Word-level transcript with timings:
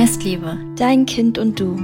Nestliebe, 0.00 0.56
dein 0.76 1.04
Kind 1.04 1.36
und 1.36 1.60
du. 1.60 1.76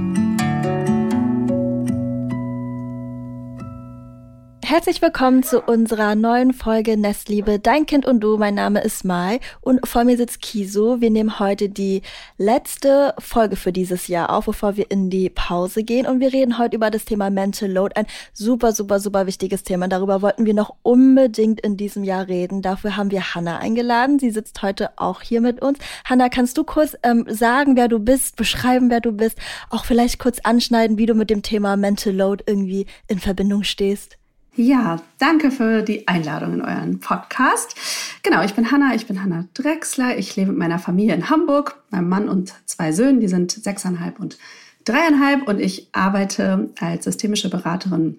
Herzlich 4.69 5.01
willkommen 5.01 5.43
zu 5.43 5.61
unserer 5.61 6.13
neuen 6.15 6.51
Folge 6.51 6.97
Nestliebe, 6.97 7.57
dein 7.57 7.85
Kind 7.85 8.05
und 8.05 8.19
du. 8.19 8.35
Mein 8.35 8.55
Name 8.55 8.81
ist 8.81 9.05
Mai 9.05 9.39
und 9.61 9.87
vor 9.87 10.03
mir 10.03 10.17
sitzt 10.17 10.41
Kiso. 10.41 10.99
Wir 10.99 11.09
nehmen 11.09 11.39
heute 11.39 11.69
die 11.69 12.01
letzte 12.37 13.13
Folge 13.17 13.55
für 13.55 13.71
dieses 13.71 14.09
Jahr 14.09 14.29
auf, 14.29 14.45
bevor 14.45 14.75
wir 14.75 14.91
in 14.91 15.09
die 15.09 15.29
Pause 15.29 15.83
gehen. 15.83 16.05
Und 16.05 16.19
wir 16.19 16.33
reden 16.33 16.57
heute 16.57 16.75
über 16.75 16.91
das 16.91 17.05
Thema 17.05 17.29
Mental 17.29 17.71
Load. 17.71 17.95
Ein 17.95 18.07
super, 18.33 18.73
super, 18.73 18.99
super 18.99 19.25
wichtiges 19.25 19.63
Thema. 19.63 19.87
Darüber 19.87 20.21
wollten 20.21 20.45
wir 20.45 20.53
noch 20.53 20.75
unbedingt 20.83 21.61
in 21.61 21.77
diesem 21.77 22.03
Jahr 22.03 22.27
reden. 22.27 22.61
Dafür 22.61 22.97
haben 22.97 23.09
wir 23.09 23.35
Hanna 23.35 23.59
eingeladen. 23.59 24.19
Sie 24.19 24.31
sitzt 24.31 24.63
heute 24.63 24.89
auch 24.97 25.21
hier 25.21 25.39
mit 25.39 25.61
uns. 25.61 25.79
Hanna, 26.03 26.27
kannst 26.27 26.57
du 26.57 26.65
kurz 26.65 26.97
ähm, 27.03 27.23
sagen, 27.29 27.77
wer 27.77 27.87
du 27.87 27.99
bist, 27.99 28.35
beschreiben, 28.35 28.89
wer 28.89 28.99
du 28.99 29.13
bist, 29.13 29.37
auch 29.69 29.85
vielleicht 29.85 30.19
kurz 30.19 30.39
anschneiden, 30.39 30.97
wie 30.97 31.05
du 31.05 31.13
mit 31.13 31.29
dem 31.29 31.41
Thema 31.41 31.77
Mental 31.77 32.13
Load 32.13 32.43
irgendwie 32.45 32.85
in 33.07 33.19
Verbindung 33.19 33.63
stehst? 33.63 34.17
Ja, 34.59 34.99
danke 35.19 35.51
für 35.51 35.83
die 35.83 36.07
Einladung 36.07 36.51
in 36.55 36.61
euren 36.63 36.99
Podcast. 36.99 37.75
Genau, 38.23 38.43
ich 38.43 38.55
bin 38.55 38.71
Hanna, 38.71 38.95
ich 38.95 39.05
bin 39.05 39.21
Hanna 39.21 39.45
Drexler. 39.53 40.17
Ich 40.17 40.35
lebe 40.35 40.49
mit 40.49 40.57
meiner 40.57 40.79
Familie 40.79 41.13
in 41.13 41.29
Hamburg, 41.29 41.79
meinem 41.91 42.09
Mann 42.09 42.27
und 42.27 42.55
zwei 42.65 42.91
Söhnen, 42.91 43.19
die 43.19 43.27
sind 43.27 43.51
sechseinhalb 43.51 44.19
und 44.19 44.39
dreieinhalb 44.83 45.47
und 45.47 45.59
ich 45.59 45.89
arbeite 45.91 46.71
als 46.79 47.03
systemische 47.03 47.51
Beraterin 47.51 48.17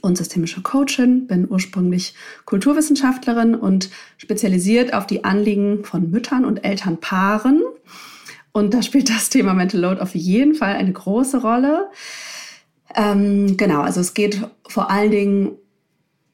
und 0.00 0.18
systemische 0.18 0.60
Coachin, 0.60 1.28
bin 1.28 1.48
ursprünglich 1.48 2.14
Kulturwissenschaftlerin 2.46 3.54
und 3.54 3.90
spezialisiert 4.16 4.92
auf 4.92 5.06
die 5.06 5.22
Anliegen 5.22 5.84
von 5.84 6.10
Müttern 6.10 6.44
und 6.44 6.64
Elternpaaren. 6.64 7.62
Und 8.50 8.74
da 8.74 8.82
spielt 8.82 9.08
das 9.08 9.30
Thema 9.30 9.54
Mental 9.54 9.80
Load 9.80 10.00
auf 10.00 10.16
jeden 10.16 10.56
Fall 10.56 10.74
eine 10.74 10.92
große 10.92 11.40
Rolle. 11.40 11.90
Ähm, 12.96 13.56
genau, 13.56 13.82
also 13.82 14.00
es 14.00 14.14
geht 14.14 14.40
vor 14.68 14.90
allen 14.90 15.10
Dingen 15.10 15.52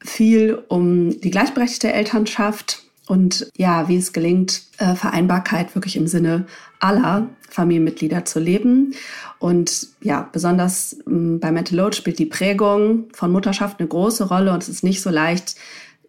viel 0.06 0.62
um 0.68 1.20
die 1.20 1.30
gleichberechtigte 1.30 1.92
Elternschaft 1.92 2.82
und 3.06 3.50
ja, 3.56 3.88
wie 3.88 3.96
es 3.96 4.12
gelingt, 4.12 4.62
äh, 4.78 4.94
Vereinbarkeit 4.94 5.74
wirklich 5.74 5.96
im 5.96 6.08
Sinne 6.08 6.46
aller 6.80 7.28
Familienmitglieder 7.48 8.24
zu 8.24 8.40
leben. 8.40 8.94
Und 9.38 9.88
ja, 10.00 10.28
besonders 10.32 10.96
ähm, 11.06 11.38
bei 11.38 11.52
Mental 11.52 11.78
Load 11.78 11.96
spielt 11.96 12.18
die 12.18 12.26
Prägung 12.26 13.04
von 13.12 13.30
Mutterschaft 13.30 13.78
eine 13.78 13.88
große 13.88 14.28
Rolle 14.28 14.52
und 14.52 14.62
es 14.62 14.68
ist 14.68 14.82
nicht 14.82 15.02
so 15.02 15.10
leicht, 15.10 15.54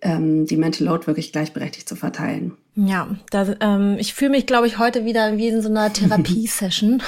die 0.03 0.57
Mental 0.57 0.85
Load 0.85 1.07
wirklich 1.07 1.31
gleichberechtigt 1.31 1.89
zu 1.89 1.95
verteilen. 1.95 2.55
Ja, 2.79 3.07
da, 3.31 3.55
ähm, 3.59 3.97
ich 3.97 4.13
fühle 4.13 4.29
mich, 4.29 4.45
glaube 4.45 4.67
ich, 4.67 4.77
heute 4.77 5.03
wieder 5.03 5.35
wie 5.37 5.47
in 5.47 5.63
so 5.63 5.69
einer 5.69 5.91
Therapiesession. 5.91 7.01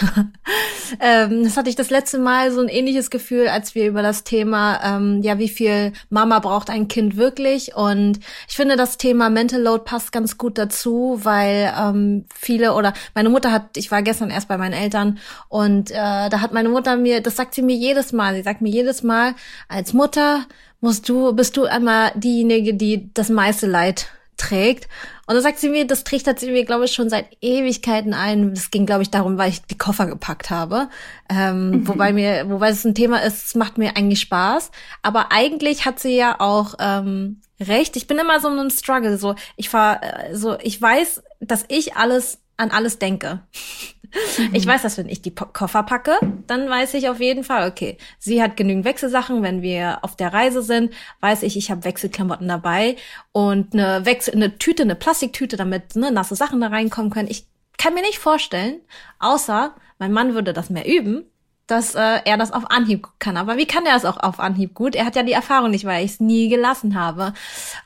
ähm, 1.00 1.44
das 1.44 1.58
hatte 1.58 1.70
ich 1.70 1.76
das 1.76 1.92
letzte 1.92 2.18
Mal 2.18 2.52
so 2.52 2.60
ein 2.60 2.70
ähnliches 2.70 3.12
Gefühl, 3.12 3.48
als 3.50 3.76
wir 3.76 3.88
über 3.88 4.02
das 4.02 4.24
Thema, 4.24 4.80
ähm, 4.84 5.22
ja, 5.22 5.38
wie 5.38 5.48
viel 5.48 5.94
Mama 6.10 6.40
braucht 6.40 6.72
ein 6.72 6.88
Kind 6.88 7.18
wirklich. 7.18 7.76
Und 7.76 8.20
ich 8.48 8.56
finde, 8.56 8.78
das 8.78 8.98
Thema 8.98 9.30
Mental 9.30 9.62
Load 9.62 9.84
passt 9.86 10.12
ganz 10.12 10.40
gut 10.40 10.58
dazu, 10.58 11.20
weil 11.22 11.72
ähm, 11.80 12.26
viele 12.34 12.74
oder 12.74 12.96
meine 13.14 13.30
Mutter 13.30 13.52
hat, 13.52 13.78
ich 13.78 13.92
war 13.92 14.02
gestern 14.02 14.32
erst 14.32 14.48
bei 14.48 14.58
meinen 14.58 14.74
Eltern 14.74 15.20
und 15.50 15.92
äh, 15.92 15.94
da 15.94 16.42
hat 16.42 16.52
meine 16.52 16.70
Mutter 16.70 16.98
mir, 16.98 17.22
das 17.22 17.36
sagt 17.36 17.54
sie 17.54 17.62
mir 17.62 17.76
jedes 17.76 18.12
Mal, 18.12 18.34
sie 18.34 18.42
sagt 18.42 18.62
mir 18.62 18.72
jedes 18.72 19.04
Mal, 19.04 19.36
als 19.68 19.94
Mutter 19.94 20.48
musst 20.82 21.10
du, 21.10 21.34
bist 21.34 21.58
du 21.58 21.66
einmal 21.66 22.12
diejenige, 22.16 22.74
die 22.74 23.14
das 23.14 23.30
meiste 23.30 23.68
Leid 23.68 24.08
trägt. 24.38 24.88
Und 25.28 25.36
da 25.36 25.42
sagt 25.42 25.60
sie 25.60 25.70
mir, 25.70 25.86
das 25.86 26.04
trichtert 26.04 26.40
sie 26.40 26.50
mir, 26.50 26.66
glaube 26.66 26.86
ich, 26.86 26.94
schon 26.94 27.10
seit 27.10 27.28
Ewigkeiten 27.42 28.14
ein. 28.14 28.56
Das 28.56 28.72
ging, 28.72 28.86
glaube 28.86 29.04
ich, 29.04 29.12
darum, 29.12 29.38
weil 29.38 29.50
ich 29.50 29.62
die 29.62 29.78
Koffer 29.78 30.08
gepackt 30.08 30.50
habe. 30.50 30.90
Ähm, 31.30 31.72
mhm. 31.72 31.88
Wobei 31.88 32.14
mir, 32.14 32.50
wobei 32.50 32.70
es 32.70 32.84
ein 32.84 32.96
Thema 32.96 33.22
ist, 33.22 33.48
es 33.48 33.56
macht 33.56 33.78
mir 33.78 33.96
eigentlich 33.96 34.22
Spaß. 34.22 34.72
Aber 35.04 35.32
eigentlich 35.32 35.86
hat 35.86 36.00
sie 36.00 36.16
ja 36.16 36.40
auch 36.40 36.76
ähm, 36.80 37.42
recht. 37.60 37.96
Ich 37.96 38.08
bin 38.08 38.18
immer 38.18 38.40
so 38.40 38.48
in 38.48 38.58
einem 38.58 38.72
Struggle. 38.72 39.18
So, 39.18 39.36
ich 39.56 39.70
fahr, 39.70 40.02
äh, 40.02 40.36
so, 40.36 40.58
ich 40.62 40.82
weiß, 40.82 41.22
dass 41.42 41.66
ich 41.68 41.96
alles 41.96 42.40
an 42.58 42.72
alles 42.72 43.00
denke. 43.00 43.42
Ich 44.54 44.66
weiß, 44.66 44.82
dass 44.82 44.98
wenn 44.98 45.10
ich 45.10 45.22
die 45.22 45.34
Koffer 45.34 45.84
packe, 45.84 46.18
dann 46.48 46.70
weiß 46.70 46.94
ich 46.96 47.10
auf 47.10 47.20
jeden 47.20 47.44
Fall, 47.44 47.70
okay, 47.70 47.98
sie 48.18 48.42
hat 48.42 48.58
genügend 48.58 48.86
Wechselsachen. 48.86 49.44
Wenn 49.44 49.62
wir 49.62 50.00
auf 50.04 50.16
der 50.16 50.34
Reise 50.34 50.62
sind, 50.62 50.94
weiß 51.22 51.44
ich, 51.44 51.58
ich 51.58 51.72
habe 51.72 51.84
Wechselklamotten 51.84 52.48
dabei 52.48 52.96
und 53.32 53.74
eine 53.74 54.06
Wechsel, 54.06 54.36
eine 54.36 54.58
Tüte, 54.58 54.84
eine 54.84 54.96
Plastiktüte, 54.96 55.58
damit 55.58 55.96
ne, 55.96 56.12
nasse 56.12 56.36
Sachen 56.36 56.62
da 56.62 56.68
reinkommen 56.68 57.12
können. 57.12 57.30
Ich 57.30 57.46
kann 57.78 57.94
mir 57.94 58.02
nicht 58.02 58.20
vorstellen, 58.20 58.82
außer 59.20 59.76
mein 60.00 60.12
Mann 60.12 60.34
würde 60.34 60.54
das 60.54 60.70
mehr 60.70 60.88
üben, 60.88 61.26
dass 61.70 61.96
äh, 61.96 62.20
er 62.26 62.38
das 62.38 62.52
auf 62.52 62.70
Anhieb 62.72 63.08
kann. 63.20 63.38
Aber 63.38 63.58
wie 63.58 63.66
kann 63.66 63.86
er 63.86 63.96
es 63.96 64.06
auch 64.06 64.18
auf 64.18 64.40
Anhieb 64.40 64.74
gut? 64.74 64.96
Er 64.96 65.06
hat 65.06 65.16
ja 65.16 65.24
die 65.24 65.34
Erfahrung 65.34 65.72
nicht, 65.72 65.86
weil 65.86 66.04
ich 66.04 66.12
es 66.12 66.20
nie 66.20 66.50
gelassen 66.50 67.00
habe. 67.00 67.34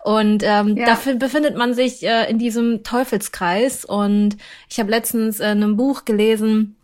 Und 0.04 0.44
ähm, 0.44 0.78
ja. 0.78 0.86
dafür 0.86 1.16
befindet 1.16 1.58
man 1.58 1.74
sich 1.74 2.04
äh, 2.04 2.30
in 2.30 2.40
diesem 2.40 2.84
Teufelskreis. 2.84 3.84
Und 3.84 4.38
ich 4.70 4.80
habe 4.80 4.90
letztens 4.90 5.40
äh, 5.40 5.52
in 5.52 5.64
einem 5.64 5.76
Buch 5.76 6.06
gelesen, 6.06 6.78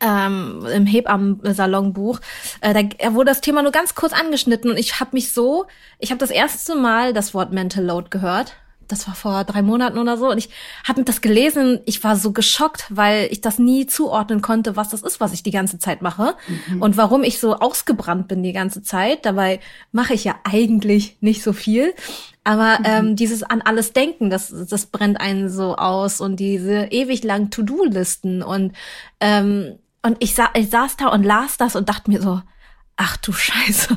ähm, 0.00 0.66
im 0.72 0.86
Hebammen-Salonbuch, 0.86 2.20
äh, 2.62 2.72
da 2.72 3.14
wurde 3.14 3.26
das 3.26 3.42
Thema 3.42 3.62
nur 3.62 3.72
ganz 3.72 3.94
kurz 3.94 4.14
angeschnitten 4.14 4.70
und 4.70 4.78
ich 4.78 4.98
habe 4.98 5.10
mich 5.12 5.30
so, 5.32 5.66
ich 5.98 6.10
habe 6.10 6.18
das 6.18 6.30
erste 6.30 6.74
Mal 6.74 7.12
das 7.12 7.34
Wort 7.34 7.52
Mental 7.52 7.84
Load 7.84 8.08
gehört 8.08 8.54
das 8.90 9.06
war 9.06 9.14
vor 9.14 9.44
drei 9.44 9.62
Monaten 9.62 9.98
oder 9.98 10.16
so. 10.16 10.30
Und 10.30 10.38
ich 10.38 10.50
habe 10.86 11.04
das 11.04 11.20
gelesen. 11.20 11.80
Ich 11.86 12.02
war 12.04 12.16
so 12.16 12.32
geschockt, 12.32 12.86
weil 12.90 13.28
ich 13.30 13.40
das 13.40 13.58
nie 13.58 13.86
zuordnen 13.86 14.42
konnte, 14.42 14.76
was 14.76 14.90
das 14.90 15.02
ist, 15.02 15.20
was 15.20 15.32
ich 15.32 15.42
die 15.42 15.50
ganze 15.50 15.78
Zeit 15.78 16.02
mache. 16.02 16.34
Mhm. 16.68 16.82
Und 16.82 16.96
warum 16.96 17.22
ich 17.22 17.38
so 17.38 17.56
ausgebrannt 17.56 18.28
bin 18.28 18.42
die 18.42 18.52
ganze 18.52 18.82
Zeit. 18.82 19.24
Dabei 19.24 19.60
mache 19.92 20.14
ich 20.14 20.24
ja 20.24 20.36
eigentlich 20.44 21.16
nicht 21.20 21.42
so 21.42 21.52
viel. 21.52 21.94
Aber 22.44 22.78
mhm. 22.78 22.84
ähm, 22.84 23.16
dieses 23.16 23.42
an 23.42 23.62
alles 23.62 23.92
denken, 23.92 24.30
das, 24.30 24.52
das 24.68 24.86
brennt 24.86 25.20
einen 25.20 25.48
so 25.48 25.76
aus. 25.76 26.20
Und 26.20 26.36
diese 26.36 26.86
ewig 26.86 27.24
langen 27.24 27.50
To-Do-Listen. 27.50 28.42
Und, 28.42 28.72
ähm, 29.20 29.78
und 30.02 30.16
ich, 30.20 30.34
sa 30.34 30.50
ich 30.54 30.70
saß 30.70 30.96
da 30.96 31.08
und 31.08 31.24
las 31.24 31.56
das 31.56 31.76
und 31.76 31.88
dachte 31.88 32.10
mir 32.10 32.22
so, 32.22 32.40
ach 32.96 33.16
du 33.16 33.32
Scheiße, 33.32 33.96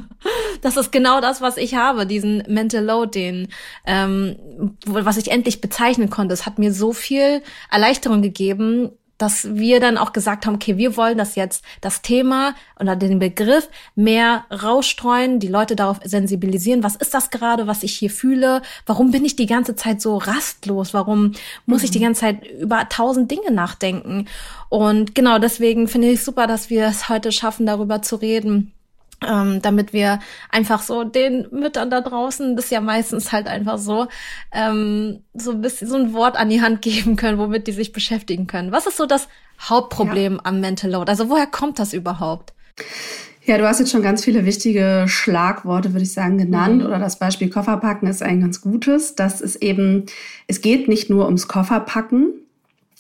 das 0.62 0.78
ist 0.78 0.92
genau 0.92 1.20
das, 1.20 1.42
was 1.42 1.58
ich 1.58 1.76
habe, 1.76 2.06
diesen 2.06 2.44
Mental 2.48 2.84
Load, 2.84 3.20
den, 3.20 3.50
ähm, 3.86 4.38
was 4.86 5.18
ich 5.18 5.32
endlich 5.32 5.62
bezeichnen 5.62 6.10
konnte. 6.10 6.34
Es 6.34 6.46
hat 6.46 6.58
mir 6.58 6.74
so 6.74 6.94
viel 6.94 7.42
Erleichterung 7.70 8.22
gegeben, 8.22 8.92
dass 9.18 9.56
wir 9.56 9.80
dann 9.80 9.98
auch 9.98 10.12
gesagt 10.12 10.46
haben, 10.46 10.56
okay, 10.56 10.78
wir 10.78 10.98
wollen 10.98 11.18
das 11.18 11.36
jetzt, 11.36 11.64
das 11.82 12.02
Thema 12.02 12.56
oder 12.80 12.96
den 12.96 13.20
Begriff 13.20 13.70
mehr 13.96 14.46
rausstreuen, 14.52 15.40
die 15.40 15.48
Leute 15.48 15.76
darauf 15.76 16.00
sensibilisieren, 16.04 16.84
was 16.84 16.96
ist 16.96 17.14
das 17.14 17.30
gerade, 17.30 17.68
was 17.68 17.84
ich 17.84 17.94
hier 17.94 18.10
fühle, 18.10 18.62
warum 18.86 19.12
bin 19.12 19.24
ich 19.24 19.36
die 19.36 19.46
ganze 19.46 19.76
Zeit 19.76 20.02
so 20.02 20.18
rastlos, 20.18 20.94
warum 20.94 21.34
muss 21.66 21.82
mhm. 21.82 21.86
ich 21.86 21.92
die 21.92 22.00
mhm. 22.00 22.04
ganze 22.04 22.22
Zeit 22.22 22.48
über 22.48 22.90
tausend 22.90 23.30
Dinge 23.30 23.52
nachdenken. 23.52 24.28
Und 24.70 25.16
genau 25.16 25.40
deswegen 25.40 25.88
finde 25.88 26.10
ich 26.10 26.24
super, 26.24 26.48
dass 26.48 26.70
wir 26.70 26.86
es 26.88 27.08
heute 27.08 27.32
schaffen, 27.32 27.66
darüber 27.66 28.02
zu 28.02 28.16
reden 28.16 28.74
ähm, 29.28 29.62
damit 29.62 29.94
wir 29.94 30.20
einfach 30.50 30.82
so 30.82 31.04
den 31.04 31.48
Müttern 31.52 31.90
da 31.90 32.02
draußen, 32.02 32.56
das 32.56 32.66
ist 32.66 32.72
ja 32.72 32.82
meistens 32.82 33.32
halt 33.32 33.48
einfach 33.48 33.78
so, 33.78 34.08
ähm, 34.52 35.24
so 35.34 35.52
ein 35.52 35.62
bisschen 35.62 35.88
so 35.88 35.96
ein 35.96 36.14
Wort 36.14 36.38
an 36.38 36.50
die 36.50 36.62
Hand 36.62 36.82
geben 36.82 37.16
können, 37.16 37.38
womit 37.38 37.68
die 37.68 37.72
sich 37.72 37.92
beschäftigen 37.92 38.48
können. 38.48 38.72
Was 38.72 38.88
ist 38.88 38.98
so 38.98 39.06
das 39.06 39.28
Hauptproblem 39.62 40.36
ja. 40.36 40.40
am 40.44 40.60
Mental 40.62 40.92
Load? 40.92 41.10
Also 41.10 41.30
woher 41.30 41.48
kommt 41.48 41.80
das 41.80 41.94
überhaupt? 41.94 42.54
Ja, 43.46 43.58
du 43.58 43.68
hast 43.68 43.80
jetzt 43.80 43.92
schon 43.92 44.02
ganz 44.02 44.24
viele 44.24 44.46
wichtige 44.46 45.06
Schlagworte, 45.08 45.92
würde 45.92 46.04
ich 46.04 46.14
sagen, 46.14 46.38
genannt. 46.38 46.80
Mhm. 46.80 46.86
Oder 46.86 47.00
das 47.00 47.20
Beispiel 47.20 47.50
Kofferpacken 47.50 48.08
ist 48.08 48.24
ein 48.24 48.40
ganz 48.40 48.62
gutes. 48.62 49.16
Das 49.16 49.42
ist 49.42 49.58
eben, 49.58 50.06
es 50.48 50.62
geht 50.62 50.88
nicht 50.88 51.10
nur 51.10 51.26
ums 51.26 51.50
Kofferpacken, 51.50 52.34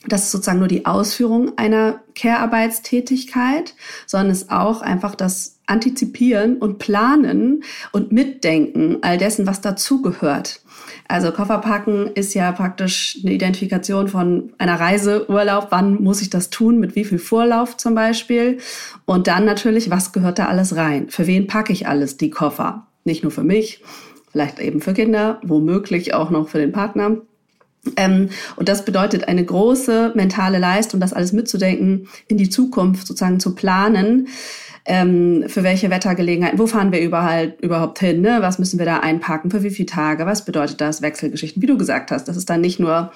das 0.06 0.24
ist 0.24 0.32
sozusagen 0.32 0.60
nur 0.60 0.68
die 0.68 0.86
Ausführung 0.86 1.58
einer 1.58 2.02
Care-Arbeitstätigkeit, 2.16 3.74
sondern 4.06 4.32
es 4.32 4.44
ist 4.44 4.52
auch 4.52 4.82
einfach 4.82 5.16
das 5.16 5.53
Antizipieren 5.66 6.58
und 6.58 6.78
Planen 6.80 7.64
und 7.92 8.12
Mitdenken 8.12 8.98
all 9.02 9.18
dessen, 9.18 9.48
was 9.48 9.62
dazugehört. 9.62 10.62
Also 11.08 11.32
Kofferpacken 11.32 12.08
ist 12.14 12.34
ja 12.34 12.52
praktisch 12.52 13.20
eine 13.24 13.34
Identifikation 13.34 14.08
von 14.08 14.54
einer 14.58 14.80
Reise, 14.80 15.30
Urlaub. 15.30 15.68
Wann 15.70 16.02
muss 16.02 16.22
ich 16.22 16.30
das 16.30 16.50
tun? 16.50 16.80
Mit 16.80 16.96
wie 16.96 17.06
viel 17.06 17.20
Vorlauf 17.20 17.78
zum 17.78 17.96
Beispiel? 17.96 18.58
Und 19.06 19.28
dann 19.28 19.46
natürlich, 19.46 19.90
was 19.90 20.12
gehört 20.12 20.40
da 20.40 20.48
alles 20.48 20.76
rein? 20.76 21.10
Für 21.10 21.28
wen 21.28 21.48
packe 21.48 21.74
ich 21.74 21.88
alles 21.88 22.18
die 22.18 22.30
Koffer? 22.30 22.88
Nicht 23.06 23.24
nur 23.24 23.32
für 23.32 23.44
mich, 23.44 23.84
vielleicht 24.32 24.60
eben 24.60 24.82
für 24.82 24.94
Kinder, 24.94 25.40
womöglich 25.44 26.14
auch 26.14 26.30
noch 26.30 26.50
für 26.50 26.60
den 26.60 26.72
Partner. 26.72 27.18
Ähm, 27.98 28.30
und 28.56 28.70
das 28.70 28.86
bedeutet 28.86 29.28
eine 29.28 29.44
große 29.44 30.14
mentale 30.16 30.58
Leistung, 30.58 31.00
das 31.00 31.14
alles 31.14 31.34
mitzudenken, 31.34 32.08
in 32.28 32.38
die 32.38 32.50
Zukunft 32.50 33.08
sozusagen 33.08 33.40
zu 33.40 33.56
planen. 33.56 34.28
Ähm, 34.86 35.46
für 35.48 35.64
welche 35.64 35.90
Wettergelegenheiten, 35.90 36.60
wo 36.60 36.68
fahren 36.68 36.92
wir 36.92 37.00
überall, 37.00 37.56
überhaupt 37.62 38.00
hin, 38.00 38.20
ne? 38.20 38.40
was 38.42 38.60
müssen 38.60 38.80
wir 38.80 38.86
da 38.86 39.00
einpacken, 39.00 39.50
für 39.50 39.64
wie 39.64 39.70
viele 39.70 39.86
Tage, 39.86 40.26
was 40.26 40.44
bedeutet 40.44 40.82
das, 40.82 41.02
Wechselgeschichten, 41.02 41.62
wie 41.62 41.68
du 41.68 41.78
gesagt 41.78 42.12
hast. 42.12 42.28
Das 42.28 42.36
ist 42.36 42.50
dann 42.50 42.60
nicht 42.60 42.82
nur 42.82 43.12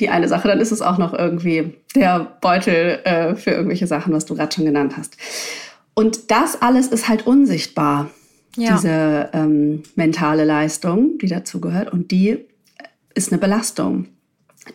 die 0.00 0.10
eine 0.10 0.28
Sache, 0.28 0.48
dann 0.48 0.60
ist 0.60 0.70
es 0.70 0.82
auch 0.82 0.98
noch 0.98 1.14
irgendwie 1.14 1.74
der 1.94 2.36
Beutel 2.40 3.00
äh, 3.04 3.34
für 3.36 3.50
irgendwelche 3.50 3.86
Sachen, 3.86 4.12
was 4.12 4.26
du 4.26 4.34
gerade 4.34 4.54
schon 4.54 4.66
genannt 4.66 4.96
hast. 4.96 5.16
Und 5.94 6.30
das 6.30 6.60
alles 6.60 6.88
ist 6.88 7.08
halt 7.08 7.26
unsichtbar, 7.26 8.10
ja. 8.56 8.76
diese 8.76 9.30
ähm, 9.32 9.82
mentale 9.96 10.44
Leistung, 10.44 11.18
die 11.18 11.26
dazugehört. 11.26 11.92
Und 11.92 12.10
die 12.10 12.44
ist 13.14 13.32
eine 13.32 13.40
Belastung 13.40 14.06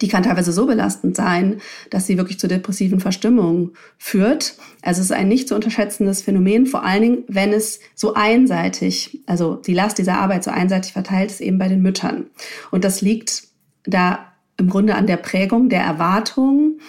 die 0.01 0.07
kann 0.07 0.24
teilweise 0.24 0.51
so 0.51 0.66
belastend 0.66 1.16
sein, 1.16 1.62
dass 1.90 2.07
sie 2.07 2.18
wirklich 2.18 2.40
zu 2.40 2.48
depressiven 2.48 3.00
Verstimmungen 3.00 3.72
führt. 3.98 4.56
Also 4.81 5.01
es 5.01 5.06
ist 5.06 5.12
ein 5.12 5.28
nicht 5.28 5.48
zu 5.48 5.56
unterschätzendes 5.56 6.22
Phänomen, 6.22 6.66
vor 6.66 6.84
allen 6.84 7.01
Dingen, 7.01 7.24
wenn 7.28 7.54
es 7.54 7.80
so 7.95 8.13
einseitig, 8.13 9.22
also 9.25 9.56
die 9.56 9.74
Last 9.74 9.98
dieser 9.98 10.18
Arbeit 10.19 10.44
so 10.44 10.51
einseitig 10.51 10.94
verteilt 10.94 11.31
ist, 11.31 11.42
eben 11.42 11.57
bei 11.57 11.68
den 11.68 11.81
Müttern. 11.81 12.28
Und 12.72 12.84
das 12.84 13.01
liegt 13.01 13.44
da 13.86 14.34
im 14.57 14.69
Grunde 14.69 14.95
an 14.95 15.07
der 15.07 15.18
Prägung 15.18 15.69
der 15.69 15.81
Erwartungen, 15.81 16.80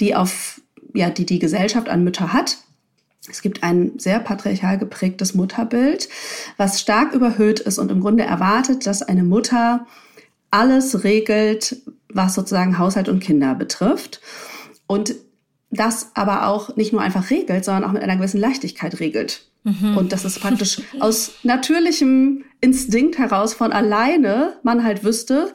die 0.00 0.14
auf, 0.14 0.60
ja, 0.94 1.10
die 1.10 1.26
die 1.26 1.38
Gesellschaft 1.38 1.88
an 1.88 2.04
Mütter 2.04 2.32
hat. 2.32 2.58
Es 3.28 3.42
gibt 3.42 3.62
ein 3.62 3.98
sehr 3.98 4.18
patriarchal 4.18 4.78
geprägtes 4.78 5.34
Mutterbild, 5.34 6.08
was 6.56 6.80
stark 6.80 7.12
überhöht 7.14 7.60
ist 7.60 7.78
und 7.78 7.90
im 7.90 8.00
Grunde 8.00 8.24
erwartet, 8.24 8.86
dass 8.86 9.02
eine 9.02 9.22
Mutter 9.22 9.86
alles 10.50 11.04
regelt, 11.04 11.76
was 12.12 12.34
sozusagen 12.34 12.78
Haushalt 12.78 13.08
und 13.08 13.20
Kinder 13.20 13.54
betrifft. 13.54 14.20
Und 14.86 15.14
das 15.70 16.10
aber 16.14 16.48
auch 16.48 16.76
nicht 16.76 16.92
nur 16.92 17.00
einfach 17.00 17.30
regelt, 17.30 17.64
sondern 17.64 17.84
auch 17.84 17.92
mit 17.92 18.02
einer 18.02 18.16
gewissen 18.16 18.40
Leichtigkeit 18.40 18.98
regelt. 18.98 19.46
Mhm. 19.62 19.96
Und 19.96 20.12
das 20.12 20.24
ist 20.24 20.40
praktisch 20.40 20.82
aus 21.00 21.32
natürlichem 21.44 22.44
Instinkt 22.60 23.18
heraus 23.18 23.54
von 23.54 23.72
alleine 23.72 24.54
man 24.62 24.82
halt 24.82 25.04
wüsste, 25.04 25.54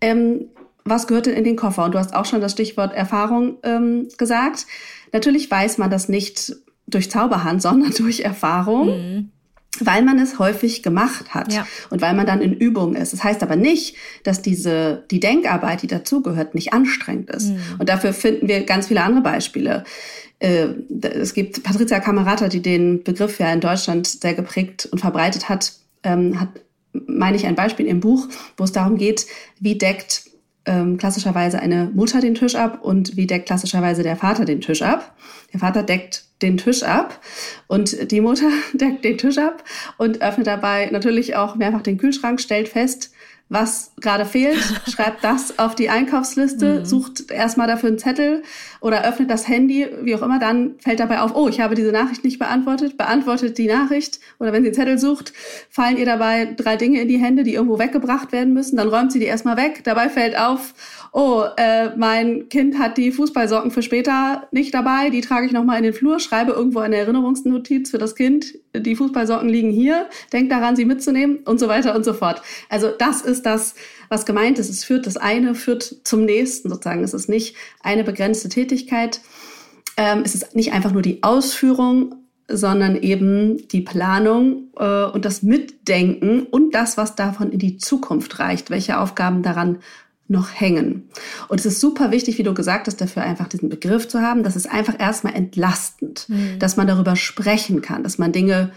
ähm, 0.00 0.46
was 0.84 1.06
gehört 1.06 1.26
denn 1.26 1.34
in 1.34 1.44
den 1.44 1.56
Koffer. 1.56 1.84
Und 1.84 1.92
du 1.92 1.98
hast 1.98 2.14
auch 2.14 2.24
schon 2.24 2.40
das 2.40 2.52
Stichwort 2.52 2.94
Erfahrung 2.94 3.58
ähm, 3.62 4.08
gesagt. 4.16 4.66
Natürlich 5.12 5.50
weiß 5.50 5.78
man 5.78 5.90
das 5.90 6.08
nicht 6.08 6.56
durch 6.86 7.10
Zauberhand, 7.10 7.60
sondern 7.62 7.92
durch 7.92 8.20
Erfahrung. 8.20 8.86
Mhm 8.86 9.32
weil 9.80 10.02
man 10.02 10.18
es 10.18 10.38
häufig 10.38 10.82
gemacht 10.82 11.34
hat 11.34 11.52
ja. 11.52 11.66
und 11.90 12.02
weil 12.02 12.14
man 12.14 12.26
dann 12.26 12.42
in 12.42 12.52
Übung 12.52 12.94
ist. 12.94 13.12
Das 13.12 13.24
heißt 13.24 13.42
aber 13.42 13.56
nicht, 13.56 13.96
dass 14.22 14.42
diese 14.42 15.04
die 15.10 15.20
Denkarbeit, 15.20 15.82
die 15.82 15.86
dazugehört, 15.86 16.54
nicht 16.54 16.72
anstrengend 16.72 17.30
ist. 17.30 17.50
Mhm. 17.50 17.60
Und 17.78 17.88
dafür 17.88 18.12
finden 18.12 18.48
wir 18.48 18.64
ganz 18.64 18.88
viele 18.88 19.02
andere 19.02 19.22
Beispiele. 19.22 19.84
Äh, 20.40 20.68
es 21.02 21.34
gibt 21.34 21.62
Patricia 21.62 22.00
Camerata, 22.00 22.48
die 22.48 22.60
den 22.60 23.02
Begriff 23.02 23.38
ja 23.38 23.52
in 23.52 23.60
Deutschland 23.60 24.06
sehr 24.06 24.34
geprägt 24.34 24.88
und 24.90 24.98
verbreitet 24.98 25.48
hat, 25.48 25.72
ähm, 26.02 26.38
hat 26.38 26.48
meine 26.92 27.36
ich 27.36 27.46
ein 27.46 27.54
Beispiel 27.54 27.86
im 27.86 28.00
Buch, 28.00 28.28
wo 28.56 28.64
es 28.64 28.72
darum 28.72 28.98
geht, 28.98 29.26
wie 29.60 29.78
deckt 29.78 30.24
ähm, 30.66 30.96
klassischerweise 30.96 31.58
eine 31.58 31.90
Mutter 31.92 32.20
den 32.20 32.34
Tisch 32.34 32.54
ab 32.54 32.78
und 32.82 33.16
wie 33.16 33.26
deckt 33.26 33.46
klassischerweise 33.46 34.02
der 34.02 34.16
Vater 34.16 34.44
den 34.44 34.60
Tisch 34.60 34.82
ab. 34.82 35.16
Der 35.52 35.60
Vater 35.60 35.82
deckt 35.82 36.24
den 36.40 36.56
Tisch 36.56 36.82
ab 36.82 37.20
und 37.68 38.10
die 38.10 38.20
Mutter 38.20 38.48
deckt 38.72 39.04
den 39.04 39.18
Tisch 39.18 39.38
ab 39.38 39.64
und 39.98 40.22
öffnet 40.22 40.46
dabei 40.46 40.88
natürlich 40.90 41.36
auch 41.36 41.56
mehrfach 41.56 41.82
den 41.82 41.98
Kühlschrank, 41.98 42.40
stellt 42.40 42.68
fest, 42.68 43.11
was 43.52 43.92
gerade 44.00 44.24
fehlt, 44.24 44.58
schreibt 44.90 45.22
das 45.22 45.58
auf 45.58 45.74
die 45.74 45.90
Einkaufsliste, 45.90 46.80
mhm. 46.80 46.84
sucht 46.86 47.30
erstmal 47.30 47.66
dafür 47.66 47.90
einen 47.90 47.98
Zettel 47.98 48.42
oder 48.80 49.04
öffnet 49.04 49.30
das 49.30 49.46
Handy, 49.46 49.86
wie 50.02 50.14
auch 50.14 50.22
immer, 50.22 50.38
dann 50.38 50.76
fällt 50.78 51.00
dabei 51.00 51.20
auf, 51.20 51.34
oh, 51.34 51.48
ich 51.48 51.60
habe 51.60 51.74
diese 51.74 51.92
Nachricht 51.92 52.24
nicht 52.24 52.38
beantwortet, 52.38 52.96
beantwortet 52.96 53.58
die 53.58 53.66
Nachricht 53.66 54.20
oder 54.40 54.52
wenn 54.52 54.62
sie 54.62 54.68
einen 54.68 54.74
Zettel 54.74 54.98
sucht, 54.98 55.34
fallen 55.68 55.98
ihr 55.98 56.06
dabei 56.06 56.54
drei 56.56 56.76
Dinge 56.76 57.02
in 57.02 57.08
die 57.08 57.18
Hände, 57.18 57.42
die 57.42 57.54
irgendwo 57.54 57.78
weggebracht 57.78 58.32
werden 58.32 58.54
müssen, 58.54 58.76
dann 58.78 58.88
räumt 58.88 59.12
sie 59.12 59.18
die 59.18 59.26
erstmal 59.26 59.58
weg, 59.58 59.82
dabei 59.84 60.08
fällt 60.08 60.38
auf, 60.38 60.72
oh, 61.12 61.44
äh, 61.58 61.94
mein 61.96 62.48
Kind 62.48 62.78
hat 62.78 62.96
die 62.96 63.12
Fußballsocken 63.12 63.70
für 63.70 63.82
später 63.82 64.48
nicht 64.50 64.72
dabei, 64.72 65.10
die 65.10 65.20
trage 65.20 65.44
ich 65.44 65.52
nochmal 65.52 65.76
in 65.76 65.84
den 65.84 65.92
Flur, 65.92 66.20
schreibe 66.20 66.52
irgendwo 66.52 66.78
eine 66.78 66.96
Erinnerungsnotiz 66.96 67.90
für 67.90 67.98
das 67.98 68.14
Kind, 68.14 68.54
die 68.74 68.96
Fußballsocken 68.96 69.48
liegen 69.48 69.70
hier, 69.70 70.08
denk 70.32 70.50
daran, 70.50 70.76
sie 70.76 70.84
mitzunehmen 70.84 71.38
und 71.44 71.60
so 71.60 71.68
weiter 71.68 71.94
und 71.94 72.04
so 72.04 72.14
fort. 72.14 72.42
Also 72.68 72.90
das 72.90 73.20
ist 73.22 73.44
das, 73.44 73.74
was 74.08 74.26
gemeint 74.26 74.58
ist. 74.58 74.70
Es 74.70 74.84
führt 74.84 75.06
das 75.06 75.16
eine, 75.16 75.54
führt 75.54 75.96
zum 76.04 76.24
nächsten 76.24 76.68
sozusagen. 76.68 77.04
Es 77.04 77.14
ist 77.14 77.28
nicht 77.28 77.56
eine 77.82 78.04
begrenzte 78.04 78.48
Tätigkeit. 78.48 79.20
Ähm, 79.96 80.22
es 80.24 80.34
ist 80.34 80.56
nicht 80.56 80.72
einfach 80.72 80.92
nur 80.92 81.02
die 81.02 81.22
Ausführung, 81.22 82.14
sondern 82.48 82.96
eben 82.96 83.68
die 83.68 83.82
Planung 83.82 84.68
äh, 84.76 85.04
und 85.04 85.24
das 85.24 85.42
Mitdenken 85.42 86.42
und 86.44 86.74
das, 86.74 86.96
was 86.96 87.14
davon 87.14 87.50
in 87.50 87.58
die 87.58 87.76
Zukunft 87.76 88.38
reicht, 88.38 88.70
welche 88.70 88.98
Aufgaben 88.98 89.42
daran 89.42 89.78
noch 90.28 90.48
hängen. 90.52 91.01
Und 91.48 91.60
es 91.60 91.66
ist 91.66 91.80
super 91.80 92.10
wichtig, 92.10 92.38
wie 92.38 92.42
du 92.42 92.54
gesagt 92.54 92.86
hast, 92.86 93.00
dafür 93.00 93.22
einfach 93.22 93.48
diesen 93.48 93.68
Begriff 93.68 94.08
zu 94.08 94.20
haben. 94.20 94.42
Das 94.42 94.56
ist 94.56 94.70
einfach 94.70 94.98
erstmal 94.98 95.34
entlastend, 95.34 96.28
mhm. 96.28 96.58
dass 96.58 96.76
man 96.76 96.86
darüber 96.86 97.16
sprechen 97.16 97.82
kann, 97.82 98.02
dass 98.02 98.18
man 98.18 98.32
Dinge 98.32 98.72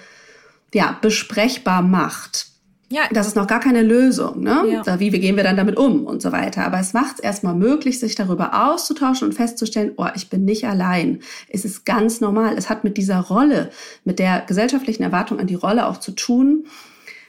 ja 0.74 0.98
besprechbar 1.02 1.82
macht. 1.82 2.48
Ja. 2.90 3.02
Das 3.12 3.28
ist 3.28 3.36
noch 3.36 3.48
gar 3.48 3.60
keine 3.60 3.82
Lösung, 3.82 4.42
ne? 4.42 4.82
Ja. 4.86 5.00
Wie, 5.00 5.12
wie 5.12 5.20
gehen 5.20 5.36
wir 5.36 5.44
dann 5.44 5.58
damit 5.58 5.76
um 5.76 6.06
und 6.06 6.22
so 6.22 6.32
weiter. 6.32 6.66
Aber 6.66 6.80
es 6.80 6.94
macht 6.94 7.16
es 7.16 7.20
erstmal 7.20 7.56
möglich, 7.56 8.00
sich 8.00 8.16
darüber 8.16 8.68
auszutauschen 8.68 9.28
und 9.28 9.34
festzustellen, 9.34 9.94
oh, 9.98 10.08
ich 10.16 10.30
bin 10.30 10.46
nicht 10.46 10.66
allein. 10.66 11.20
Es 11.50 11.66
ist 11.66 11.86
ganz 11.86 12.22
normal. 12.22 12.56
Es 12.58 12.70
hat 12.70 12.84
mit 12.84 12.98
dieser 12.98 13.22
Rolle, 13.22 13.72
mit 14.04 14.20
der 14.20 14.42
gesellschaftlichen 14.42 15.04
Erwartung 15.04 15.40
an 15.40 15.48
die 15.48 15.56
Rolle 15.56 15.88
auch 15.88 15.98
zu 15.98 16.12
tun, 16.12 16.68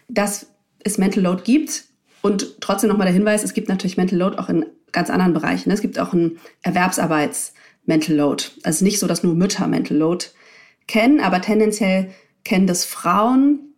dass 0.08 0.46
es 0.84 0.98
Mental 0.98 1.22
Load 1.22 1.42
gibt, 1.44 1.84
und 2.22 2.60
trotzdem 2.60 2.88
nochmal 2.88 3.06
der 3.06 3.14
Hinweis, 3.14 3.44
es 3.44 3.54
gibt 3.54 3.68
natürlich 3.68 3.96
Mental 3.96 4.18
Load 4.18 4.38
auch 4.38 4.48
in 4.48 4.66
ganz 4.92 5.10
anderen 5.10 5.34
Bereichen. 5.34 5.70
Es 5.70 5.80
gibt 5.80 5.98
auch 5.98 6.12
ein 6.12 6.38
Erwerbsarbeits-Mental 6.62 8.16
Load. 8.16 8.44
Also 8.62 8.84
nicht 8.84 8.98
so, 8.98 9.06
dass 9.06 9.22
nur 9.22 9.34
Mütter 9.34 9.66
Mental 9.68 9.96
Load 9.96 10.26
kennen, 10.86 11.20
aber 11.20 11.40
tendenziell 11.40 12.10
kennen 12.44 12.66
das 12.66 12.84
Frauen, 12.84 13.74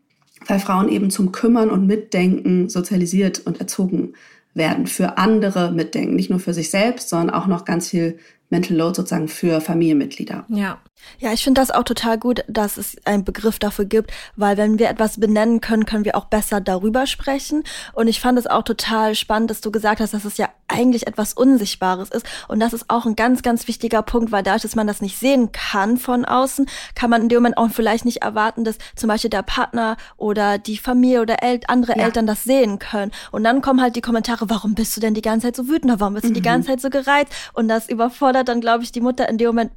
weil 0.46 0.60
Frauen 0.60 0.88
eben 0.88 1.10
zum 1.10 1.32
Kümmern 1.32 1.70
und 1.70 1.86
Mitdenken 1.86 2.68
sozialisiert 2.68 3.40
und 3.46 3.60
erzogen 3.60 4.14
werden. 4.54 4.86
Für 4.86 5.18
andere 5.18 5.72
mitdenken, 5.72 6.16
nicht 6.16 6.30
nur 6.30 6.40
für 6.40 6.54
sich 6.54 6.70
selbst, 6.70 7.08
sondern 7.08 7.30
auch 7.30 7.46
noch 7.46 7.64
ganz 7.64 7.88
viel 7.90 8.18
Mental 8.50 8.76
Load 8.76 8.96
sozusagen 8.96 9.28
für 9.28 9.60
Familienmitglieder. 9.60 10.44
Ja. 10.48 10.78
Ja, 11.20 11.32
ich 11.32 11.44
finde 11.44 11.60
das 11.60 11.70
auch 11.70 11.84
total 11.84 12.18
gut, 12.18 12.44
dass 12.48 12.76
es 12.76 12.96
einen 13.04 13.24
Begriff 13.24 13.58
dafür 13.58 13.84
gibt, 13.84 14.10
weil 14.36 14.56
wenn 14.56 14.78
wir 14.78 14.88
etwas 14.88 15.20
benennen 15.20 15.60
können, 15.60 15.86
können 15.86 16.04
wir 16.04 16.16
auch 16.16 16.24
besser 16.24 16.60
darüber 16.60 17.06
sprechen. 17.06 17.62
Und 17.92 18.08
ich 18.08 18.20
fand 18.20 18.38
es 18.38 18.46
auch 18.46 18.62
total 18.62 19.14
spannend, 19.14 19.50
dass 19.50 19.60
du 19.60 19.70
gesagt 19.70 20.00
hast, 20.00 20.12
dass 20.12 20.24
es 20.24 20.38
ja 20.38 20.48
eigentlich 20.78 21.06
etwas 21.06 21.34
Unsichtbares 21.34 22.10
ist. 22.10 22.24
Und 22.48 22.60
das 22.60 22.72
ist 22.72 22.86
auch 22.88 23.04
ein 23.04 23.16
ganz, 23.16 23.42
ganz 23.42 23.68
wichtiger 23.68 24.02
Punkt, 24.02 24.32
weil 24.32 24.42
dadurch, 24.42 24.62
dass 24.62 24.76
man 24.76 24.86
das 24.86 25.02
nicht 25.02 25.18
sehen 25.18 25.52
kann 25.52 25.98
von 25.98 26.24
außen, 26.24 26.66
kann 26.94 27.10
man 27.10 27.22
in 27.22 27.28
dem 27.28 27.38
Moment 27.38 27.58
auch 27.58 27.70
vielleicht 27.70 28.04
nicht 28.04 28.22
erwarten, 28.22 28.64
dass 28.64 28.78
zum 28.96 29.08
Beispiel 29.08 29.30
der 29.30 29.42
Partner 29.42 29.96
oder 30.16 30.58
die 30.58 30.78
Familie 30.78 31.20
oder 31.20 31.42
El 31.42 31.60
andere 31.66 31.98
ja. 31.98 32.04
Eltern 32.04 32.26
das 32.26 32.44
sehen 32.44 32.78
können. 32.78 33.10
Und 33.32 33.44
dann 33.44 33.62
kommen 33.62 33.82
halt 33.82 33.96
die 33.96 34.00
Kommentare, 34.00 34.48
warum 34.48 34.74
bist 34.74 34.96
du 34.96 35.00
denn 35.00 35.14
die 35.14 35.22
ganze 35.22 35.48
Zeit 35.48 35.56
so 35.56 35.68
wütend? 35.68 36.00
Warum 36.00 36.14
bist 36.14 36.26
du 36.26 36.30
mhm. 36.30 36.34
die 36.34 36.42
ganze 36.42 36.68
Zeit 36.68 36.80
so 36.80 36.88
gereizt? 36.88 37.32
Und 37.52 37.68
das 37.68 37.88
überfordert 37.88 38.28
fordert 38.28 38.48
dann, 38.48 38.60
glaube 38.60 38.84
ich, 38.84 38.92
die 38.92 39.00
Mutter 39.00 39.28
in 39.28 39.38
dem 39.38 39.48
Moment 39.48 39.72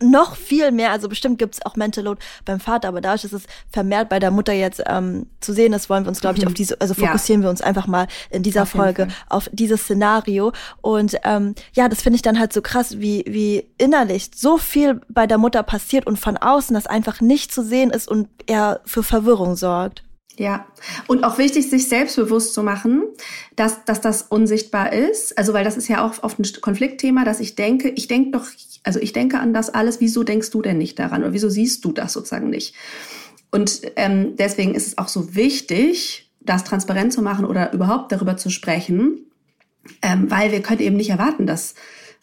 noch 0.00 0.36
viel 0.36 0.70
mehr, 0.72 0.90
also 0.90 1.08
bestimmt 1.08 1.38
gibt 1.38 1.54
es 1.54 1.66
auch 1.66 1.76
Mental 1.76 2.04
Load 2.04 2.20
beim 2.44 2.60
Vater, 2.60 2.88
aber 2.88 3.00
dadurch 3.00 3.24
ist 3.24 3.32
es 3.32 3.44
vermehrt 3.70 4.08
bei 4.08 4.18
der 4.18 4.30
Mutter 4.30 4.52
jetzt 4.52 4.82
ähm, 4.86 5.26
zu 5.40 5.52
sehen, 5.52 5.72
das 5.72 5.88
wollen 5.88 6.04
wir 6.04 6.08
uns, 6.08 6.20
glaube 6.20 6.36
ich, 6.36 6.44
mhm. 6.44 6.48
auf 6.48 6.54
diese, 6.54 6.80
also 6.80 6.94
fokussieren 6.94 7.42
ja. 7.42 7.46
wir 7.46 7.50
uns 7.50 7.60
einfach 7.60 7.86
mal 7.86 8.06
in 8.30 8.42
dieser 8.42 8.62
auf 8.62 8.70
Folge 8.70 9.08
auf 9.28 9.48
dieses 9.52 9.82
Szenario. 9.82 10.52
Und 10.80 11.16
ähm, 11.24 11.54
ja, 11.74 11.88
das 11.88 12.02
finde 12.02 12.16
ich 12.16 12.22
dann 12.22 12.38
halt 12.38 12.52
so 12.52 12.62
krass, 12.62 12.98
wie, 12.98 13.24
wie 13.26 13.66
innerlich 13.78 14.30
so 14.34 14.58
viel 14.58 15.00
bei 15.08 15.26
der 15.26 15.38
Mutter 15.38 15.62
passiert 15.62 16.06
und 16.06 16.18
von 16.18 16.36
außen 16.36 16.74
das 16.74 16.86
einfach 16.86 17.20
nicht 17.20 17.52
zu 17.52 17.62
sehen 17.62 17.90
ist 17.90 18.08
und 18.08 18.28
eher 18.46 18.80
für 18.84 19.02
Verwirrung 19.02 19.56
sorgt. 19.56 20.03
Ja, 20.36 20.66
und 21.06 21.22
auch 21.22 21.38
wichtig, 21.38 21.70
sich 21.70 21.88
selbstbewusst 21.88 22.54
zu 22.54 22.64
machen, 22.64 23.04
dass, 23.54 23.84
dass 23.84 24.00
das 24.00 24.22
unsichtbar 24.22 24.92
ist. 24.92 25.38
Also, 25.38 25.52
weil 25.52 25.64
das 25.64 25.76
ist 25.76 25.86
ja 25.86 26.04
auch 26.04 26.22
oft 26.24 26.40
ein 26.40 26.46
Konfliktthema, 26.60 27.24
dass 27.24 27.38
ich 27.38 27.54
denke, 27.54 27.90
ich 27.90 28.08
denke 28.08 28.32
doch, 28.32 28.46
also 28.82 28.98
ich 28.98 29.12
denke 29.12 29.38
an 29.38 29.54
das 29.54 29.70
alles, 29.70 30.00
wieso 30.00 30.24
denkst 30.24 30.50
du 30.50 30.60
denn 30.60 30.78
nicht 30.78 30.98
daran 30.98 31.22
oder 31.22 31.32
wieso 31.32 31.48
siehst 31.48 31.84
du 31.84 31.92
das 31.92 32.12
sozusagen 32.12 32.50
nicht? 32.50 32.74
Und 33.52 33.82
ähm, 33.94 34.34
deswegen 34.36 34.74
ist 34.74 34.88
es 34.88 34.98
auch 34.98 35.06
so 35.06 35.36
wichtig, 35.36 36.32
das 36.40 36.64
transparent 36.64 37.12
zu 37.12 37.22
machen 37.22 37.44
oder 37.44 37.72
überhaupt 37.72 38.10
darüber 38.10 38.36
zu 38.36 38.50
sprechen, 38.50 39.30
ähm, 40.02 40.30
weil 40.30 40.50
wir 40.50 40.60
können 40.62 40.80
eben 40.80 40.96
nicht 40.96 41.10
erwarten, 41.10 41.46
dass 41.46 41.74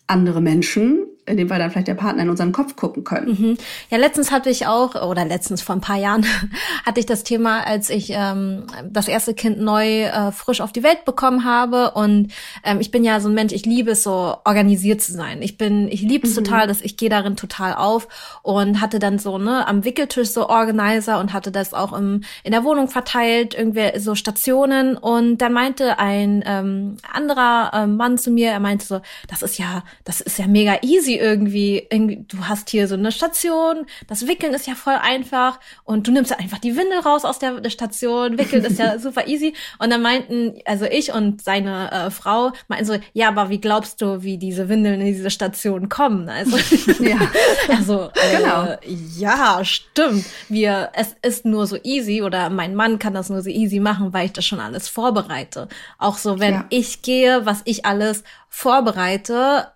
andere 0.07 0.41
Menschen 0.41 1.05
in 1.25 1.37
dem 1.37 1.49
Fall 1.49 1.59
dann 1.59 1.69
vielleicht 1.69 1.87
der 1.87 1.95
Partner 1.95 2.23
in 2.23 2.29
unseren 2.29 2.51
Kopf 2.51 2.75
gucken 2.75 3.03
können. 3.03 3.27
Mhm. 3.27 3.57
Ja, 3.89 3.97
letztens 3.97 4.31
hatte 4.31 4.49
ich 4.49 4.65
auch, 4.65 4.95
oder 4.95 5.23
letztens 5.23 5.61
vor 5.61 5.75
ein 5.75 5.81
paar 5.81 5.97
Jahren, 5.97 6.25
hatte 6.85 6.99
ich 6.99 7.05
das 7.05 7.23
Thema, 7.23 7.65
als 7.65 7.89
ich 7.89 8.11
ähm, 8.11 8.65
das 8.89 9.07
erste 9.07 9.33
Kind 9.33 9.59
neu 9.59 10.03
äh, 10.03 10.31
frisch 10.31 10.61
auf 10.61 10.71
die 10.71 10.83
Welt 10.83 11.05
bekommen 11.05 11.45
habe. 11.45 11.91
Und 11.91 12.31
ähm, 12.63 12.79
ich 12.79 12.89
bin 12.89 13.03
ja 13.03 13.19
so 13.19 13.29
ein 13.29 13.35
Mensch, 13.35 13.53
ich 13.53 13.65
liebe 13.65 13.91
es 13.91 14.03
so 14.03 14.35
organisiert 14.45 15.01
zu 15.01 15.13
sein. 15.13 15.41
Ich 15.41 15.57
bin, 15.57 15.87
ich 15.89 16.01
liebe 16.01 16.27
es 16.27 16.35
mhm. 16.35 16.43
total, 16.43 16.67
dass 16.67 16.81
ich 16.81 16.97
gehe 16.97 17.09
darin 17.09 17.35
total 17.35 17.75
auf 17.75 18.07
und 18.41 18.81
hatte 18.81 18.97
dann 18.97 19.19
so 19.19 19.37
ne 19.37 19.67
am 19.67 19.85
Wickeltisch 19.85 20.29
so 20.29 20.49
Organizer 20.49 21.19
und 21.19 21.33
hatte 21.33 21.51
das 21.51 21.73
auch 21.73 21.93
im, 21.93 22.23
in 22.43 22.51
der 22.51 22.63
Wohnung 22.63 22.87
verteilt, 22.87 23.53
irgendwie 23.53 23.99
so 23.99 24.15
Stationen. 24.15 24.97
Und 24.97 25.37
dann 25.37 25.53
meinte 25.53 25.99
ein 25.99 26.43
ähm, 26.47 26.97
anderer 27.11 27.71
äh, 27.73 27.87
Mann 27.87 28.17
zu 28.17 28.31
mir, 28.31 28.49
er 28.49 28.59
meinte 28.59 28.85
so, 28.85 29.01
das 29.27 29.43
ist 29.43 29.59
ja, 29.59 29.83
das 30.03 30.19
ist 30.21 30.39
ja 30.39 30.47
mega 30.47 30.79
easy 30.81 31.10
irgendwie. 31.17 31.87
irgendwie. 31.89 32.25
Du 32.27 32.47
hast 32.47 32.69
hier 32.69 32.87
so 32.87 32.95
eine 32.95 33.11
Station, 33.11 33.85
das 34.07 34.27
Wickeln 34.27 34.53
ist 34.53 34.67
ja 34.67 34.75
voll 34.75 34.95
einfach 34.95 35.59
und 35.83 36.07
du 36.07 36.11
nimmst 36.11 36.31
ja 36.31 36.37
einfach 36.37 36.59
die 36.59 36.75
Windel 36.75 36.99
raus 36.99 37.25
aus 37.25 37.39
der, 37.39 37.59
der 37.61 37.69
Station, 37.69 38.37
Wickeln 38.37 38.63
ist 38.63 38.79
ja 38.79 38.99
super 38.99 39.27
easy. 39.27 39.53
Und 39.79 39.91
dann 39.91 40.01
meinten, 40.01 40.55
also 40.65 40.85
ich 40.85 41.13
und 41.13 41.41
seine 41.41 41.91
äh, 41.91 42.11
Frau 42.11 42.51
meinten 42.67 42.85
so, 42.85 42.97
ja, 43.13 43.27
aber 43.29 43.49
wie 43.49 43.59
glaubst 43.59 44.01
du, 44.01 44.23
wie 44.23 44.37
diese 44.37 44.69
Windeln 44.69 45.01
in 45.01 45.07
diese 45.07 45.29
Station 45.29 45.89
kommen? 45.89 46.29
Also, 46.29 46.57
ja. 47.03 47.19
also 47.69 48.09
äh, 48.15 48.37
genau. 48.37 48.77
ja, 49.17 49.63
stimmt. 49.63 50.25
Wir, 50.49 50.89
es 50.93 51.15
ist 51.21 51.45
nur 51.45 51.67
so 51.67 51.77
easy 51.83 52.21
oder 52.21 52.49
mein 52.49 52.75
Mann 52.75 52.99
kann 52.99 53.13
das 53.13 53.29
nur 53.29 53.41
so 53.41 53.49
easy 53.49 53.79
machen, 53.79 54.13
weil 54.13 54.25
ich 54.25 54.33
das 54.33 54.45
schon 54.45 54.59
alles 54.59 54.87
vorbereite. 54.87 55.67
Auch 55.97 56.17
so, 56.17 56.39
wenn 56.39 56.53
ja. 56.53 56.65
ich 56.69 57.01
gehe, 57.01 57.45
was 57.45 57.61
ich 57.65 57.85
alles 57.85 58.23
vorbereite, 58.49 59.67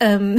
ähm, 0.00 0.38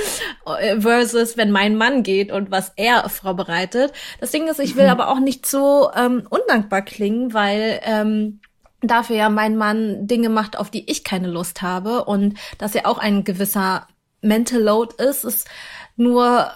versus 0.80 1.36
wenn 1.36 1.50
mein 1.50 1.76
Mann 1.76 2.02
geht 2.02 2.32
und 2.32 2.50
was 2.50 2.72
er 2.76 3.08
vorbereitet. 3.08 3.92
Das 4.20 4.30
Ding 4.30 4.48
ist, 4.48 4.60
ich 4.60 4.76
will 4.76 4.84
mhm. 4.84 4.90
aber 4.90 5.08
auch 5.08 5.20
nicht 5.20 5.46
so 5.46 5.90
ähm, 5.94 6.26
undankbar 6.28 6.82
klingen, 6.82 7.34
weil 7.34 7.80
ähm, 7.84 8.40
dafür 8.80 9.16
ja 9.16 9.28
mein 9.28 9.56
Mann 9.56 10.06
Dinge 10.06 10.28
macht, 10.28 10.58
auf 10.58 10.70
die 10.70 10.90
ich 10.90 11.04
keine 11.04 11.28
Lust 11.28 11.62
habe 11.62 12.04
und 12.04 12.38
dass 12.58 12.74
er 12.74 12.86
auch 12.86 12.98
ein 12.98 13.24
gewisser 13.24 13.88
Mental 14.20 14.60
Load 14.60 14.94
ist, 15.02 15.24
ist 15.24 15.48
nur, 15.96 16.50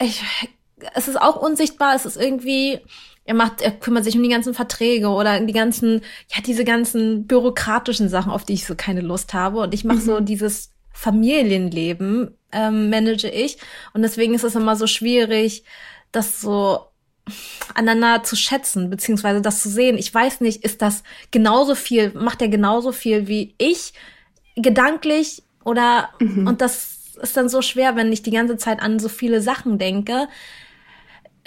ich, 0.00 0.22
es 0.94 1.08
ist 1.08 1.20
auch 1.20 1.36
unsichtbar, 1.36 1.94
es 1.94 2.04
ist 2.04 2.16
irgendwie, 2.16 2.80
er 3.24 3.34
macht, 3.34 3.60
er 3.62 3.70
kümmert 3.70 4.04
sich 4.04 4.16
um 4.16 4.22
die 4.22 4.28
ganzen 4.28 4.54
Verträge 4.54 5.08
oder 5.08 5.40
die 5.40 5.52
ganzen, 5.52 6.02
ja, 6.34 6.42
diese 6.44 6.64
ganzen 6.64 7.26
bürokratischen 7.26 8.08
Sachen, 8.08 8.32
auf 8.32 8.44
die 8.44 8.54
ich 8.54 8.66
so 8.66 8.74
keine 8.74 9.00
Lust 9.00 9.32
habe. 9.32 9.60
Und 9.60 9.74
ich 9.74 9.84
mache 9.84 9.98
mhm. 9.98 10.02
so 10.02 10.20
dieses 10.20 10.71
Familienleben, 11.02 12.36
ähm, 12.52 12.90
manage 12.90 13.28
ich. 13.28 13.58
Und 13.92 14.02
deswegen 14.02 14.34
ist 14.34 14.44
es 14.44 14.54
immer 14.54 14.76
so 14.76 14.86
schwierig, 14.86 15.64
das 16.12 16.40
so 16.40 16.80
aneinander 17.74 18.24
zu 18.24 18.36
schätzen, 18.36 18.90
beziehungsweise 18.90 19.40
das 19.40 19.62
zu 19.62 19.68
sehen. 19.68 19.96
Ich 19.96 20.12
weiß 20.12 20.40
nicht, 20.40 20.64
ist 20.64 20.82
das 20.82 21.02
genauso 21.30 21.74
viel, 21.74 22.12
macht 22.14 22.42
er 22.42 22.48
genauso 22.48 22.92
viel 22.92 23.28
wie 23.28 23.54
ich, 23.58 23.94
gedanklich 24.56 25.42
oder, 25.64 26.10
mhm. 26.18 26.46
und 26.46 26.60
das 26.60 26.98
ist 27.22 27.36
dann 27.36 27.48
so 27.48 27.62
schwer, 27.62 27.94
wenn 27.96 28.12
ich 28.12 28.22
die 28.22 28.32
ganze 28.32 28.56
Zeit 28.56 28.80
an 28.80 28.98
so 28.98 29.08
viele 29.08 29.40
Sachen 29.40 29.78
denke 29.78 30.28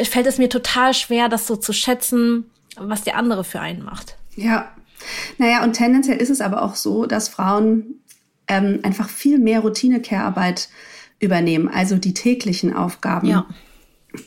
fällt 0.03 0.27
es 0.27 0.37
mir 0.37 0.49
total 0.49 0.93
schwer, 0.93 1.29
das 1.29 1.47
so 1.47 1.55
zu 1.55 1.71
schätzen, 1.71 2.51
was 2.77 3.03
der 3.03 3.15
andere 3.15 3.43
für 3.43 3.61
einen 3.61 3.83
macht. 3.83 4.17
Ja. 4.35 4.71
Naja, 5.37 5.63
und 5.63 5.73
tendenziell 5.73 6.17
ist 6.17 6.29
es 6.29 6.41
aber 6.41 6.63
auch 6.63 6.75
so, 6.75 7.05
dass 7.05 7.29
Frauen 7.29 8.01
ähm, 8.47 8.79
einfach 8.83 9.09
viel 9.09 9.39
mehr 9.39 9.61
Routine-Care-Arbeit 9.61 10.69
übernehmen, 11.19 11.67
also 11.67 11.97
die 11.97 12.13
täglichen 12.13 12.73
Aufgaben 12.73 13.27
ja. 13.27 13.45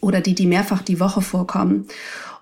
oder 0.01 0.21
die, 0.21 0.35
die 0.35 0.47
mehrfach 0.47 0.83
die 0.83 1.01
Woche 1.01 1.21
vorkommen. 1.21 1.87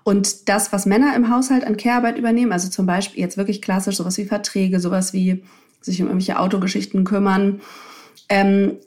Und 0.03 0.47
das, 0.47 0.71
was 0.71 0.85
Männer 0.85 1.15
im 1.15 1.29
Haushalt 1.29 1.65
an 1.65 1.75
Care-Arbeit 1.75 2.17
übernehmen, 2.17 2.53
also 2.53 2.69
zum 2.69 2.85
Beispiel 2.85 3.19
jetzt 3.19 3.37
wirklich 3.37 3.61
klassisch 3.61 3.97
sowas 3.97 4.17
wie 4.17 4.25
Verträge, 4.25 4.79
sowas 4.79 5.11
wie 5.11 5.43
sich 5.81 6.01
um 6.01 6.07
irgendwelche 6.07 6.39
Autogeschichten 6.39 7.03
kümmern, 7.03 7.61
ähm, 8.29 8.77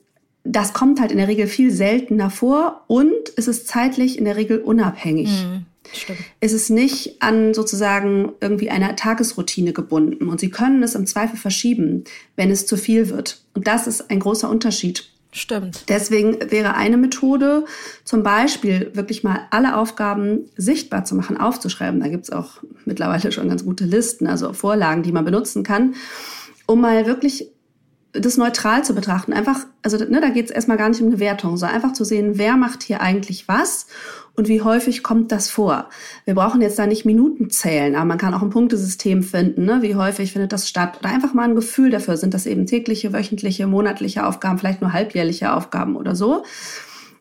das 0.44 0.72
kommt 0.72 1.00
halt 1.00 1.12
in 1.12 1.18
der 1.18 1.28
Regel 1.28 1.46
viel 1.46 1.70
seltener 1.70 2.30
vor 2.30 2.84
und 2.86 3.12
es 3.36 3.46
ist 3.46 3.68
zeitlich 3.68 4.18
in 4.18 4.24
der 4.24 4.36
Regel 4.36 4.58
unabhängig. 4.58 5.28
Mhm, 5.28 5.66
stimmt. 5.92 6.20
Es 6.40 6.52
ist 6.52 6.70
nicht 6.70 7.22
an 7.22 7.54
sozusagen 7.54 8.32
irgendwie 8.40 8.70
einer 8.70 8.96
Tagesroutine 8.96 9.72
gebunden 9.72 10.28
und 10.28 10.40
Sie 10.40 10.50
können 10.50 10.82
es 10.82 10.94
im 10.94 11.06
Zweifel 11.06 11.36
verschieben, 11.36 12.04
wenn 12.36 12.50
es 12.50 12.66
zu 12.66 12.76
viel 12.76 13.10
wird. 13.10 13.42
Und 13.54 13.66
das 13.66 13.86
ist 13.86 14.10
ein 14.10 14.20
großer 14.20 14.48
Unterschied. 14.48 15.10
Stimmt. 15.32 15.84
Deswegen 15.88 16.50
wäre 16.50 16.74
eine 16.74 16.96
Methode, 16.96 17.64
zum 18.04 18.24
Beispiel 18.24 18.90
wirklich 18.94 19.22
mal 19.22 19.46
alle 19.50 19.76
Aufgaben 19.76 20.50
sichtbar 20.56 21.04
zu 21.04 21.14
machen, 21.14 21.36
aufzuschreiben. 21.36 22.00
Da 22.00 22.08
gibt 22.08 22.24
es 22.24 22.30
auch 22.30 22.62
mittlerweile 22.84 23.30
schon 23.30 23.48
ganz 23.48 23.64
gute 23.64 23.84
Listen, 23.84 24.26
also 24.26 24.52
Vorlagen, 24.52 25.04
die 25.04 25.12
man 25.12 25.24
benutzen 25.24 25.62
kann, 25.62 25.94
um 26.66 26.80
mal 26.80 27.06
wirklich 27.06 27.48
das 28.12 28.36
neutral 28.36 28.84
zu 28.84 28.92
betrachten. 28.92 29.32
Einfach, 29.32 29.66
also 29.82 29.96
ne, 29.98 30.20
da 30.20 30.30
geht 30.30 30.46
es 30.46 30.50
erstmal 30.50 30.76
gar 30.76 30.88
nicht 30.88 31.00
um 31.00 31.06
eine 31.06 31.20
Wertung, 31.20 31.56
sondern 31.56 31.76
einfach 31.76 31.92
zu 31.92 32.04
sehen, 32.04 32.32
wer 32.34 32.56
macht 32.56 32.82
hier 32.82 33.00
eigentlich 33.00 33.46
was 33.46 33.86
und 34.36 34.48
wie 34.48 34.62
häufig 34.62 35.02
kommt 35.02 35.32
das 35.32 35.50
vor. 35.50 35.88
Wir 36.24 36.34
brauchen 36.34 36.62
jetzt 36.62 36.78
da 36.78 36.86
nicht 36.86 37.04
Minuten 37.04 37.50
zählen, 37.50 37.94
aber 37.94 38.04
man 38.04 38.18
kann 38.18 38.34
auch 38.34 38.42
ein 38.42 38.50
Punktesystem 38.50 39.22
finden, 39.22 39.64
ne? 39.64 39.82
wie 39.82 39.96
häufig 39.96 40.32
findet 40.32 40.52
das 40.52 40.68
statt. 40.68 40.98
Oder 41.00 41.10
einfach 41.10 41.34
mal 41.34 41.48
ein 41.48 41.54
Gefühl 41.54 41.90
dafür, 41.90 42.16
sind 42.16 42.34
das 42.34 42.46
eben 42.46 42.66
tägliche, 42.66 43.12
wöchentliche, 43.12 43.66
monatliche 43.66 44.26
Aufgaben, 44.26 44.58
vielleicht 44.58 44.80
nur 44.80 44.92
halbjährliche 44.92 45.52
Aufgaben 45.52 45.96
oder 45.96 46.14
so. 46.14 46.44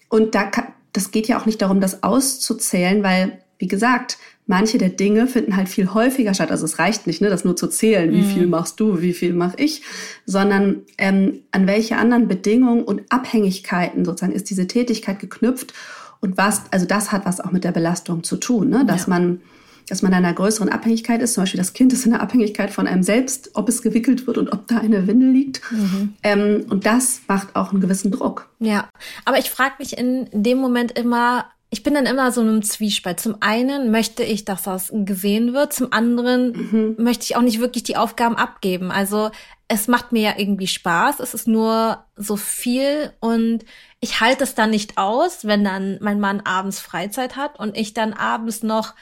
Und 0.10 0.36
da 0.36 0.44
kann, 0.44 0.68
das 0.94 1.12
geht 1.12 1.28
ja 1.28 1.40
auch 1.40 1.46
nicht 1.46 1.62
darum, 1.62 1.82
das 1.82 2.04
auszuzählen, 2.04 3.04
weil, 3.04 3.40
wie 3.58 3.68
gesagt, 3.68 4.18
manche 4.50 4.80
der 4.80 4.90
Dinge 4.90 5.28
finden 5.28 5.56
halt 5.56 5.70
viel 5.70 5.94
häufiger 5.94 6.34
statt. 6.34 6.50
Also 6.50 6.66
es 6.66 6.80
reicht 6.80 7.06
nicht, 7.06 7.22
ne, 7.22 7.30
das 7.30 7.46
nur 7.46 7.56
zu 7.56 7.68
zählen, 7.68 8.12
wie 8.12 8.22
mhm. 8.22 8.26
viel 8.26 8.48
machst 8.48 8.80
du, 8.80 9.00
wie 9.00 9.14
viel 9.14 9.34
mache 9.34 9.58
ich, 9.58 9.84
sondern 10.26 10.82
ähm, 10.98 11.42
an 11.52 11.68
welche 11.68 11.98
anderen 11.98 12.28
Bedingungen 12.28 12.84
und 12.84 13.04
Abhängigkeiten 13.10 14.06
sozusagen 14.06 14.34
ist 14.34 14.50
diese 14.50 14.66
Tätigkeit 14.66 15.20
geknüpft 15.20 15.74
und 16.22 16.38
was, 16.38 16.64
also 16.72 16.86
das 16.86 17.12
hat 17.12 17.26
was 17.26 17.40
auch 17.40 17.52
mit 17.52 17.64
der 17.64 17.72
Belastung 17.72 18.24
zu 18.24 18.38
tun, 18.38 18.70
ne, 18.70 18.86
dass 18.86 19.04
ja. 19.04 19.10
man 19.10 19.42
dass 19.90 20.04
man 20.04 20.12
in 20.12 20.20
einer 20.20 20.34
größeren 20.34 20.70
Abhängigkeit 20.70 21.22
ist. 21.22 21.34
Zum 21.34 21.44
Beispiel 21.44 21.58
das 21.58 21.74
Kind 21.74 21.94
ist 21.94 22.06
in 22.06 22.12
der 22.12 22.22
Abhängigkeit 22.22 22.70
von 22.70 22.88
einem 22.88 23.02
selbst, 23.02 23.52
ob 23.56 23.68
es 23.70 23.82
gewickelt 23.82 24.28
wird 24.28 24.38
und 24.38 24.54
ob 24.54 24.68
da 24.68 24.78
eine 24.78 25.08
Windel 25.08 25.32
liegt. 25.32 25.62
Mhm. 25.72 26.14
Ähm, 26.22 26.66
und 26.70 26.86
das 26.86 27.22
macht 27.28 27.56
auch 27.56 27.72
einen 27.72 27.82
gewissen 27.82 28.12
Druck. 28.12 28.50
Ja, 28.60 28.88
aber 29.26 29.40
ich 29.40 29.50
frage 29.50 29.76
mich 29.80 29.98
in 29.98 30.30
dem 30.32 30.60
Moment 30.60 30.98
immer, 30.98 31.46
ich 31.72 31.84
bin 31.84 31.94
dann 31.94 32.08
immer 32.08 32.32
so 32.32 32.42
in 32.42 32.48
einem 32.50 32.64
Zwiespalt. 32.64 33.20
Zum 33.20 33.38
einen 33.42 33.92
möchte 33.92 34.24
ich, 34.24 34.44
dass 34.44 34.64
das 34.64 34.92
gesehen 34.92 35.54
wird, 35.54 35.72
zum 35.72 35.94
anderen 35.94 36.52
mhm. 36.54 36.96
möchte 36.98 37.26
ich 37.26 37.36
auch 37.36 37.42
nicht 37.42 37.60
wirklich 37.60 37.84
die 37.84 37.98
Aufgaben 37.98 38.36
abgeben. 38.36 38.92
Also 38.92 39.30
es 39.68 39.88
macht 39.88 40.12
mir 40.12 40.22
ja 40.24 40.34
irgendwie 40.38 40.66
Spaß, 40.66 41.20
es 41.20 41.36
ist 41.36 41.48
nur 41.48 42.04
so 42.16 42.38
viel 42.38 43.14
und 43.20 43.66
ich 44.00 44.20
halte 44.20 44.44
es 44.44 44.56
dann 44.56 44.72
nicht 44.72 44.98
aus, 44.98 45.46
wenn 45.46 45.64
dann 45.64 46.00
mein 46.02 46.20
Mann 46.20 46.42
abends 46.42 46.80
Freizeit 46.80 47.36
hat 47.36 47.60
und 47.60 47.78
ich 47.78 47.94
dann 47.94 48.14
abends 48.14 48.64
noch 48.64 48.96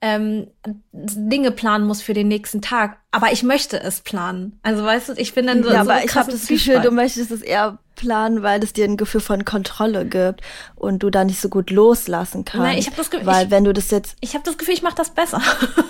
ähm, 0.00 0.48
Dinge 0.92 1.50
planen 1.50 1.86
muss 1.86 2.00
für 2.00 2.14
den 2.14 2.28
nächsten 2.28 2.62
Tag. 2.62 2.98
Aber 3.10 3.32
ich 3.32 3.42
möchte 3.42 3.80
es 3.80 4.02
planen. 4.02 4.60
Also 4.62 4.84
weißt 4.84 5.08
du, 5.08 5.12
ich 5.14 5.34
bin 5.34 5.46
dann 5.48 5.64
so. 5.64 5.70
Ja, 5.70 5.84
so 5.84 5.90
aber 5.90 6.04
ich 6.04 6.14
habe 6.14 6.30
das 6.30 6.46
Gefühl, 6.46 6.80
du 6.80 6.92
möchtest 6.92 7.32
es 7.32 7.42
eher 7.42 7.78
planen, 7.94 8.42
weil 8.42 8.62
es 8.62 8.72
dir 8.72 8.84
ein 8.84 8.96
Gefühl 8.96 9.20
von 9.20 9.44
Kontrolle 9.44 10.04
gibt 10.04 10.40
und 10.74 11.02
du 11.02 11.10
da 11.10 11.24
nicht 11.24 11.40
so 11.40 11.48
gut 11.48 11.70
loslassen 11.70 12.44
kannst. 12.44 12.66
Nein, 12.66 12.78
ich 12.78 12.86
habe 12.86 12.96
das 12.96 13.10
Gefühl, 13.10 13.26
weil 13.26 13.46
ich, 13.46 13.50
wenn 13.50 13.64
du 13.64 13.72
das 13.72 13.90
jetzt, 13.90 14.16
ich 14.20 14.34
habe 14.34 14.44
das 14.44 14.58
Gefühl, 14.58 14.74
ich 14.74 14.82
mache 14.82 14.94
das 14.96 15.10
besser, 15.10 15.40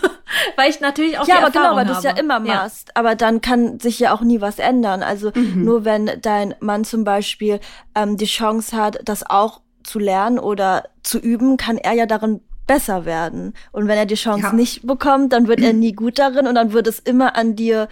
weil 0.56 0.70
ich 0.70 0.80
natürlich 0.80 1.18
auch 1.18 1.26
ja, 1.26 1.38
aber 1.38 1.50
genau, 1.50 1.76
weil 1.76 1.86
du 1.86 1.92
es 1.92 2.02
ja 2.02 2.12
immer 2.12 2.40
machst. 2.40 2.88
Ja. 2.88 2.94
Aber 2.96 3.14
dann 3.14 3.40
kann 3.40 3.80
sich 3.80 3.98
ja 3.98 4.14
auch 4.14 4.20
nie 4.20 4.40
was 4.40 4.58
ändern. 4.58 5.02
Also 5.02 5.32
mhm. 5.34 5.64
nur 5.64 5.84
wenn 5.84 6.10
dein 6.20 6.54
Mann 6.60 6.84
zum 6.84 7.04
Beispiel 7.04 7.60
ähm, 7.94 8.16
die 8.16 8.26
Chance 8.26 8.76
hat, 8.76 8.98
das 9.04 9.28
auch 9.28 9.60
zu 9.82 9.98
lernen 9.98 10.38
oder 10.38 10.84
zu 11.02 11.18
üben, 11.18 11.56
kann 11.56 11.78
er 11.78 11.92
ja 11.92 12.06
darin 12.06 12.40
besser 12.66 13.04
werden. 13.04 13.54
Und 13.72 13.88
wenn 13.88 13.98
er 13.98 14.06
die 14.06 14.14
Chance 14.14 14.46
ja. 14.46 14.52
nicht 14.52 14.86
bekommt, 14.86 15.32
dann 15.32 15.48
wird 15.48 15.60
er 15.60 15.72
nie 15.72 15.92
gut 15.92 16.18
darin 16.18 16.46
und 16.46 16.54
dann 16.54 16.72
wird 16.72 16.86
es 16.86 16.98
immer 16.98 17.36
an 17.36 17.56
dir 17.56 17.88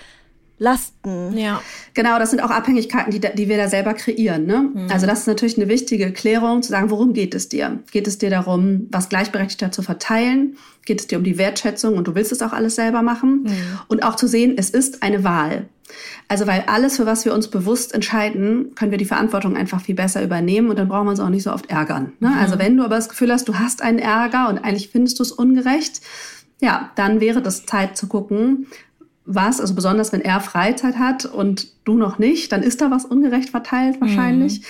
lasten. 0.62 1.36
Ja. 1.36 1.60
Genau, 1.94 2.18
das 2.18 2.30
sind 2.30 2.40
auch 2.40 2.50
Abhängigkeiten, 2.50 3.10
die, 3.10 3.20
die 3.20 3.48
wir 3.48 3.56
da 3.56 3.68
selber 3.68 3.94
kreieren. 3.94 4.46
Ne? 4.46 4.70
Mhm. 4.72 4.86
Also 4.90 5.06
das 5.06 5.20
ist 5.20 5.26
natürlich 5.26 5.58
eine 5.58 5.68
wichtige 5.68 6.12
Klärung, 6.12 6.62
zu 6.62 6.70
sagen, 6.70 6.90
worum 6.90 7.12
geht 7.12 7.34
es 7.34 7.48
dir? 7.48 7.80
Geht 7.90 8.06
es 8.06 8.18
dir 8.18 8.30
darum, 8.30 8.86
was 8.90 9.08
gleichberechtigter 9.08 9.72
zu 9.72 9.82
verteilen? 9.82 10.56
Geht 10.86 11.00
es 11.00 11.06
dir 11.06 11.18
um 11.18 11.24
die 11.24 11.38
Wertschätzung 11.38 11.96
und 11.96 12.06
du 12.08 12.14
willst 12.14 12.32
es 12.32 12.40
auch 12.42 12.52
alles 12.52 12.76
selber 12.76 13.02
machen? 13.02 13.42
Mhm. 13.42 13.50
Und 13.88 14.04
auch 14.04 14.16
zu 14.16 14.26
sehen, 14.26 14.54
es 14.56 14.70
ist 14.70 15.02
eine 15.02 15.24
Wahl. 15.24 15.66
Also 16.28 16.46
weil 16.46 16.64
alles, 16.68 16.96
für 16.96 17.04
was 17.04 17.24
wir 17.24 17.34
uns 17.34 17.48
bewusst 17.48 17.92
entscheiden, 17.92 18.74
können 18.74 18.90
wir 18.90 18.98
die 18.98 19.04
Verantwortung 19.04 19.56
einfach 19.56 19.82
viel 19.82 19.94
besser 19.94 20.22
übernehmen 20.22 20.70
und 20.70 20.78
dann 20.78 20.88
brauchen 20.88 21.06
wir 21.06 21.10
uns 21.10 21.20
auch 21.20 21.28
nicht 21.28 21.42
so 21.42 21.52
oft 21.52 21.68
ärgern. 21.70 22.12
Ne? 22.20 22.28
Mhm. 22.28 22.38
Also 22.38 22.58
wenn 22.58 22.76
du 22.76 22.84
aber 22.84 22.96
das 22.96 23.08
Gefühl 23.08 23.32
hast, 23.32 23.48
du 23.48 23.58
hast 23.58 23.82
einen 23.82 23.98
Ärger 23.98 24.48
und 24.48 24.58
eigentlich 24.58 24.88
findest 24.88 25.18
du 25.18 25.24
es 25.24 25.32
ungerecht, 25.32 26.00
ja, 26.60 26.92
dann 26.94 27.20
wäre 27.20 27.42
das 27.42 27.66
Zeit 27.66 27.96
zu 27.96 28.06
gucken, 28.06 28.68
was, 29.24 29.60
also 29.60 29.74
besonders 29.74 30.12
wenn 30.12 30.20
er 30.20 30.40
Freizeit 30.40 30.96
hat 30.96 31.24
und 31.24 31.68
du 31.84 31.96
noch 31.96 32.18
nicht, 32.18 32.52
dann 32.52 32.62
ist 32.62 32.80
da 32.80 32.90
was 32.90 33.04
ungerecht 33.04 33.50
verteilt 33.50 34.00
wahrscheinlich. 34.00 34.60
Mhm. 34.60 34.64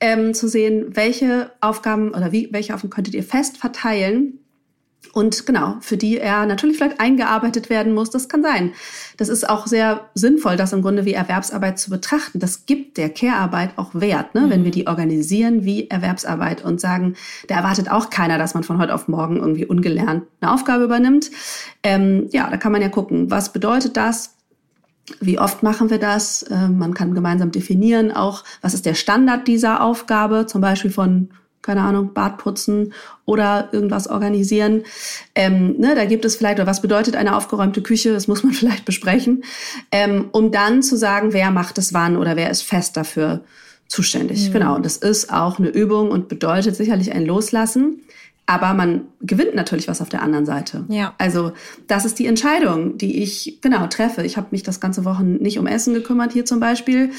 ähm, 0.00 0.34
zu 0.34 0.48
sehen, 0.48 0.96
welche 0.96 1.50
Aufgaben 1.60 2.10
oder 2.10 2.32
wie, 2.32 2.48
welche 2.52 2.74
Aufgaben 2.74 2.90
könntet 2.90 3.14
ihr 3.14 3.22
fest 3.22 3.56
verteilen 3.56 4.43
und 5.12 5.46
genau, 5.46 5.76
für 5.80 5.96
die 5.96 6.18
er 6.18 6.46
natürlich 6.46 6.76
vielleicht 6.76 7.00
eingearbeitet 7.00 7.70
werden 7.70 7.94
muss, 7.94 8.10
das 8.10 8.28
kann 8.28 8.42
sein. 8.42 8.72
Das 9.16 9.28
ist 9.28 9.48
auch 9.48 9.66
sehr 9.66 10.08
sinnvoll, 10.14 10.56
das 10.56 10.72
im 10.72 10.82
Grunde 10.82 11.04
wie 11.04 11.12
Erwerbsarbeit 11.12 11.78
zu 11.78 11.90
betrachten. 11.90 12.38
Das 12.38 12.66
gibt 12.66 12.96
der 12.96 13.10
Care-Arbeit 13.10 13.70
auch 13.76 13.90
Wert, 13.94 14.34
ne? 14.34 14.42
Mhm. 14.42 14.50
wenn 14.50 14.64
wir 14.64 14.70
die 14.70 14.86
organisieren 14.86 15.64
wie 15.64 15.88
Erwerbsarbeit 15.88 16.64
und 16.64 16.80
sagen, 16.80 17.14
da 17.48 17.56
erwartet 17.56 17.90
auch 17.90 18.10
keiner, 18.10 18.38
dass 18.38 18.54
man 18.54 18.64
von 18.64 18.78
heute 18.78 18.94
auf 18.94 19.08
morgen 19.08 19.36
irgendwie 19.36 19.66
ungelernt 19.66 20.24
eine 20.40 20.52
Aufgabe 20.52 20.84
übernimmt. 20.84 21.30
Ähm, 21.82 22.28
ja, 22.32 22.48
da 22.50 22.56
kann 22.56 22.72
man 22.72 22.82
ja 22.82 22.88
gucken, 22.88 23.30
was 23.30 23.52
bedeutet 23.52 23.96
das? 23.96 24.34
Wie 25.20 25.38
oft 25.38 25.62
machen 25.62 25.90
wir 25.90 25.98
das? 25.98 26.42
Äh, 26.44 26.68
man 26.68 26.94
kann 26.94 27.14
gemeinsam 27.14 27.50
definieren 27.50 28.10
auch, 28.10 28.42
was 28.62 28.74
ist 28.74 28.86
der 28.86 28.94
Standard 28.94 29.46
dieser 29.46 29.82
Aufgabe, 29.82 30.46
zum 30.46 30.60
Beispiel 30.60 30.90
von 30.90 31.30
keine 31.64 31.82
Ahnung, 31.82 32.12
Bad 32.12 32.38
putzen 32.38 32.92
oder 33.24 33.70
irgendwas 33.72 34.08
organisieren. 34.08 34.84
Ähm, 35.34 35.74
ne, 35.78 35.94
da 35.94 36.04
gibt 36.04 36.24
es 36.24 36.36
vielleicht, 36.36 36.58
oder 36.58 36.66
was 36.66 36.82
bedeutet 36.82 37.16
eine 37.16 37.36
aufgeräumte 37.36 37.82
Küche, 37.82 38.12
das 38.12 38.28
muss 38.28 38.44
man 38.44 38.52
vielleicht 38.54 38.84
besprechen, 38.84 39.42
ähm, 39.90 40.28
um 40.30 40.52
dann 40.52 40.82
zu 40.82 40.96
sagen, 40.96 41.32
wer 41.32 41.50
macht 41.50 41.78
es 41.78 41.92
wann 41.92 42.16
oder 42.16 42.36
wer 42.36 42.50
ist 42.50 42.62
fest 42.62 42.96
dafür 42.96 43.40
zuständig. 43.88 44.48
Mhm. 44.48 44.52
Genau, 44.52 44.74
und 44.76 44.84
das 44.84 44.96
ist 44.98 45.32
auch 45.32 45.58
eine 45.58 45.68
Übung 45.68 46.10
und 46.10 46.28
bedeutet 46.28 46.76
sicherlich 46.76 47.12
ein 47.12 47.26
Loslassen. 47.26 48.02
Aber 48.46 48.74
man 48.74 49.06
gewinnt 49.22 49.54
natürlich 49.54 49.88
was 49.88 50.02
auf 50.02 50.10
der 50.10 50.22
anderen 50.22 50.44
Seite. 50.44 50.84
Ja. 50.88 51.14
Also 51.16 51.52
das 51.86 52.04
ist 52.04 52.18
die 52.18 52.26
Entscheidung, 52.26 52.98
die 52.98 53.22
ich 53.22 53.58
genau 53.62 53.86
treffe. 53.86 54.22
Ich 54.22 54.36
habe 54.36 54.48
mich 54.50 54.62
das 54.62 54.80
ganze 54.80 55.06
Wochen 55.06 55.36
nicht 55.36 55.58
um 55.58 55.66
Essen 55.66 55.94
gekümmert 55.94 56.32
hier 56.32 56.44
zum 56.44 56.60
Beispiel, 56.60 57.10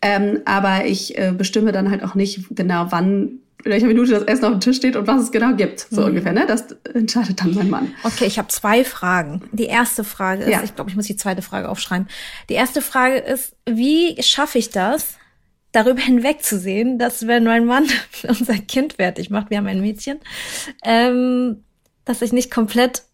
ähm, 0.00 0.40
aber 0.44 0.84
ich 0.84 1.16
äh, 1.16 1.32
bestimme 1.32 1.70
dann 1.70 1.88
halt 1.88 2.02
auch 2.02 2.16
nicht 2.16 2.46
genau, 2.50 2.86
wann 2.90 3.38
in 3.64 3.70
welcher 3.70 3.86
Minute 3.86 4.12
das 4.12 4.22
Essen 4.24 4.44
auf 4.44 4.52
dem 4.52 4.60
Tisch 4.60 4.76
steht 4.76 4.96
und 4.96 5.06
was 5.06 5.22
es 5.22 5.32
genau 5.32 5.54
gibt. 5.54 5.86
So 5.90 6.02
mhm. 6.02 6.08
ungefähr, 6.08 6.32
ne? 6.32 6.46
Das 6.46 6.66
entscheidet 6.94 7.40
dann 7.40 7.54
mein 7.54 7.70
Mann. 7.70 7.94
Okay, 8.02 8.26
ich 8.26 8.38
habe 8.38 8.48
zwei 8.48 8.84
Fragen. 8.84 9.42
Die 9.52 9.66
erste 9.66 10.04
Frage 10.04 10.44
ist, 10.44 10.50
ja. 10.50 10.62
ich 10.62 10.74
glaube, 10.74 10.90
ich 10.90 10.96
muss 10.96 11.06
die 11.06 11.16
zweite 11.16 11.42
Frage 11.42 11.68
aufschreiben. 11.68 12.08
Die 12.48 12.54
erste 12.54 12.82
Frage 12.82 13.18
ist, 13.18 13.54
wie 13.66 14.20
schaffe 14.22 14.58
ich 14.58 14.70
das, 14.70 15.16
darüber 15.72 16.00
hinwegzusehen, 16.00 16.98
dass 16.98 17.26
wenn 17.26 17.44
mein 17.44 17.64
Mann 17.64 17.86
unser 18.28 18.58
Kind 18.58 18.94
fertig 18.94 19.30
macht, 19.30 19.50
wir 19.50 19.58
haben 19.58 19.66
ein 19.66 19.80
Mädchen, 19.80 20.20
ähm, 20.84 21.64
dass 22.04 22.22
ich 22.22 22.32
nicht 22.32 22.50
komplett, 22.50 23.04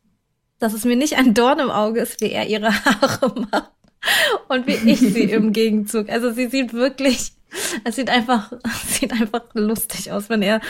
dass 0.58 0.72
es 0.72 0.84
mir 0.84 0.96
nicht 0.96 1.16
ein 1.16 1.34
Dorn 1.34 1.60
im 1.60 1.70
Auge 1.70 2.00
ist, 2.00 2.20
wie 2.20 2.30
er 2.30 2.46
ihre 2.46 2.72
Haare 2.84 3.34
macht 3.50 3.72
und 4.48 4.66
wie 4.66 4.90
ich 4.90 5.00
sie 5.00 5.24
im 5.24 5.52
Gegenzug. 5.52 6.08
Also 6.08 6.32
sie 6.32 6.48
sieht 6.48 6.72
wirklich 6.72 7.32
es 7.84 7.96
sieht 7.96 8.10
einfach, 8.10 8.52
sieht 8.86 9.12
einfach 9.12 9.42
lustig 9.54 10.12
aus, 10.12 10.28
wenn 10.28 10.42
er 10.42 10.60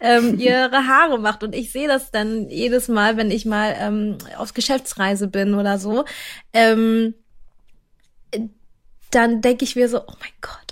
ähm, 0.00 0.38
ihre 0.38 0.86
Haare 0.86 1.18
macht. 1.18 1.42
Und 1.42 1.54
ich 1.54 1.72
sehe 1.72 1.88
das 1.88 2.10
dann 2.10 2.48
jedes 2.48 2.88
Mal, 2.88 3.16
wenn 3.16 3.30
ich 3.30 3.44
mal 3.44 3.74
ähm, 3.78 4.18
auf 4.36 4.54
Geschäftsreise 4.54 5.28
bin 5.28 5.54
oder 5.54 5.78
so. 5.78 6.04
Ähm, 6.52 7.14
dann 9.10 9.40
denke 9.42 9.64
ich 9.64 9.76
mir 9.76 9.88
so, 9.88 10.00
oh 10.00 10.14
mein 10.18 10.32
Gott, 10.40 10.63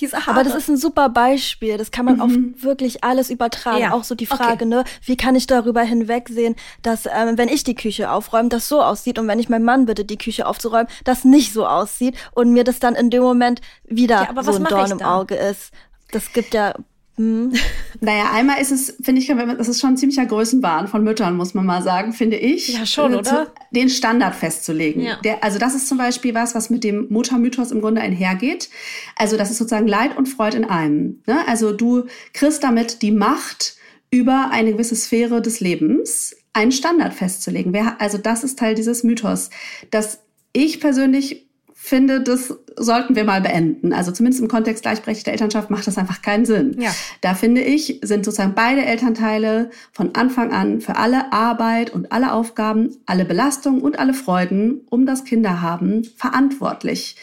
diese 0.00 0.16
Haare. 0.16 0.30
Aber 0.30 0.44
das 0.44 0.54
ist 0.54 0.68
ein 0.68 0.76
super 0.76 1.08
Beispiel. 1.08 1.76
Das 1.76 1.90
kann 1.90 2.04
man 2.04 2.16
mhm. 2.16 2.20
auf 2.20 2.62
wirklich 2.62 3.04
alles 3.04 3.30
übertragen. 3.30 3.82
Ja. 3.82 3.92
Auch 3.92 4.04
so 4.04 4.14
die 4.14 4.26
Frage, 4.26 4.64
okay. 4.64 4.66
ne, 4.66 4.84
wie 5.04 5.16
kann 5.16 5.34
ich 5.34 5.46
darüber 5.46 5.82
hinwegsehen, 5.82 6.56
dass 6.82 7.06
ähm, 7.06 7.36
wenn 7.36 7.48
ich 7.48 7.64
die 7.64 7.74
Küche 7.74 8.10
aufräume, 8.10 8.48
das 8.48 8.68
so 8.68 8.82
aussieht 8.82 9.18
und 9.18 9.28
wenn 9.28 9.38
ich 9.38 9.48
meinen 9.48 9.64
Mann 9.64 9.86
bitte, 9.86 10.04
die 10.04 10.18
Küche 10.18 10.46
aufzuräumen, 10.46 10.88
das 11.04 11.24
nicht 11.24 11.52
so 11.52 11.66
aussieht 11.66 12.16
und 12.32 12.52
mir 12.52 12.64
das 12.64 12.78
dann 12.78 12.94
in 12.94 13.10
dem 13.10 13.22
Moment 13.22 13.60
wieder 13.84 14.28
ja, 14.34 14.42
so 14.42 14.54
ein 14.54 14.64
Dorn 14.64 14.90
im 14.90 15.02
Auge 15.02 15.34
ist. 15.34 15.72
Das 16.10 16.32
gibt 16.32 16.54
ja 16.54 16.74
hm. 17.18 17.52
Naja, 18.00 18.30
einmal 18.32 18.60
ist 18.60 18.70
es, 18.70 18.94
finde 19.02 19.20
ich, 19.20 19.26
das 19.26 19.68
ist 19.68 19.80
schon 19.80 19.90
ein 19.90 19.96
ziemlicher 19.96 20.24
Größenwahn 20.24 20.86
von 20.86 21.02
Müttern, 21.02 21.36
muss 21.36 21.52
man 21.52 21.66
mal 21.66 21.82
sagen, 21.82 22.12
finde 22.12 22.36
ich. 22.36 22.68
Ja, 22.68 22.86
schon, 22.86 23.12
äh, 23.12 23.16
oder? 23.16 23.52
Den 23.72 23.88
Standard 23.88 24.36
festzulegen. 24.36 25.02
Ja. 25.02 25.18
Der, 25.24 25.42
also 25.42 25.58
das 25.58 25.74
ist 25.74 25.88
zum 25.88 25.98
Beispiel 25.98 26.32
was, 26.32 26.54
was 26.54 26.70
mit 26.70 26.84
dem 26.84 27.08
Muttermythos 27.10 27.72
im 27.72 27.80
Grunde 27.80 28.00
einhergeht. 28.00 28.70
Also 29.16 29.36
das 29.36 29.50
ist 29.50 29.58
sozusagen 29.58 29.88
Leid 29.88 30.16
und 30.16 30.26
Freud 30.26 30.56
in 30.56 30.64
einem. 30.64 31.20
Ne? 31.26 31.40
Also 31.48 31.72
du 31.72 32.04
kriegst 32.32 32.62
damit 32.62 33.02
die 33.02 33.10
Macht 33.10 33.74
über 34.10 34.50
eine 34.52 34.72
gewisse 34.72 34.94
Sphäre 34.94 35.42
des 35.42 35.58
Lebens, 35.58 36.36
einen 36.52 36.72
Standard 36.72 37.14
festzulegen. 37.14 37.72
Wer, 37.72 38.00
also 38.00 38.16
das 38.16 38.44
ist 38.44 38.60
Teil 38.60 38.76
dieses 38.76 39.02
Mythos, 39.02 39.50
dass 39.90 40.20
ich 40.52 40.80
persönlich 40.80 41.47
finde, 41.80 42.20
das 42.20 42.52
sollten 42.76 43.14
wir 43.14 43.22
mal 43.24 43.40
beenden. 43.40 43.92
Also 43.92 44.10
zumindest 44.10 44.42
im 44.42 44.48
Kontext 44.48 44.82
gleichberechtigter 44.82 45.30
Elternschaft 45.30 45.70
macht 45.70 45.86
das 45.86 45.96
einfach 45.96 46.22
keinen 46.22 46.44
Sinn. 46.44 46.76
Ja. 46.80 46.90
Da 47.20 47.34
finde 47.34 47.60
ich, 47.60 48.00
sind 48.02 48.24
sozusagen 48.24 48.54
beide 48.54 48.84
Elternteile 48.84 49.70
von 49.92 50.14
Anfang 50.16 50.52
an 50.52 50.80
für 50.80 50.96
alle 50.96 51.32
Arbeit 51.32 51.90
und 51.90 52.10
alle 52.10 52.32
Aufgaben, 52.32 52.96
alle 53.06 53.24
Belastungen 53.24 53.80
und 53.80 53.98
alle 53.98 54.12
Freuden 54.12 54.82
um 54.90 55.06
das 55.06 55.24
Kinderhaben 55.24 56.04
verantwortlich. 56.16 57.16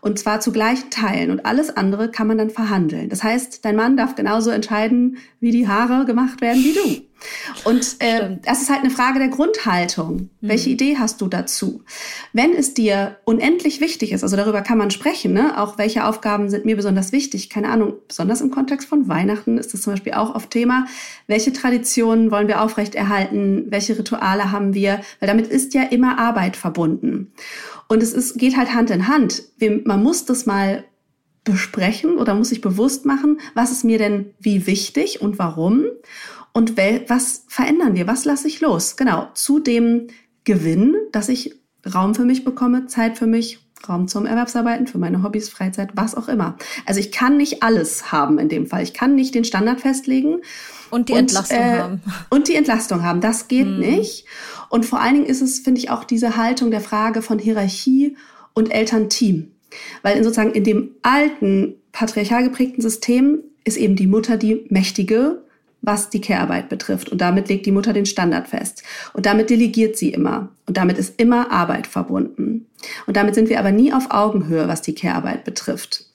Und 0.00 0.18
zwar 0.18 0.40
zu 0.40 0.52
gleichen 0.52 0.90
Teilen. 0.90 1.30
Und 1.30 1.44
alles 1.46 1.76
andere 1.76 2.10
kann 2.10 2.26
man 2.26 2.38
dann 2.38 2.50
verhandeln. 2.50 3.08
Das 3.08 3.22
heißt, 3.22 3.64
dein 3.64 3.76
Mann 3.76 3.96
darf 3.96 4.14
genauso 4.14 4.50
entscheiden, 4.50 5.18
wie 5.40 5.50
die 5.50 5.68
Haare 5.68 6.04
gemacht 6.04 6.40
werden 6.40 6.62
wie 6.62 6.72
du. 6.72 7.10
Und 7.64 7.96
äh, 7.98 8.38
das 8.42 8.62
ist 8.62 8.70
halt 8.70 8.80
eine 8.80 8.90
Frage 8.90 9.18
der 9.18 9.28
Grundhaltung. 9.28 10.14
Mhm. 10.14 10.28
Welche 10.40 10.70
Idee 10.70 10.96
hast 10.98 11.20
du 11.20 11.26
dazu? 11.26 11.82
Wenn 12.32 12.52
es 12.52 12.74
dir 12.74 13.16
unendlich 13.24 13.80
wichtig 13.80 14.12
ist, 14.12 14.22
also 14.22 14.36
darüber 14.36 14.62
kann 14.62 14.78
man 14.78 14.90
sprechen, 14.90 15.32
ne? 15.32 15.60
auch 15.60 15.78
welche 15.78 16.06
Aufgaben 16.06 16.48
sind 16.48 16.64
mir 16.64 16.76
besonders 16.76 17.12
wichtig, 17.12 17.50
keine 17.50 17.68
Ahnung, 17.68 17.94
besonders 18.08 18.40
im 18.40 18.50
Kontext 18.50 18.88
von 18.88 19.08
Weihnachten 19.08 19.58
ist 19.58 19.74
das 19.74 19.82
zum 19.82 19.92
Beispiel 19.92 20.14
auch 20.14 20.34
oft 20.34 20.50
Thema. 20.50 20.86
Welche 21.26 21.52
Traditionen 21.52 22.30
wollen 22.30 22.48
wir 22.48 22.62
aufrechterhalten? 22.62 23.66
Welche 23.68 23.98
Rituale 23.98 24.50
haben 24.50 24.74
wir? 24.74 25.00
Weil 25.18 25.26
damit 25.26 25.48
ist 25.48 25.74
ja 25.74 25.82
immer 25.82 26.18
Arbeit 26.18 26.56
verbunden. 26.56 27.32
Und 27.90 28.04
es 28.04 28.12
ist, 28.12 28.38
geht 28.38 28.56
halt 28.56 28.72
Hand 28.72 28.88
in 28.90 29.08
Hand. 29.08 29.42
Wir, 29.58 29.82
man 29.84 30.00
muss 30.00 30.24
das 30.24 30.46
mal 30.46 30.84
besprechen 31.42 32.18
oder 32.18 32.36
muss 32.36 32.50
sich 32.50 32.60
bewusst 32.60 33.04
machen, 33.04 33.40
was 33.54 33.72
ist 33.72 33.82
mir 33.82 33.98
denn 33.98 34.32
wie 34.38 34.68
wichtig 34.68 35.20
und 35.20 35.40
warum 35.40 35.86
und 36.52 36.76
was 36.76 37.46
verändern 37.48 37.96
wir, 37.96 38.06
was 38.06 38.24
lasse 38.24 38.46
ich 38.46 38.60
los. 38.60 38.96
Genau, 38.96 39.26
zu 39.34 39.58
dem 39.58 40.06
Gewinn, 40.44 40.94
dass 41.10 41.28
ich 41.28 41.56
Raum 41.92 42.14
für 42.14 42.24
mich 42.24 42.44
bekomme, 42.44 42.86
Zeit 42.86 43.18
für 43.18 43.26
mich, 43.26 43.58
Raum 43.88 44.08
zum 44.08 44.26
Erwerbsarbeiten, 44.26 44.86
für 44.86 44.98
meine 44.98 45.22
Hobbys, 45.22 45.48
Freizeit, 45.48 45.90
was 45.94 46.14
auch 46.14 46.28
immer. 46.28 46.56
Also 46.86 47.00
ich 47.00 47.12
kann 47.12 47.36
nicht 47.36 47.62
alles 47.62 48.12
haben 48.12 48.38
in 48.38 48.48
dem 48.48 48.66
Fall. 48.66 48.82
Ich 48.82 48.94
kann 48.94 49.14
nicht 49.14 49.34
den 49.34 49.44
Standard 49.44 49.80
festlegen. 49.80 50.42
Und 50.90 51.08
die 51.08 51.12
und, 51.12 51.18
Entlastung 51.20 51.58
äh, 51.58 51.78
haben. 51.78 52.02
Und 52.30 52.48
die 52.48 52.56
Entlastung 52.56 53.02
haben. 53.02 53.20
Das 53.20 53.48
geht 53.48 53.66
hm. 53.66 53.78
nicht. 53.78 54.26
Und 54.68 54.86
vor 54.86 55.00
allen 55.00 55.14
Dingen 55.14 55.26
ist 55.26 55.40
es, 55.40 55.60
finde 55.60 55.80
ich, 55.80 55.90
auch 55.90 56.04
diese 56.04 56.36
Haltung 56.36 56.70
der 56.70 56.80
Frage 56.80 57.22
von 57.22 57.38
Hierarchie 57.38 58.16
und 58.54 58.72
Elternteam. 58.72 59.52
Weil 60.02 60.16
in 60.16 60.24
sozusagen 60.24 60.52
in 60.52 60.64
dem 60.64 60.90
alten, 61.02 61.74
patriarchal 61.92 62.44
geprägten 62.44 62.82
System 62.82 63.40
ist 63.64 63.76
eben 63.76 63.96
die 63.96 64.06
Mutter 64.06 64.36
die 64.36 64.66
Mächtige 64.68 65.42
was 65.82 66.10
die 66.10 66.20
Care-Arbeit 66.20 66.68
betrifft. 66.68 67.08
Und 67.08 67.20
damit 67.20 67.48
legt 67.48 67.66
die 67.66 67.72
Mutter 67.72 67.92
den 67.92 68.06
Standard 68.06 68.48
fest. 68.48 68.82
Und 69.12 69.26
damit 69.26 69.50
delegiert 69.50 69.96
sie 69.96 70.10
immer. 70.10 70.50
Und 70.66 70.76
damit 70.76 70.98
ist 70.98 71.20
immer 71.20 71.50
Arbeit 71.50 71.86
verbunden. 71.86 72.66
Und 73.06 73.16
damit 73.16 73.34
sind 73.34 73.48
wir 73.48 73.58
aber 73.58 73.72
nie 73.72 73.92
auf 73.92 74.10
Augenhöhe, 74.10 74.68
was 74.68 74.82
die 74.82 74.94
Care-Arbeit 74.94 75.44
betrifft. 75.44 76.06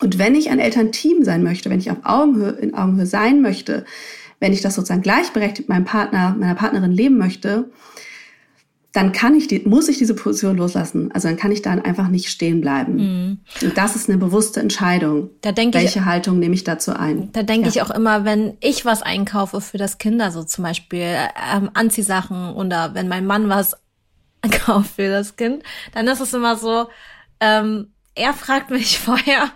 Und 0.00 0.18
wenn 0.18 0.34
ich 0.34 0.50
ein 0.50 0.58
Elternteam 0.58 1.24
sein 1.24 1.42
möchte, 1.42 1.70
wenn 1.70 1.78
ich 1.78 1.90
auf 1.90 1.98
Augenhöhe, 2.04 2.50
in 2.50 2.74
Augenhöhe 2.74 3.06
sein 3.06 3.40
möchte, 3.40 3.84
wenn 4.40 4.52
ich 4.52 4.60
das 4.60 4.74
sozusagen 4.74 5.02
gleichberechtigt 5.02 5.68
meinem 5.68 5.84
Partner, 5.84 6.34
meiner 6.38 6.56
Partnerin 6.56 6.90
leben 6.90 7.18
möchte, 7.18 7.70
dann 8.92 9.12
kann 9.12 9.34
ich 9.34 9.48
die, 9.48 9.60
muss 9.60 9.88
ich 9.88 9.96
diese 9.96 10.14
Position 10.14 10.58
loslassen. 10.58 11.10
Also 11.12 11.28
dann 11.28 11.38
kann 11.38 11.50
ich 11.50 11.62
dann 11.62 11.82
einfach 11.82 12.08
nicht 12.08 12.28
stehen 12.28 12.60
bleiben. 12.60 12.96
Mhm. 12.96 13.38
Und 13.62 13.78
das 13.78 13.96
ist 13.96 14.08
eine 14.08 14.18
bewusste 14.18 14.60
Entscheidung. 14.60 15.30
Da 15.40 15.52
denke 15.52 15.78
Welche 15.78 16.00
ich, 16.00 16.04
Haltung 16.04 16.38
nehme 16.38 16.54
ich 16.54 16.64
dazu 16.64 16.92
ein? 16.92 17.30
Da 17.32 17.42
denke 17.42 17.68
ja. 17.68 17.70
ich 17.70 17.82
auch 17.82 17.90
immer, 17.90 18.26
wenn 18.26 18.58
ich 18.60 18.84
was 18.84 19.02
einkaufe 19.02 19.62
für 19.62 19.78
das 19.78 19.96
Kind, 19.96 20.20
also 20.20 20.44
zum 20.44 20.64
Beispiel 20.64 21.16
ähm, 21.54 21.70
Anziehsachen 21.72 22.52
oder 22.54 22.94
wenn 22.94 23.08
mein 23.08 23.24
Mann 23.24 23.48
was 23.48 23.74
einkauft 24.42 24.96
für 24.96 25.08
das 25.08 25.36
Kind, 25.36 25.62
dann 25.94 26.06
ist 26.06 26.20
es 26.20 26.34
immer 26.34 26.56
so, 26.56 26.88
ähm, 27.40 27.88
er 28.14 28.34
fragt 28.34 28.70
mich 28.70 28.98
vorher, 29.00 29.50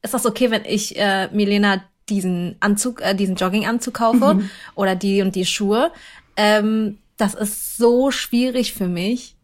ist 0.00 0.14
das 0.14 0.24
okay, 0.24 0.50
wenn 0.50 0.64
ich 0.64 0.98
äh, 0.98 1.28
Milena 1.30 1.82
diesen 2.08 2.56
Anzug, 2.60 3.02
äh, 3.02 3.14
diesen 3.14 3.36
Jogginganzug 3.36 3.92
kaufe 3.92 4.34
mhm. 4.34 4.50
oder 4.74 4.96
die 4.96 5.20
und 5.20 5.34
die 5.34 5.44
Schuhe? 5.44 5.92
Ähm, 6.36 6.96
das 7.18 7.34
ist 7.34 7.76
so 7.76 8.10
schwierig 8.10 8.72
für 8.72 8.88
mich 8.88 9.36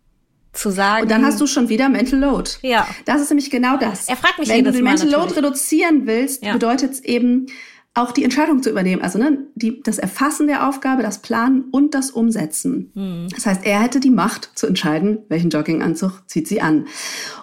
zu 0.53 0.71
sagen. 0.71 1.03
Und 1.03 1.11
dann 1.11 1.27
hast 1.27 1.41
du 1.41 1.47
schon 1.47 1.69
wieder 1.69 1.89
Mental 1.89 2.19
Load. 2.19 2.51
Ja. 2.63 2.87
Das 3.05 3.21
ist 3.21 3.29
nämlich 3.29 3.51
genau 3.51 3.77
das. 3.77 4.09
Er 4.09 4.17
fragt 4.17 4.39
mich 4.39 4.49
Wenn 4.49 4.59
jedes 4.59 4.73
du 4.73 4.79
den 4.79 4.85
Mal 4.85 4.97
Mental 4.97 5.11
Load 5.11 5.35
reduzieren 5.35 6.07
willst, 6.07 6.45
ja. 6.45 6.53
bedeutet 6.53 6.93
es 6.93 7.01
eben, 7.01 7.47
auch 7.97 8.11
die 8.11 8.25
Entscheidung 8.25 8.61
zu 8.61 8.71
übernehmen. 8.71 9.03
Also 9.03 9.21
ne, 9.21 9.47
die, 9.55 9.81
das 9.81 9.99
Erfassen 9.99 10.49
der 10.49 10.69
Aufgabe, 10.69 11.05
das 11.05 11.19
Planen 11.19 11.67
und 11.71 11.95
das 11.95 12.11
Umsetzen. 12.11 12.91
Mhm. 12.95 13.29
Das 13.33 13.47
heißt, 13.47 13.65
er 13.65 13.81
hätte 13.81 14.01
die 14.01 14.11
Macht 14.11 14.51
zu 14.57 14.67
entscheiden, 14.67 15.19
welchen 15.29 15.51
Jogginganzug 15.51 16.23
zieht 16.27 16.49
sie 16.49 16.61
an. 16.61 16.87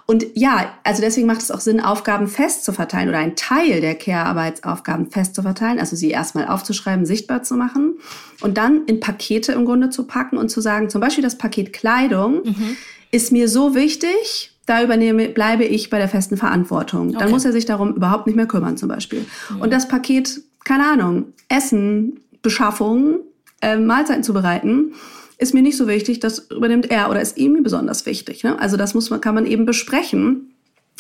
Und 0.08 0.26
ja, 0.34 0.74
also 0.84 1.02
deswegen 1.02 1.26
macht 1.26 1.42
es 1.42 1.52
auch 1.52 1.62
Sinn, 1.62 1.80
Aufgaben 1.80 2.28
fest 2.28 2.66
zu 2.66 2.74
verteilen 2.74 3.08
oder 3.08 3.20
einen 3.20 3.38
Teil 3.38 3.80
der 3.80 3.96
Care-Arbeitsaufgaben 3.96 5.10
fest 5.10 5.36
zu 5.36 5.42
verteilen. 5.42 5.80
Also 5.80 5.96
sie 5.96 6.12
erstmal 6.12 6.48
aufzuschreiben, 6.48 7.06
sichtbar 7.06 7.44
zu 7.44 7.56
machen 7.56 7.96
und 8.42 8.58
dann 8.58 8.86
in 8.88 9.00
Pakete 9.00 9.54
im 9.54 9.64
Grunde 9.64 9.90
zu 9.90 10.06
packen 10.06 10.36
und 10.36 10.50
zu 10.50 10.60
sagen, 10.60 10.90
zum 10.90 11.00
Beispiel 11.00 11.24
das 11.24 11.38
Paket 11.38 11.72
Kleidung 11.72 12.44
mhm. 12.44 12.76
ist 13.10 13.32
mir 13.32 13.48
so 13.48 13.74
wichtig, 13.74 14.51
da 14.66 14.84
übernehme, 14.84 15.30
bleibe 15.30 15.64
ich 15.64 15.90
bei 15.90 15.98
der 15.98 16.08
festen 16.08 16.38
Verantwortung. 16.38 17.10
Okay. 17.10 17.18
Dann 17.20 17.32
muss 17.32 17.46
er 17.46 17.52
sich 17.52 17.66
darum 17.66 17.96
überhaupt 17.96 18.28
nicht 18.28 18.36
mehr 18.36 18.46
kümmern, 18.46 18.78
zum 18.78 18.90
Beispiel. 18.90 19.26
Mhm. 19.50 19.62
Und 19.62 19.74
das 19.74 19.88
Paket, 19.88 20.42
keine 20.64 20.86
Ahnung, 20.86 21.34
Essen, 21.50 22.20
Beschaffung, 22.42 23.20
äh, 23.62 23.78
Mahlzeiten 23.78 24.24
zubereiten, 24.24 24.94
ist 25.38 25.54
mir 25.54 25.64
nicht 25.64 25.78
so 25.78 25.88
wichtig, 25.88 26.20
das 26.20 26.52
übernimmt 26.52 26.92
er 26.92 27.10
oder 27.10 27.22
ist 27.22 27.38
ihm 27.38 27.64
besonders 27.64 28.06
wichtig. 28.06 28.44
Ne? 28.44 28.60
Also 28.60 28.78
das 28.78 28.94
muss 28.94 29.10
man, 29.10 29.22
kann 29.22 29.34
man 29.34 29.48
eben 29.48 29.66
besprechen. 29.66 30.54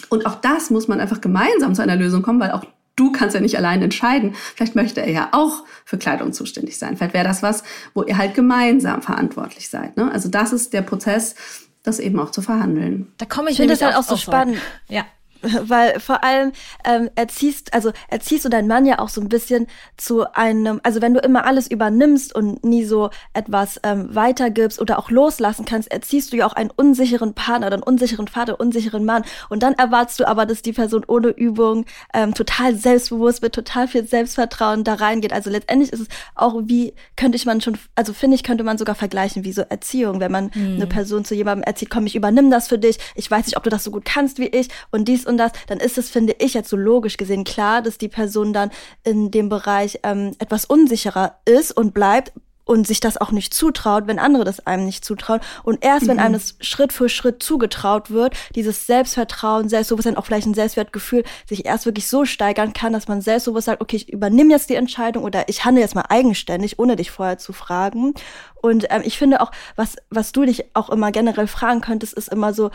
Und 0.09 0.25
auch 0.25 0.35
das 0.35 0.71
muss 0.71 0.87
man 0.87 0.99
einfach 0.99 1.21
gemeinsam 1.21 1.75
zu 1.75 1.83
einer 1.83 1.95
Lösung 1.95 2.23
kommen, 2.23 2.39
weil 2.39 2.51
auch 2.51 2.65
du 2.95 3.11
kannst 3.11 3.35
ja 3.35 3.41
nicht 3.41 3.57
allein 3.57 3.81
entscheiden. 3.83 4.33
Vielleicht 4.55 4.75
möchte 4.75 5.01
er 5.01 5.11
ja 5.11 5.29
auch 5.31 5.63
für 5.85 5.97
Kleidung 5.97 6.33
zuständig 6.33 6.79
sein. 6.79 6.97
Vielleicht 6.97 7.13
wäre 7.13 7.27
das 7.27 7.43
was, 7.43 7.63
wo 7.93 8.03
ihr 8.03 8.17
halt 8.17 8.33
gemeinsam 8.33 9.03
verantwortlich 9.03 9.69
seid. 9.69 9.95
Ne? 9.97 10.11
Also 10.11 10.27
das 10.27 10.53
ist 10.53 10.73
der 10.73 10.81
Prozess, 10.81 11.35
das 11.83 11.99
eben 11.99 12.19
auch 12.19 12.31
zu 12.31 12.41
verhandeln. 12.41 13.11
Da 13.17 13.25
komme 13.25 13.49
ich, 13.49 13.53
ich 13.53 13.57
finde 13.57 13.73
das 13.73 13.81
halt 13.81 13.95
auch 13.95 14.03
so 14.03 14.17
spannend. 14.17 14.57
Ja. 14.87 15.05
Weil 15.63 15.99
vor 15.99 16.23
allem 16.23 16.51
ähm, 16.85 17.09
erziehst, 17.15 17.73
also 17.73 17.91
erziehst 18.09 18.45
du 18.45 18.49
deinen 18.49 18.67
Mann 18.67 18.85
ja 18.85 18.99
auch 18.99 19.09
so 19.09 19.21
ein 19.21 19.29
bisschen 19.29 19.67
zu 19.97 20.31
einem, 20.33 20.79
also 20.83 21.01
wenn 21.01 21.13
du 21.13 21.19
immer 21.19 21.45
alles 21.45 21.69
übernimmst 21.69 22.33
und 22.33 22.63
nie 22.63 22.85
so 22.85 23.09
etwas 23.33 23.79
ähm, 23.83 24.13
weitergibst 24.13 24.79
oder 24.79 24.99
auch 24.99 25.09
loslassen 25.09 25.65
kannst, 25.65 25.91
erziehst 25.91 26.31
du 26.31 26.37
ja 26.37 26.45
auch 26.45 26.53
einen 26.53 26.71
unsicheren 26.71 27.33
Partner 27.33 27.67
oder 27.67 27.75
einen 27.75 27.83
unsicheren 27.83 28.27
Vater, 28.27 28.59
unsicheren 28.59 29.05
Mann. 29.05 29.23
Und 29.49 29.63
dann 29.63 29.73
erwartest 29.73 30.19
du 30.19 30.27
aber, 30.27 30.45
dass 30.45 30.61
die 30.61 30.73
Person 30.73 31.03
ohne 31.07 31.29
Übung 31.29 31.85
ähm, 32.13 32.33
total 32.33 32.75
selbstbewusst 32.75 33.41
mit 33.41 33.53
total 33.53 33.87
viel 33.87 34.05
Selbstvertrauen 34.05 34.83
da 34.83 34.95
reingeht. 34.95 35.33
Also 35.33 35.49
letztendlich 35.49 35.91
ist 35.91 36.01
es 36.01 36.07
auch 36.35 36.61
wie, 36.65 36.93
könnte 37.15 37.35
ich 37.35 37.45
man 37.45 37.61
schon, 37.61 37.77
also 37.95 38.13
finde 38.13 38.35
ich, 38.35 38.43
könnte 38.43 38.63
man 38.63 38.77
sogar 38.77 38.95
vergleichen 38.95 39.43
wie 39.43 39.53
so 39.53 39.61
Erziehung, 39.61 40.19
wenn 40.19 40.31
man 40.31 40.51
mhm. 40.53 40.75
eine 40.75 40.87
Person 40.87 41.25
zu 41.25 41.35
jemandem 41.35 41.63
erzieht, 41.63 41.89
komm, 41.89 42.05
ich 42.05 42.15
übernimm 42.15 42.51
das 42.51 42.67
für 42.67 42.77
dich, 42.77 42.97
ich 43.15 43.29
weiß 43.29 43.45
nicht, 43.45 43.57
ob 43.57 43.63
du 43.63 43.69
das 43.69 43.83
so 43.83 43.91
gut 43.91 44.05
kannst 44.05 44.39
wie 44.39 44.47
ich 44.47 44.69
und 44.91 45.07
dies 45.07 45.25
und 45.25 45.30
das, 45.37 45.51
dann 45.67 45.79
ist 45.79 45.97
es, 45.97 46.09
finde 46.09 46.35
ich, 46.39 46.53
jetzt 46.53 46.69
so 46.69 46.77
logisch 46.77 47.17
gesehen 47.17 47.43
klar, 47.43 47.81
dass 47.81 47.97
die 47.97 48.09
Person 48.09 48.53
dann 48.53 48.71
in 49.03 49.31
dem 49.31 49.49
Bereich 49.49 49.99
ähm, 50.03 50.35
etwas 50.39 50.65
unsicherer 50.65 51.37
ist 51.45 51.75
und 51.75 51.93
bleibt 51.93 52.31
und 52.71 52.87
sich 52.87 52.99
das 52.99 53.17
auch 53.17 53.31
nicht 53.31 53.53
zutraut, 53.53 54.07
wenn 54.07 54.17
andere 54.19 54.45
das 54.45 54.65
einem 54.65 54.85
nicht 54.85 55.03
zutrauen. 55.03 55.41
Und 55.63 55.83
erst, 55.83 56.03
mhm. 56.03 56.09
wenn 56.09 56.19
einem 56.19 56.33
das 56.33 56.55
Schritt 56.61 56.93
für 56.93 57.09
Schritt 57.09 57.43
zugetraut 57.43 58.11
wird, 58.11 58.35
dieses 58.55 58.87
Selbstvertrauen, 58.87 59.67
Selbstbewusstsein, 59.67 60.15
auch 60.15 60.25
vielleicht 60.25 60.47
ein 60.47 60.53
Selbstwertgefühl, 60.53 61.23
sich 61.47 61.65
erst 61.65 61.85
wirklich 61.85 62.07
so 62.07 62.23
steigern 62.23 62.71
kann, 62.73 62.93
dass 62.93 63.09
man 63.09 63.21
selbstbewusst 63.21 63.65
sagt, 63.65 63.81
okay, 63.81 63.97
ich 63.97 64.13
übernehme 64.13 64.51
jetzt 64.51 64.69
die 64.69 64.75
Entscheidung 64.75 65.23
oder 65.23 65.49
ich 65.49 65.65
handle 65.65 65.81
jetzt 65.81 65.95
mal 65.95 66.05
eigenständig, 66.07 66.79
ohne 66.79 66.95
dich 66.95 67.11
vorher 67.11 67.37
zu 67.37 67.51
fragen. 67.51 68.13
Und 68.61 68.85
ähm, 68.89 69.01
ich 69.03 69.17
finde 69.17 69.41
auch, 69.41 69.51
was, 69.75 69.97
was 70.09 70.31
du 70.31 70.45
dich 70.45 70.75
auch 70.75 70.89
immer 70.89 71.11
generell 71.11 71.47
fragen 71.47 71.81
könntest, 71.81 72.13
ist 72.13 72.29
immer 72.29 72.53
so, 72.53 72.71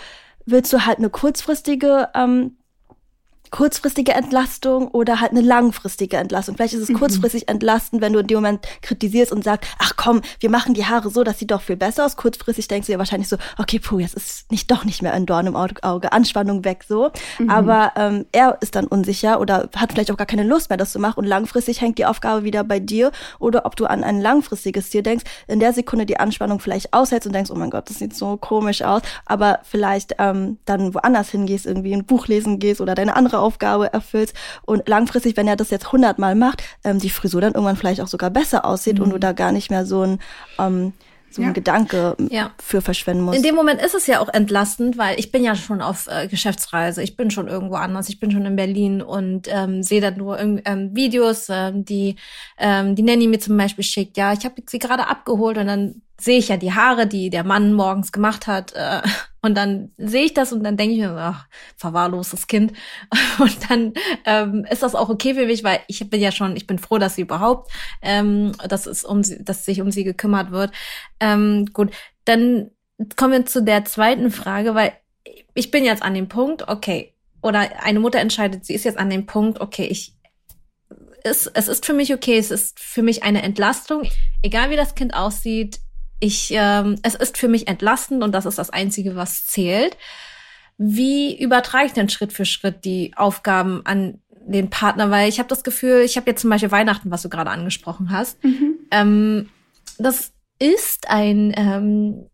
willst 0.46 0.72
du 0.72 0.86
halt 0.86 0.98
eine 0.98 1.10
kurzfristige 1.10 2.08
ähm, 2.14 2.56
kurzfristige 3.50 4.12
Entlastung 4.12 4.88
oder 4.88 5.20
halt 5.20 5.32
eine 5.32 5.40
langfristige 5.40 6.16
Entlastung. 6.16 6.56
Vielleicht 6.56 6.74
ist 6.74 6.82
es 6.82 6.88
mhm. 6.88 6.98
kurzfristig 6.98 7.48
entlastend, 7.48 8.02
wenn 8.02 8.12
du 8.12 8.20
in 8.20 8.26
dem 8.26 8.36
Moment 8.36 8.66
kritisierst 8.82 9.32
und 9.32 9.44
sagst, 9.44 9.70
ach 9.78 9.94
komm, 9.96 10.22
wir 10.40 10.50
machen 10.50 10.74
die 10.74 10.86
Haare 10.86 11.10
so, 11.10 11.24
das 11.24 11.38
sieht 11.38 11.50
doch 11.50 11.62
viel 11.62 11.76
besser 11.76 12.04
aus. 12.04 12.16
Kurzfristig 12.16 12.68
denkst 12.68 12.86
du 12.86 12.92
dir 12.92 12.98
wahrscheinlich 12.98 13.28
so, 13.28 13.36
okay, 13.58 13.78
puh, 13.78 13.98
jetzt 13.98 14.14
ist 14.14 14.50
nicht 14.50 14.70
doch 14.70 14.84
nicht 14.84 15.02
mehr 15.02 15.12
ein 15.12 15.26
Dorn 15.26 15.46
im 15.46 15.56
Auge, 15.56 16.12
Anspannung 16.12 16.64
weg 16.64 16.84
so. 16.86 17.10
Mhm. 17.38 17.50
Aber 17.50 17.92
ähm, 17.96 18.26
er 18.32 18.58
ist 18.60 18.76
dann 18.76 18.86
unsicher 18.86 19.40
oder 19.40 19.68
hat 19.76 19.92
vielleicht 19.92 20.10
auch 20.10 20.16
gar 20.16 20.26
keine 20.26 20.44
Lust 20.44 20.70
mehr, 20.70 20.76
das 20.76 20.92
zu 20.92 20.98
machen 20.98 21.20
und 21.20 21.26
langfristig 21.26 21.80
hängt 21.80 21.98
die 21.98 22.06
Aufgabe 22.06 22.44
wieder 22.44 22.64
bei 22.64 22.80
dir 22.80 23.12
oder 23.38 23.66
ob 23.66 23.76
du 23.76 23.86
an 23.86 24.04
ein 24.04 24.20
langfristiges 24.20 24.90
Ziel 24.90 25.02
denkst, 25.02 25.24
in 25.46 25.60
der 25.60 25.72
Sekunde 25.72 26.06
die 26.06 26.18
Anspannung 26.18 26.60
vielleicht 26.60 26.92
aushältst 26.92 27.26
und 27.26 27.32
denkst, 27.32 27.50
oh 27.50 27.54
mein 27.54 27.70
Gott, 27.70 27.88
das 27.90 27.98
sieht 27.98 28.14
so 28.14 28.36
komisch 28.36 28.82
aus, 28.82 29.02
aber 29.24 29.60
vielleicht 29.62 30.14
ähm, 30.18 30.58
dann 30.64 30.94
woanders 30.94 31.30
hingehst, 31.30 31.66
irgendwie 31.66 31.94
ein 31.94 32.04
Buch 32.04 32.28
lesen 32.28 32.58
gehst 32.58 32.80
oder 32.80 32.94
deine 32.94 33.16
andere 33.16 33.40
Aufgabe 33.46 33.92
erfüllst 33.92 34.34
und 34.64 34.88
langfristig, 34.88 35.36
wenn 35.36 35.48
er 35.48 35.56
das 35.56 35.70
jetzt 35.70 35.92
hundertmal 35.92 36.34
macht, 36.34 36.62
ähm, 36.84 36.98
die 36.98 37.10
Frisur 37.10 37.40
dann 37.40 37.54
irgendwann 37.54 37.76
vielleicht 37.76 38.00
auch 38.00 38.08
sogar 38.08 38.30
besser 38.30 38.64
aussieht 38.64 38.98
mhm. 38.98 39.04
und 39.04 39.10
du 39.10 39.18
da 39.18 39.32
gar 39.32 39.52
nicht 39.52 39.70
mehr 39.70 39.86
so 39.86 40.02
ein 40.02 40.18
ähm, 40.58 40.92
so 41.36 41.42
ein 41.42 41.48
ja. 41.48 41.52
Gedanke 41.52 42.16
ja. 42.30 42.50
für 42.60 42.80
verschwenden 42.80 43.22
musst. 43.22 43.36
In 43.36 43.42
dem 43.42 43.54
Moment 43.54 43.80
ist 43.82 43.94
es 43.94 44.06
ja 44.06 44.20
auch 44.20 44.28
entlastend, 44.32 44.98
weil 44.98 45.18
ich 45.18 45.30
bin 45.30 45.44
ja 45.44 45.54
schon 45.54 45.82
auf 45.82 46.08
äh, 46.08 46.28
Geschäftsreise, 46.28 47.02
ich 47.02 47.16
bin 47.16 47.30
schon 47.30 47.48
irgendwo 47.48 47.74
anders, 47.74 48.08
ich 48.08 48.18
bin 48.18 48.30
schon 48.30 48.46
in 48.46 48.56
Berlin 48.56 49.02
und 49.02 49.48
ähm, 49.48 49.82
sehe 49.82 50.00
dann 50.00 50.16
nur 50.16 50.38
ähm, 50.40 50.60
Videos, 50.94 51.48
ähm, 51.50 51.84
die 51.84 52.16
ähm, 52.58 52.94
die 52.96 53.02
Nanny 53.02 53.28
mir 53.28 53.38
zum 53.38 53.56
Beispiel 53.56 53.84
schickt. 53.84 54.16
Ja, 54.16 54.32
ich 54.32 54.44
habe 54.44 54.54
sie 54.66 54.78
gerade 54.78 55.08
abgeholt 55.08 55.58
und 55.58 55.66
dann 55.66 56.02
sehe 56.18 56.38
ich 56.38 56.48
ja 56.48 56.56
die 56.56 56.72
Haare, 56.72 57.06
die 57.06 57.30
der 57.30 57.44
Mann 57.44 57.72
morgens 57.72 58.12
gemacht 58.12 58.46
hat. 58.46 58.72
Äh, 58.72 59.02
und 59.42 59.54
dann 59.54 59.92
sehe 59.96 60.24
ich 60.24 60.34
das 60.34 60.52
und 60.52 60.64
dann 60.64 60.76
denke 60.76 60.94
ich 60.94 61.00
mir, 61.00 61.16
ach, 61.16 61.46
verwahrlostes 61.76 62.46
Kind. 62.48 62.72
Und 63.38 63.70
dann 63.70 63.92
ähm, 64.24 64.66
ist 64.68 64.82
das 64.82 64.96
auch 64.96 65.08
okay 65.08 65.34
für 65.34 65.46
mich, 65.46 65.62
weil 65.62 65.80
ich 65.86 66.10
bin 66.10 66.20
ja 66.20 66.32
schon, 66.32 66.56
ich 66.56 66.66
bin 66.66 66.78
froh, 66.78 66.98
dass 66.98 67.14
sie 67.14 67.22
überhaupt, 67.22 67.70
ähm, 68.02 68.52
dass 68.68 68.86
es 68.86 69.04
um 69.04 69.22
sie, 69.22 69.44
dass 69.44 69.64
sich 69.64 69.80
um 69.80 69.92
sie 69.92 70.02
gekümmert 70.02 70.50
wird. 70.50 70.72
Ähm, 71.20 71.66
gut, 71.72 71.92
dann 72.24 72.70
kommen 73.14 73.32
wir 73.32 73.46
zu 73.46 73.62
der 73.62 73.84
zweiten 73.84 74.32
Frage, 74.32 74.74
weil 74.74 74.94
ich 75.54 75.70
bin 75.70 75.84
jetzt 75.84 76.02
an 76.02 76.14
dem 76.14 76.28
Punkt, 76.28 76.66
okay, 76.66 77.14
oder 77.40 77.82
eine 77.84 78.00
Mutter 78.00 78.18
entscheidet, 78.18 78.64
sie 78.64 78.74
ist 78.74 78.84
jetzt 78.84 78.98
an 78.98 79.10
dem 79.10 79.26
Punkt, 79.26 79.60
okay, 79.60 79.84
ich 79.84 80.16
es, 81.22 81.46
es 81.46 81.68
ist 81.68 81.84
für 81.84 81.92
mich 81.92 82.12
okay, 82.14 82.38
es 82.38 82.50
ist 82.50 82.80
für 82.80 83.02
mich 83.02 83.22
eine 83.22 83.42
Entlastung, 83.42 84.08
egal 84.42 84.70
wie 84.70 84.76
das 84.76 84.94
Kind 84.94 85.14
aussieht, 85.14 85.80
ich, 86.20 86.48
ähm, 86.52 86.96
es 87.02 87.14
ist 87.14 87.38
für 87.38 87.48
mich 87.48 87.68
entlastend 87.68 88.22
und 88.22 88.32
das 88.32 88.46
ist 88.46 88.58
das 88.58 88.70
Einzige, 88.70 89.16
was 89.16 89.46
zählt. 89.46 89.96
Wie 90.78 91.38
übertrage 91.38 91.86
ich 91.86 91.92
denn 91.92 92.08
Schritt 92.08 92.32
für 92.32 92.44
Schritt 92.44 92.84
die 92.84 93.12
Aufgaben 93.16 93.82
an 93.84 94.20
den 94.46 94.70
Partner? 94.70 95.10
Weil 95.10 95.28
ich 95.28 95.38
habe 95.38 95.48
das 95.48 95.64
Gefühl, 95.64 96.02
ich 96.02 96.16
habe 96.16 96.30
jetzt 96.30 96.42
zum 96.42 96.50
Beispiel 96.50 96.70
Weihnachten, 96.70 97.10
was 97.10 97.22
du 97.22 97.28
gerade 97.28 97.50
angesprochen 97.50 98.10
hast. 98.10 98.42
Mhm. 98.44 98.78
Ähm, 98.90 99.48
das 99.98 100.32
ist 100.58 101.08
ein 101.08 101.52
ähm, 101.56 102.30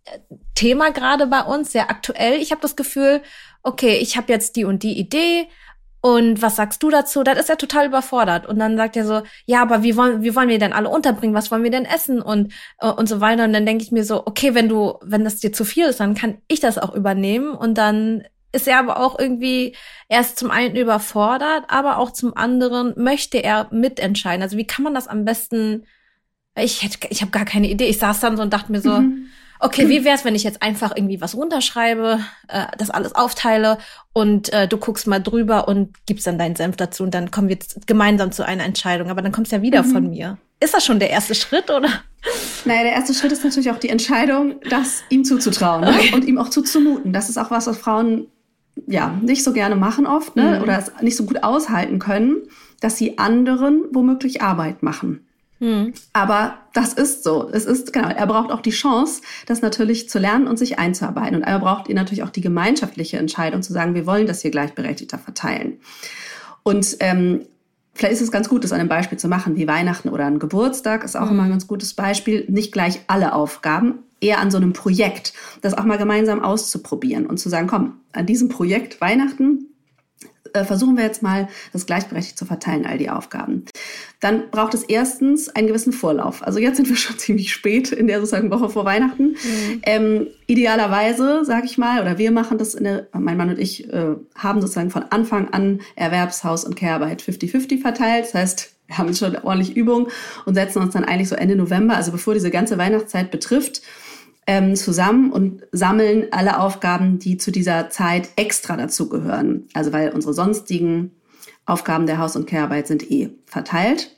Thema 0.55 0.90
gerade 0.90 1.27
bei 1.27 1.42
uns, 1.42 1.73
sehr 1.73 1.90
aktuell. 1.90 2.40
Ich 2.40 2.53
habe 2.53 2.61
das 2.61 2.77
Gefühl, 2.77 3.23
okay, 3.62 3.97
ich 3.97 4.16
habe 4.16 4.33
jetzt 4.33 4.57
die 4.57 4.64
und 4.64 4.83
die 4.83 4.99
Idee 4.99 5.49
und 6.05 6.43
was 6.43 6.57
sagst 6.57 6.83
du 6.83 6.91
dazu? 6.91 7.23
Dann 7.23 7.37
ist 7.37 7.49
er 7.49 7.57
total 7.57 7.87
überfordert. 7.87 8.45
Und 8.47 8.59
dann 8.59 8.77
sagt 8.77 8.97
er 8.97 9.07
so, 9.07 9.23
ja, 9.47 9.62
aber 9.62 9.85
wie 9.85 9.97
wollen, 9.97 10.23
wie 10.23 10.35
wollen 10.35 10.49
wir 10.49 10.59
denn 10.59 10.73
alle 10.73 10.88
unterbringen? 10.88 11.35
Was 11.35 11.53
wollen 11.53 11.62
wir 11.62 11.71
denn 11.71 11.85
essen? 11.85 12.21
Und, 12.21 12.53
äh, 12.79 12.88
und 12.88 13.09
so 13.09 13.21
weiter. 13.21 13.45
Und 13.45 13.53
dann 13.53 13.65
denke 13.65 13.85
ich 13.85 13.93
mir 13.93 14.05
so, 14.05 14.27
okay, 14.27 14.53
wenn 14.57 14.69
du, 14.69 14.99
wenn 15.01 15.23
das 15.23 15.37
dir 15.37 15.53
zu 15.53 15.65
viel 15.65 15.87
ist, 15.87 16.01
dann 16.01 16.17
kann 16.17 16.38
ich 16.49 16.59
das 16.59 16.77
auch 16.77 16.93
übernehmen. 16.93 17.55
Und 17.55 17.79
dann 17.79 18.25
ist 18.51 18.67
er 18.67 18.81
aber 18.81 18.97
auch 18.97 19.17
irgendwie 19.17 19.77
erst 20.09 20.41
zum 20.41 20.51
einen 20.51 20.75
überfordert, 20.75 21.67
aber 21.69 21.99
auch 21.99 22.11
zum 22.11 22.37
anderen 22.37 22.95
möchte 22.97 23.38
er 23.38 23.69
mitentscheiden. 23.71 24.43
Also 24.43 24.57
wie 24.57 24.67
kann 24.67 24.83
man 24.83 24.95
das 24.95 25.07
am 25.07 25.25
besten, 25.25 25.87
ich 26.57 26.83
hätte, 26.83 26.99
ich 27.11 27.21
habe 27.21 27.31
gar 27.31 27.45
keine 27.45 27.69
Idee. 27.69 27.87
Ich 27.87 27.99
saß 27.99 28.19
dann 28.19 28.37
so 28.37 28.43
und 28.43 28.53
dachte 28.53 28.73
mir 28.73 28.81
so, 28.81 28.91
mhm 28.91 29.29
okay, 29.62 29.88
wie 29.88 30.05
wär's, 30.05 30.25
wenn 30.25 30.35
ich 30.35 30.42
jetzt 30.42 30.62
einfach 30.62 30.92
irgendwie 30.94 31.20
was 31.20 31.35
runterschreibe, 31.35 32.20
äh, 32.48 32.66
das 32.77 32.90
alles 32.90 33.14
aufteile 33.14 33.79
und 34.12 34.53
äh, 34.53 34.66
du 34.68 34.77
guckst 34.77 35.07
mal 35.07 35.20
drüber 35.20 35.68
und 35.68 35.94
gibst 36.07 36.27
dann 36.27 36.38
deinen 36.38 36.57
Senf 36.57 36.77
dazu 36.77 37.05
und 37.05 37.14
dann 37.14 37.31
kommen 37.31 37.48
wir 37.48 37.59
gemeinsam 37.87 38.33
zu 38.33 38.44
einer 38.44 38.64
Entscheidung. 38.64 39.09
Aber 39.09 39.22
dann 39.22 39.33
kommt's 39.33 39.53
ja 39.53 39.62
wieder 39.62 39.85
mhm. 39.85 39.92
von 39.92 40.11
mir. 40.11 40.38
Ist 40.61 40.75
das 40.75 40.85
schon 40.85 40.98
der 40.98 41.11
erste 41.11 41.35
Schritt, 41.35 41.70
oder? 41.70 41.88
Naja, 42.64 42.83
der 42.83 42.92
erste 42.92 43.14
Schritt 43.14 43.33
ist 43.33 43.42
natürlich 43.44 43.70
auch 43.70 43.79
die 43.79 43.88
Entscheidung, 43.88 44.57
das 44.68 45.03
ihm 45.09 45.25
zuzutrauen 45.25 45.83
ne? 45.83 45.90
okay. 45.90 46.14
und 46.14 46.25
ihm 46.25 46.38
auch 46.38 46.51
zuzumuten. 46.51 47.12
Das 47.12 47.29
ist 47.29 47.38
auch 47.38 47.51
was, 47.51 47.66
was 47.66 47.79
Frauen 47.79 48.27
ja 48.87 49.18
nicht 49.22 49.44
so 49.44 49.53
gerne 49.53 49.77
machen 49.77 50.07
oft 50.07 50.37
ne? 50.37 50.57
Mhm. 50.57 50.62
oder 50.62 50.79
es 50.79 50.92
nicht 51.03 51.16
so 51.16 51.25
gut 51.25 51.42
aushalten 51.42 51.98
können, 51.98 52.42
dass 52.81 52.96
sie 52.96 53.18
anderen 53.18 53.83
womöglich 53.92 54.42
Arbeit 54.42 54.83
machen. 54.83 55.27
Mhm. 55.62 55.92
Aber 56.12 56.59
das 56.72 56.92
ist 56.92 57.22
so. 57.22 57.48
Es 57.53 57.66
ist, 57.66 57.92
genau, 57.92 58.09
er 58.09 58.27
braucht 58.27 58.51
auch 58.51 58.62
die 58.62 58.70
Chance, 58.70 59.22
das 59.46 59.62
natürlich 59.62 60.09
zu 60.09 60.18
lernen 60.18 60.48
und 60.48 60.59
sich 60.59 60.81
einzuarbeiten. 60.81 61.37
Und 61.37 61.42
er 61.42 61.61
braucht 61.61 61.88
ihr 61.88 61.94
natürlich 61.94 62.25
auch 62.25 62.31
die 62.31 62.40
gemeinschaftliche 62.40 63.16
Entscheidung 63.16 63.62
zu 63.62 63.72
sagen, 63.72 63.94
wir 63.94 64.05
wollen 64.05 64.27
das 64.27 64.42
hier 64.42 64.51
gleichberechtigter 64.51 65.18
verteilen. 65.18 65.79
Und 66.64 66.96
ähm, 66.98 67.42
vielleicht 67.94 68.14
ist 68.14 68.22
es 68.22 68.33
ganz 68.33 68.48
gut, 68.48 68.64
das 68.64 68.72
an 68.72 68.81
einem 68.81 68.88
Beispiel 68.88 69.18
zu 69.18 69.29
machen, 69.29 69.55
wie 69.55 69.68
Weihnachten 69.68 70.09
oder 70.09 70.27
ein 70.27 70.40
Geburtstag 70.40 71.05
ist 71.05 71.16
auch 71.16 71.27
mhm. 71.27 71.33
immer 71.33 71.42
ein 71.44 71.51
ganz 71.51 71.68
gutes 71.68 71.94
Beispiel. 71.94 72.44
Nicht 72.48 72.72
gleich 72.72 73.01
alle 73.07 73.33
Aufgaben, 73.33 74.01
eher 74.20 74.40
an 74.40 74.51
so 74.51 74.57
einem 74.57 74.72
Projekt, 74.72 75.33
das 75.61 75.79
auch 75.79 75.85
mal 75.85 75.98
gemeinsam 75.98 76.42
auszuprobieren 76.42 77.27
und 77.27 77.38
zu 77.38 77.48
sagen, 77.48 77.68
komm, 77.68 78.01
an 78.12 78.27
diesem 78.27 78.48
Projekt 78.48 79.01
Weihnachten 79.01 79.68
äh, 80.55 80.65
versuchen 80.65 80.97
wir 80.97 81.05
jetzt 81.05 81.23
mal, 81.23 81.49
das 81.73 81.87
gleichberechtigt 81.87 82.38
zu 82.38 82.45
verteilen, 82.45 82.87
all 82.87 82.99
die 82.99 83.11
Aufgaben. 83.11 83.65
Dann 84.21 84.51
braucht 84.51 84.75
es 84.75 84.83
erstens 84.83 85.49
einen 85.49 85.67
gewissen 85.67 85.93
Vorlauf. 85.93 86.43
Also 86.43 86.59
jetzt 86.59 86.77
sind 86.77 86.88
wir 86.88 86.97
schon 86.97 87.19
ziemlich 87.19 87.53
spät 87.53 87.93
in 87.93 88.07
der 88.07 88.21
sozusagen 88.21 88.51
Woche 88.51 88.69
vor 88.69 88.85
Weihnachten. 88.85 89.31
Mhm. 89.31 89.83
Ähm, 89.83 90.27
idealerweise, 90.47 91.45
sage 91.45 91.67
ich 91.67 91.79
mal, 91.79 92.01
oder 92.01 92.19
wir 92.19 92.31
machen 92.31 92.59
das 92.59 92.75
in 92.75 92.85
der, 92.85 93.07
mein 93.12 93.37
Mann 93.37 93.51
und 93.51 93.59
ich 93.59 93.93
äh, 93.93 94.15
haben 94.37 94.61
sozusagen 94.61 94.91
von 94.91 95.05
Anfang 95.11 95.49
an 95.51 95.81
Erwerbshaus 95.97 96.65
und 96.65 96.77
Care-Arbeit 96.77 97.23
50-50 97.23 97.81
verteilt. 97.81 98.25
Das 98.27 98.35
heißt, 98.35 98.73
wir 98.87 98.99
haben 98.99 99.15
schon 99.15 99.37
ordentlich 99.37 99.77
Übung 99.77 100.09
und 100.45 100.55
setzen 100.55 100.83
uns 100.83 100.93
dann 100.93 101.05
eigentlich 101.05 101.29
so 101.29 101.35
Ende 101.35 101.57
November, 101.57 101.97
also 101.97 102.12
bevor 102.12 102.35
diese 102.35 102.51
ganze 102.51 102.77
Weihnachtszeit 102.79 103.31
betrifft, 103.31 103.83
ähm, 104.46 104.74
zusammen 104.74 105.31
und 105.31 105.62
sammeln 105.72 106.26
alle 106.31 106.59
Aufgaben, 106.59 107.18
die 107.18 107.37
zu 107.37 107.50
dieser 107.50 107.90
Zeit 107.90 108.31
extra 108.37 108.76
dazugehören. 108.76 109.68
Also 109.74 109.92
weil 109.92 110.11
unsere 110.11 110.35
sonstigen 110.35 111.12
Aufgaben 111.64 112.07
der 112.07 112.18
Haus- 112.18 112.37
und 112.37 112.46
Care-Arbeit 112.46 112.88
sind 112.88 113.09
eh 113.11 113.31
verteilt. 113.46 114.16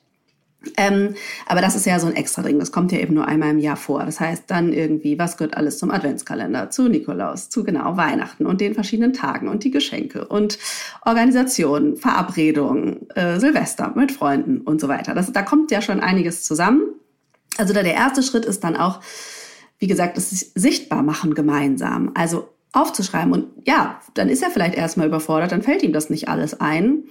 Ähm, 0.77 1.15
aber 1.47 1.61
das 1.61 1.77
ist 1.77 1.85
ja 1.85 1.99
so 2.01 2.07
ein 2.07 2.17
extra 2.17 2.43
Ding. 2.43 2.59
Das 2.59 2.73
kommt 2.73 2.93
ja 2.93 2.99
eben 2.99 3.15
nur 3.15 3.27
einmal 3.27 3.51
im 3.51 3.59
Jahr 3.59 3.77
vor. 3.77 4.05
Das 4.05 4.21
heißt 4.21 4.45
dann 4.47 4.73
irgendwie, 4.73 5.19
was 5.19 5.37
gehört 5.37 5.57
alles 5.57 5.79
zum 5.79 5.91
Adventskalender, 5.91 6.71
zu 6.71 6.89
Nikolaus, 6.89 7.51
zu 7.51 7.65
genau 7.65 7.99
Weihnachten 7.99 8.47
und 8.47 8.63
den 8.63 8.75
verschiedenen 8.75 9.13
Tagen 9.13 9.49
und 9.49 9.65
die 9.65 9.71
Geschenke 9.71 10.27
und 10.27 10.59
Organisation, 11.05 11.97
Verabredungen, 11.97 13.09
äh, 13.11 13.39
Silvester 13.39 13.93
mit 13.95 14.13
Freunden 14.13 14.63
und 14.63 14.81
so 14.81 14.89
weiter. 14.89 15.15
Das, 15.15 15.31
da 15.33 15.43
kommt 15.43 15.71
ja 15.71 15.83
schon 15.83 16.01
einiges 16.01 16.45
zusammen. 16.45 16.83
Also 17.57 17.73
da 17.73 17.83
der 17.83 17.95
erste 17.95 18.23
Schritt 18.23 18.45
ist 18.45 18.65
dann 18.65 18.77
auch, 18.77 19.01
wie 19.79 19.87
gesagt, 19.87 20.17
das 20.17 20.31
sichtbar 20.31 21.03
machen 21.03 21.35
gemeinsam. 21.35 22.13
Also 22.15 22.49
aufzuschreiben. 22.75 23.33
Und 23.33 23.47
ja, 23.67 24.01
dann 24.15 24.29
ist 24.29 24.43
er 24.43 24.51
vielleicht 24.51 24.75
erstmal 24.75 25.07
überfordert, 25.07 25.53
dann 25.53 25.63
fällt 25.63 25.83
ihm 25.83 25.93
das 25.93 26.11
nicht 26.11 26.29
alles 26.29 26.61
ein. 26.61 27.05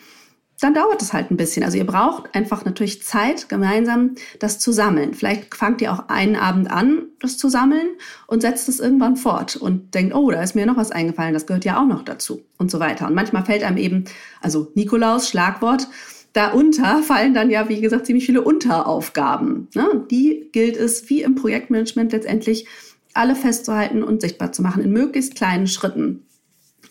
Dann 0.59 0.73
dauert 0.73 1.01
es 1.01 1.13
halt 1.13 1.31
ein 1.31 1.37
bisschen. 1.37 1.63
Also 1.63 1.77
ihr 1.77 1.85
braucht 1.85 2.35
einfach 2.35 2.63
natürlich 2.63 3.03
Zeit, 3.03 3.49
gemeinsam 3.49 4.15
das 4.39 4.59
zu 4.59 4.71
sammeln. 4.71 5.13
Vielleicht 5.13 5.55
fangt 5.55 5.81
ihr 5.81 5.91
auch 5.91 6.09
einen 6.09 6.35
Abend 6.35 6.69
an, 6.69 7.07
das 7.19 7.37
zu 7.37 7.49
sammeln 7.49 7.87
und 8.27 8.41
setzt 8.41 8.69
es 8.69 8.79
irgendwann 8.79 9.17
fort 9.17 9.55
und 9.55 9.93
denkt, 9.93 10.13
oh, 10.13 10.29
da 10.31 10.41
ist 10.41 10.55
mir 10.55 10.65
noch 10.65 10.77
was 10.77 10.91
eingefallen, 10.91 11.33
das 11.33 11.47
gehört 11.47 11.65
ja 11.65 11.81
auch 11.81 11.87
noch 11.87 12.03
dazu 12.03 12.43
und 12.57 12.69
so 12.69 12.79
weiter. 12.79 13.07
Und 13.07 13.15
manchmal 13.15 13.45
fällt 13.45 13.63
einem 13.63 13.77
eben, 13.77 14.05
also 14.41 14.71
Nikolaus, 14.75 15.27
Schlagwort, 15.27 15.87
Darunter 16.33 17.03
fallen 17.03 17.33
dann 17.33 17.51
ja, 17.51 17.69
wie 17.69 17.79
gesagt, 17.79 18.07
ziemlich 18.07 18.25
viele 18.25 18.41
Unteraufgaben. 18.41 19.67
Ne? 19.75 20.05
Die 20.09 20.49
gilt 20.51 20.77
es, 20.77 21.09
wie 21.09 21.21
im 21.21 21.35
Projektmanagement 21.35 22.11
letztendlich, 22.11 22.67
alle 23.13 23.35
festzuhalten 23.35 24.01
und 24.03 24.21
sichtbar 24.21 24.51
zu 24.51 24.63
machen 24.63 24.83
in 24.83 24.91
möglichst 24.91 25.35
kleinen 25.35 25.67
Schritten. 25.67 26.25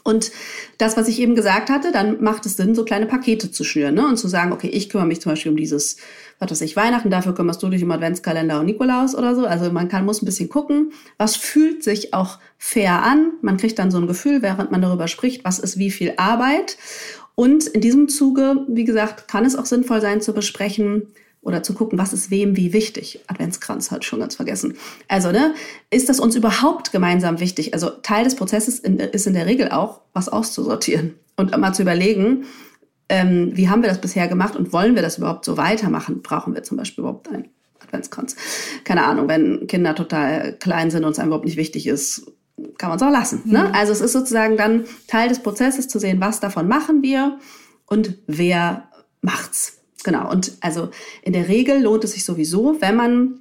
Und 0.05 0.33
das, 0.79 0.97
was 0.97 1.07
ich 1.07 1.21
eben 1.21 1.37
gesagt 1.37 1.71
hatte, 1.71 1.93
dann 1.93 2.23
macht 2.23 2.45
es 2.47 2.57
Sinn, 2.57 2.75
so 2.75 2.85
kleine 2.85 3.07
Pakete 3.07 3.53
zu 3.53 3.63
schnüren 3.63 3.95
ne? 3.95 4.07
und 4.07 4.17
zu 4.17 4.27
sagen, 4.27 4.53
okay, 4.53 4.69
ich 4.69 4.89
kümmere 4.89 5.07
mich 5.07 5.21
zum 5.21 5.31
Beispiel 5.31 5.53
um 5.53 5.57
dieses, 5.57 5.97
was 6.41 6.51
weiß 6.51 6.61
ich, 6.63 6.75
Weihnachten, 6.75 7.11
dafür 7.11 7.35
kümmerst 7.35 7.63
du 7.63 7.69
dich 7.69 7.85
um 7.85 7.91
Adventskalender 7.91 8.59
und 8.59 8.67
Nikolaus 8.67 9.15
oder 9.15 9.37
so. 9.37 9.47
Also 9.47 9.71
man 9.71 9.89
kann, 9.89 10.05
muss 10.05 10.21
ein 10.21 10.27
bisschen 10.27 10.49
gucken, 10.49 10.93
was 11.19 11.37
fühlt 11.37 11.85
sich 11.85 12.15
auch 12.15 12.39
fair 12.59 13.03
an. 13.03 13.33
Man 13.43 13.59
kriegt 13.59 13.79
dann 13.79 13.93
so 13.93 13.99
ein 13.99 14.09
Gefühl, 14.09 14.43
während 14.43 14.73
man 14.73 14.83
darüber 14.83 15.07
spricht, 15.07 15.45
was 15.45 15.61
ist 15.61 15.79
wie 15.79 15.91
viel 15.91 16.15
Arbeit. 16.17 16.79
Und 17.35 17.67
in 17.67 17.81
diesem 17.81 18.09
Zuge, 18.09 18.67
wie 18.69 18.85
gesagt, 18.85 19.29
kann 19.29 19.45
es 19.45 19.57
auch 19.57 19.67
sinnvoll 19.67 20.01
sein 20.01 20.21
zu 20.21 20.33
besprechen 20.33 21.09
oder 21.41 21.63
zu 21.63 21.75
gucken, 21.75 21.99
was 21.99 22.13
ist 22.13 22.31
wem 22.31 22.57
wie 22.57 22.73
wichtig. 22.73 23.21
Adventskranz 23.27 23.91
hat 23.91 24.05
schon 24.05 24.21
ganz 24.21 24.37
vergessen. 24.37 24.75
Also, 25.09 25.33
ne, 25.33 25.55
ist 25.91 26.09
das 26.09 26.21
uns 26.21 26.37
überhaupt 26.37 26.93
gemeinsam 26.93 27.41
wichtig? 27.41 27.75
Also 27.75 27.91
Teil 27.91 28.25
des 28.25 28.37
Prozesses 28.37 28.79
in, 28.79 28.99
ist 28.99 29.27
in 29.27 29.35
der 29.35 29.47
Regel 29.47 29.71
auch, 29.71 30.03
was 30.13 30.29
auszusortieren 30.29 31.15
und 31.37 31.57
mal 31.59 31.73
zu 31.73 31.83
überlegen, 31.83 32.45
ähm, 33.09 33.51
wie 33.55 33.69
haben 33.69 33.83
wir 33.83 33.89
das 33.89 34.01
bisher 34.01 34.29
gemacht 34.29 34.57
und 34.57 34.73
wollen 34.73 34.95
wir 34.95 35.03
das 35.03 35.19
überhaupt 35.19 35.45
so 35.45 35.57
weitermachen? 35.57 36.23
Brauchen 36.23 36.55
wir 36.55 36.63
zum 36.63 36.77
Beispiel 36.77 37.03
überhaupt 37.03 37.29
einen 37.29 37.49
Adventskranz? 37.81 38.37
Keine 38.85 39.05
Ahnung, 39.05 39.29
wenn 39.29 39.67
Kinder 39.67 39.95
total 39.95 40.57
klein 40.59 40.91
sind 40.91 41.05
und 41.05 41.13
es 41.13 41.19
einem 41.19 41.29
überhaupt 41.29 41.45
nicht 41.45 41.59
wichtig 41.59 41.87
ist, 41.87 42.33
kann 42.79 42.89
man 42.89 42.97
es 42.97 43.03
auch 43.03 43.11
lassen. 43.11 43.43
Ne? 43.45 43.65
Mhm. 43.69 43.75
Also 43.75 43.93
es 43.93 44.01
ist 44.01 44.13
sozusagen 44.13 44.57
dann 44.57 44.85
Teil 45.07 45.29
des 45.29 45.41
Prozesses 45.41 45.89
zu 45.89 45.99
sehen, 45.99 46.21
was 46.21 46.41
davon 46.41 46.69
machen 46.69 47.03
wir 47.03 47.39
und 47.87 48.19
wer 48.27 48.89
macht's. 49.21 49.79
Genau. 50.05 50.31
Und 50.31 50.53
also 50.61 50.91
in 51.23 51.33
der 51.33 51.49
Regel 51.49 51.83
lohnt 51.83 52.05
es 52.05 52.13
sich 52.13 52.25
sowieso, 52.25 52.81
wenn 52.81 52.97
man 52.97 53.41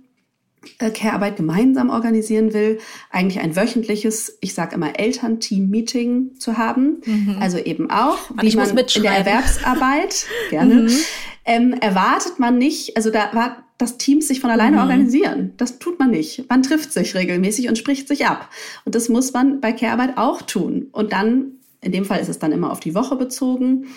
Care-Arbeit 0.94 1.38
gemeinsam 1.38 1.90
organisieren 1.90 2.54
will, 2.54 2.80
eigentlich 3.10 3.40
ein 3.40 3.56
wöchentliches, 3.56 4.38
ich 4.42 4.54
sage 4.54 4.76
immer 4.76 5.00
Elternteam-Meeting 5.00 6.36
zu 6.38 6.58
haben. 6.58 7.02
Mhm. 7.06 7.38
Also 7.40 7.58
eben 7.58 7.90
auch, 7.90 8.18
wie 8.42 8.56
man 8.56 8.70
in 8.70 9.04
der 9.04 9.12
Erwerbsarbeit 9.12 10.26
gerne 10.50 10.76
mhm. 10.76 10.98
ähm, 11.46 11.74
erwartet 11.74 12.40
man 12.40 12.58
nicht, 12.58 12.96
also 12.96 13.10
da 13.10 13.30
war 13.34 13.64
dass 13.82 13.98
Teams 13.98 14.28
sich 14.28 14.40
von 14.40 14.52
alleine 14.52 14.78
mhm. 14.78 14.84
organisieren. 14.84 15.54
Das 15.58 15.80
tut 15.80 15.98
man 15.98 16.12
nicht. 16.12 16.48
Man 16.50 16.62
trifft 16.62 16.94
sich 16.94 17.16
regelmäßig 17.16 17.68
und 17.68 17.78
spricht 17.78 18.08
sich 18.08 18.28
ab. 18.28 18.50
Und 18.86 18.94
das 18.94 19.10
muss 19.10 19.34
man 19.34 19.60
bei 19.60 19.72
Care-Arbeit 19.72 20.18
auch 20.18 20.44
tun. 20.44 20.88
Und 20.92 21.14
dann, 21.14 21.54
in 21.82 21.92
dem 21.92 22.06
Fall 22.06 22.20
ist 22.20 22.30
es 22.30 22.38
dann 22.38 22.52
immer 22.52 22.72
auf 22.72 22.80
die 22.80 22.94
Woche 22.94 23.16
bezogen. 23.16 23.88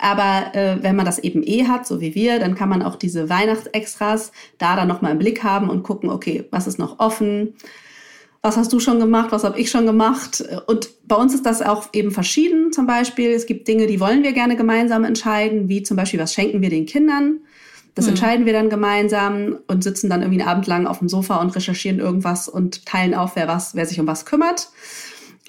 Aber 0.00 0.54
äh, 0.54 0.82
wenn 0.82 0.96
man 0.96 1.06
das 1.06 1.18
eben 1.18 1.42
eh 1.44 1.66
hat, 1.66 1.86
so 1.86 2.00
wie 2.00 2.14
wir, 2.14 2.38
dann 2.38 2.54
kann 2.54 2.68
man 2.68 2.82
auch 2.82 2.96
diese 2.96 3.28
Weihnachtsextras 3.28 4.32
da 4.58 4.76
dann 4.76 4.88
nochmal 4.88 5.12
im 5.12 5.18
Blick 5.18 5.42
haben 5.42 5.68
und 5.68 5.82
gucken, 5.82 6.10
okay, 6.10 6.44
was 6.50 6.66
ist 6.66 6.78
noch 6.78 6.98
offen? 6.98 7.54
Was 8.42 8.56
hast 8.56 8.72
du 8.72 8.80
schon 8.80 8.98
gemacht? 8.98 9.32
Was 9.32 9.44
habe 9.44 9.60
ich 9.60 9.70
schon 9.70 9.84
gemacht? 9.84 10.42
Und 10.66 10.88
bei 11.06 11.16
uns 11.16 11.34
ist 11.34 11.44
das 11.44 11.60
auch 11.60 11.88
eben 11.92 12.10
verschieden 12.10 12.72
zum 12.72 12.86
Beispiel. 12.86 13.30
Es 13.30 13.44
gibt 13.44 13.68
Dinge, 13.68 13.86
die 13.86 14.00
wollen 14.00 14.22
wir 14.22 14.32
gerne 14.32 14.56
gemeinsam 14.56 15.04
entscheiden, 15.04 15.68
wie 15.68 15.82
zum 15.82 15.98
Beispiel, 15.98 16.20
was 16.20 16.32
schenken 16.32 16.62
wir 16.62 16.70
den 16.70 16.86
Kindern? 16.86 17.40
Das 17.94 18.06
hm. 18.06 18.12
entscheiden 18.12 18.46
wir 18.46 18.54
dann 18.54 18.70
gemeinsam 18.70 19.58
und 19.66 19.84
sitzen 19.84 20.08
dann 20.08 20.22
irgendwie 20.22 20.40
einen 20.40 20.48
Abend 20.48 20.66
lang 20.66 20.86
auf 20.86 21.00
dem 21.00 21.10
Sofa 21.10 21.36
und 21.36 21.54
recherchieren 21.54 21.98
irgendwas 21.98 22.48
und 22.48 22.86
teilen 22.86 23.14
auf, 23.14 23.36
wer 23.36 23.48
was, 23.48 23.74
wer 23.74 23.84
sich 23.84 24.00
um 24.00 24.06
was 24.06 24.24
kümmert. 24.24 24.70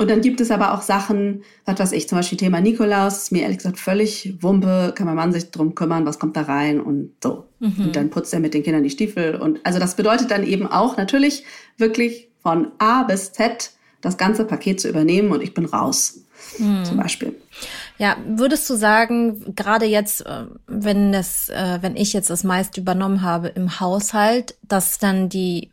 Und 0.01 0.09
dann 0.09 0.21
gibt 0.21 0.41
es 0.41 0.49
aber 0.49 0.73
auch 0.73 0.81
Sachen, 0.81 1.43
was 1.65 1.77
weiß 1.77 1.91
ich, 1.91 2.09
zum 2.09 2.17
Beispiel 2.17 2.35
Thema 2.35 2.59
Nikolaus, 2.59 3.17
ist 3.17 3.31
mir 3.31 3.43
ehrlich 3.43 3.57
gesagt 3.57 3.77
völlig 3.77 4.33
Wumpe, 4.41 4.93
kann 4.95 5.05
mein 5.05 5.15
Mann 5.15 5.31
sich 5.31 5.51
drum 5.51 5.75
kümmern, 5.75 6.07
was 6.07 6.17
kommt 6.17 6.35
da 6.35 6.41
rein 6.41 6.81
und 6.81 7.11
so. 7.21 7.45
Mhm. 7.59 7.75
Und 7.77 7.95
dann 7.95 8.09
putzt 8.09 8.33
er 8.33 8.39
mit 8.39 8.55
den 8.55 8.63
Kindern 8.63 8.81
die 8.81 8.89
Stiefel. 8.89 9.35
Und 9.35 9.59
also 9.63 9.77
das 9.77 9.95
bedeutet 9.95 10.31
dann 10.31 10.43
eben 10.43 10.65
auch 10.65 10.97
natürlich 10.97 11.43
wirklich 11.77 12.29
von 12.41 12.71
A 12.79 13.03
bis 13.03 13.31
Z 13.31 13.73
das 14.01 14.17
ganze 14.17 14.45
Paket 14.45 14.81
zu 14.81 14.89
übernehmen 14.89 15.31
und 15.31 15.43
ich 15.43 15.53
bin 15.53 15.65
raus. 15.65 16.21
Mhm. 16.57 16.83
Zum 16.83 16.97
Beispiel. 16.97 17.35
Ja, 17.99 18.17
würdest 18.25 18.67
du 18.71 18.75
sagen, 18.75 19.53
gerade 19.55 19.85
jetzt, 19.85 20.25
äh, 20.25 20.45
wenn 20.65 21.11
das, 21.11 21.49
äh, 21.49 21.77
wenn 21.81 21.95
ich 21.95 22.13
jetzt 22.13 22.31
das 22.31 22.43
meiste 22.43 22.81
übernommen 22.81 23.21
habe 23.21 23.49
im 23.49 23.79
Haushalt, 23.79 24.55
dass 24.67 24.97
dann 24.97 25.29
die 25.29 25.70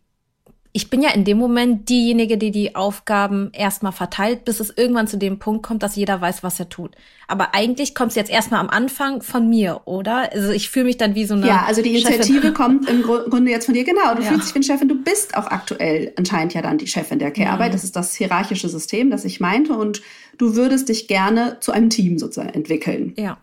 ich 0.72 0.90
bin 0.90 1.02
ja 1.02 1.10
in 1.10 1.24
dem 1.24 1.38
Moment 1.38 1.88
diejenige, 1.88 2.36
die 2.36 2.50
die 2.50 2.76
Aufgaben 2.76 3.50
erstmal 3.52 3.92
verteilt, 3.92 4.44
bis 4.44 4.60
es 4.60 4.72
irgendwann 4.76 5.06
zu 5.06 5.16
dem 5.16 5.38
Punkt 5.38 5.64
kommt, 5.64 5.82
dass 5.82 5.96
jeder 5.96 6.20
weiß, 6.20 6.42
was 6.42 6.60
er 6.60 6.68
tut. 6.68 6.94
Aber 7.26 7.54
eigentlich 7.54 7.94
kommt 7.94 8.10
es 8.10 8.16
jetzt 8.16 8.30
erstmal 8.30 8.60
am 8.60 8.68
Anfang 8.68 9.22
von 9.22 9.48
mir, 9.48 9.80
oder? 9.86 10.30
Also 10.32 10.50
ich 10.50 10.68
fühle 10.68 10.86
mich 10.86 10.98
dann 10.98 11.14
wie 11.14 11.24
so 11.24 11.34
eine. 11.34 11.46
Ja, 11.46 11.64
also 11.66 11.82
die 11.82 11.90
Initiative 11.90 12.40
Chefin. 12.40 12.54
kommt 12.54 12.88
im 12.88 13.02
Grunde 13.02 13.50
jetzt 13.50 13.64
von 13.64 13.74
dir, 13.74 13.84
genau. 13.84 14.14
Du 14.14 14.22
ja. 14.22 14.28
fühlst 14.28 14.48
dich 14.48 14.54
wie 14.54 14.58
eine 14.58 14.64
Chefin, 14.64 14.88
du 14.88 15.02
bist 15.02 15.36
auch 15.36 15.46
aktuell 15.46 16.12
anscheinend 16.16 16.54
ja 16.54 16.62
dann 16.62 16.78
die 16.78 16.86
Chefin 16.86 17.18
der 17.18 17.30
Care-Arbeit. 17.30 17.70
Mhm. 17.70 17.72
Das 17.72 17.84
ist 17.84 17.96
das 17.96 18.14
hierarchische 18.14 18.68
System, 18.68 19.10
das 19.10 19.24
ich 19.24 19.40
meinte. 19.40 19.72
Und 19.72 20.02
du 20.36 20.54
würdest 20.54 20.88
dich 20.90 21.08
gerne 21.08 21.58
zu 21.60 21.72
einem 21.72 21.90
Team 21.90 22.18
sozusagen 22.18 22.50
entwickeln. 22.50 23.14
Ja. 23.16 23.38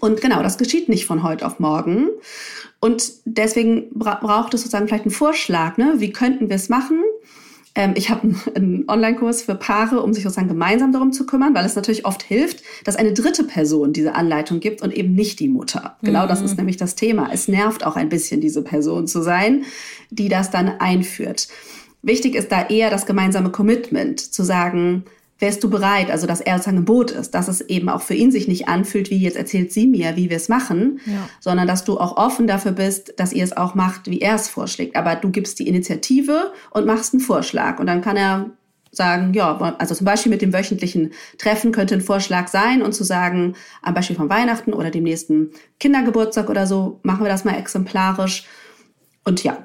Und 0.00 0.20
genau, 0.20 0.42
das 0.42 0.58
geschieht 0.58 0.88
nicht 0.88 1.06
von 1.06 1.22
heute 1.22 1.46
auf 1.46 1.60
morgen. 1.60 2.08
Und 2.84 3.14
deswegen 3.24 3.88
bra 3.94 4.18
braucht 4.20 4.52
es 4.52 4.60
sozusagen 4.60 4.86
vielleicht 4.88 5.04
einen 5.04 5.10
Vorschlag, 5.10 5.78
ne? 5.78 5.94
wie 6.00 6.12
könnten 6.12 6.50
wir 6.50 6.56
es 6.56 6.68
machen? 6.68 7.02
Ähm, 7.74 7.94
ich 7.96 8.10
habe 8.10 8.34
einen, 8.54 8.84
Online-Kurs 8.86 9.40
für 9.40 9.54
Paare, 9.54 10.02
um 10.02 10.12
sich 10.12 10.22
sozusagen 10.22 10.48
gemeinsam 10.48 10.92
darum 10.92 11.10
zu 11.10 11.24
kümmern, 11.24 11.54
weil 11.54 11.64
es 11.64 11.76
natürlich 11.76 12.04
oft 12.04 12.22
hilft, 12.22 12.62
dass 12.84 12.96
eine 12.96 13.14
dritte 13.14 13.44
Person 13.44 13.94
diese 13.94 14.14
Anleitung 14.14 14.60
gibt 14.60 14.82
und 14.82 14.92
eben 14.92 15.14
nicht 15.14 15.40
die 15.40 15.48
Mutter. 15.48 15.96
Genau 16.02 16.24
mhm. 16.24 16.28
das 16.28 16.42
ist 16.42 16.58
nämlich 16.58 16.76
das 16.76 16.94
Thema. 16.94 17.30
Es 17.32 17.48
nervt 17.48 17.86
auch 17.86 17.96
ein 17.96 18.10
bisschen, 18.10 18.42
diese 18.42 18.60
Person 18.60 19.06
zu 19.06 19.22
sein, 19.22 19.64
die 20.10 20.28
das 20.28 20.50
dann 20.50 20.68
einführt. 20.68 21.48
Wichtig 22.02 22.34
ist 22.34 22.52
da 22.52 22.66
eher 22.66 22.90
das 22.90 23.06
gemeinsame 23.06 23.48
Commitment, 23.48 24.20
zu 24.20 24.42
sagen, 24.42 25.04
wärst 25.44 25.62
du 25.62 25.68
bereit, 25.68 26.10
also 26.10 26.26
dass 26.26 26.40
er 26.40 26.54
sozusagen 26.54 26.78
im 26.78 26.84
Boot 26.86 27.10
ist, 27.10 27.32
dass 27.32 27.48
es 27.48 27.60
eben 27.60 27.90
auch 27.90 28.00
für 28.00 28.14
ihn 28.14 28.32
sich 28.32 28.48
nicht 28.48 28.66
anfühlt, 28.66 29.10
wie 29.10 29.18
jetzt 29.18 29.36
erzählt 29.36 29.74
sie 29.74 29.86
mir, 29.86 30.16
wie 30.16 30.30
wir 30.30 30.38
es 30.38 30.48
machen, 30.48 31.00
ja. 31.04 31.28
sondern 31.38 31.68
dass 31.68 31.84
du 31.84 32.00
auch 32.00 32.16
offen 32.16 32.46
dafür 32.46 32.72
bist, 32.72 33.12
dass 33.18 33.34
ihr 33.34 33.44
es 33.44 33.54
auch 33.54 33.74
macht, 33.74 34.06
wie 34.06 34.22
er 34.22 34.36
es 34.36 34.48
vorschlägt. 34.48 34.96
Aber 34.96 35.16
du 35.16 35.30
gibst 35.30 35.58
die 35.58 35.68
Initiative 35.68 36.52
und 36.70 36.86
machst 36.86 37.12
einen 37.12 37.20
Vorschlag 37.20 37.78
und 37.78 37.86
dann 37.86 38.00
kann 38.00 38.16
er 38.16 38.50
sagen, 38.90 39.34
ja, 39.34 39.54
also 39.78 39.94
zum 39.94 40.06
Beispiel 40.06 40.30
mit 40.30 40.40
dem 40.40 40.54
wöchentlichen 40.54 41.12
Treffen 41.36 41.72
könnte 41.72 41.94
ein 41.94 42.00
Vorschlag 42.00 42.48
sein 42.48 42.80
und 42.80 42.94
zu 42.94 43.04
sagen, 43.04 43.54
am 43.82 43.92
Beispiel 43.92 44.16
von 44.16 44.30
Weihnachten 44.30 44.72
oder 44.72 44.90
dem 44.90 45.04
nächsten 45.04 45.50
Kindergeburtstag 45.78 46.48
oder 46.48 46.66
so, 46.66 47.00
machen 47.02 47.22
wir 47.22 47.30
das 47.30 47.44
mal 47.44 47.56
exemplarisch 47.56 48.46
und 49.24 49.44
ja, 49.44 49.58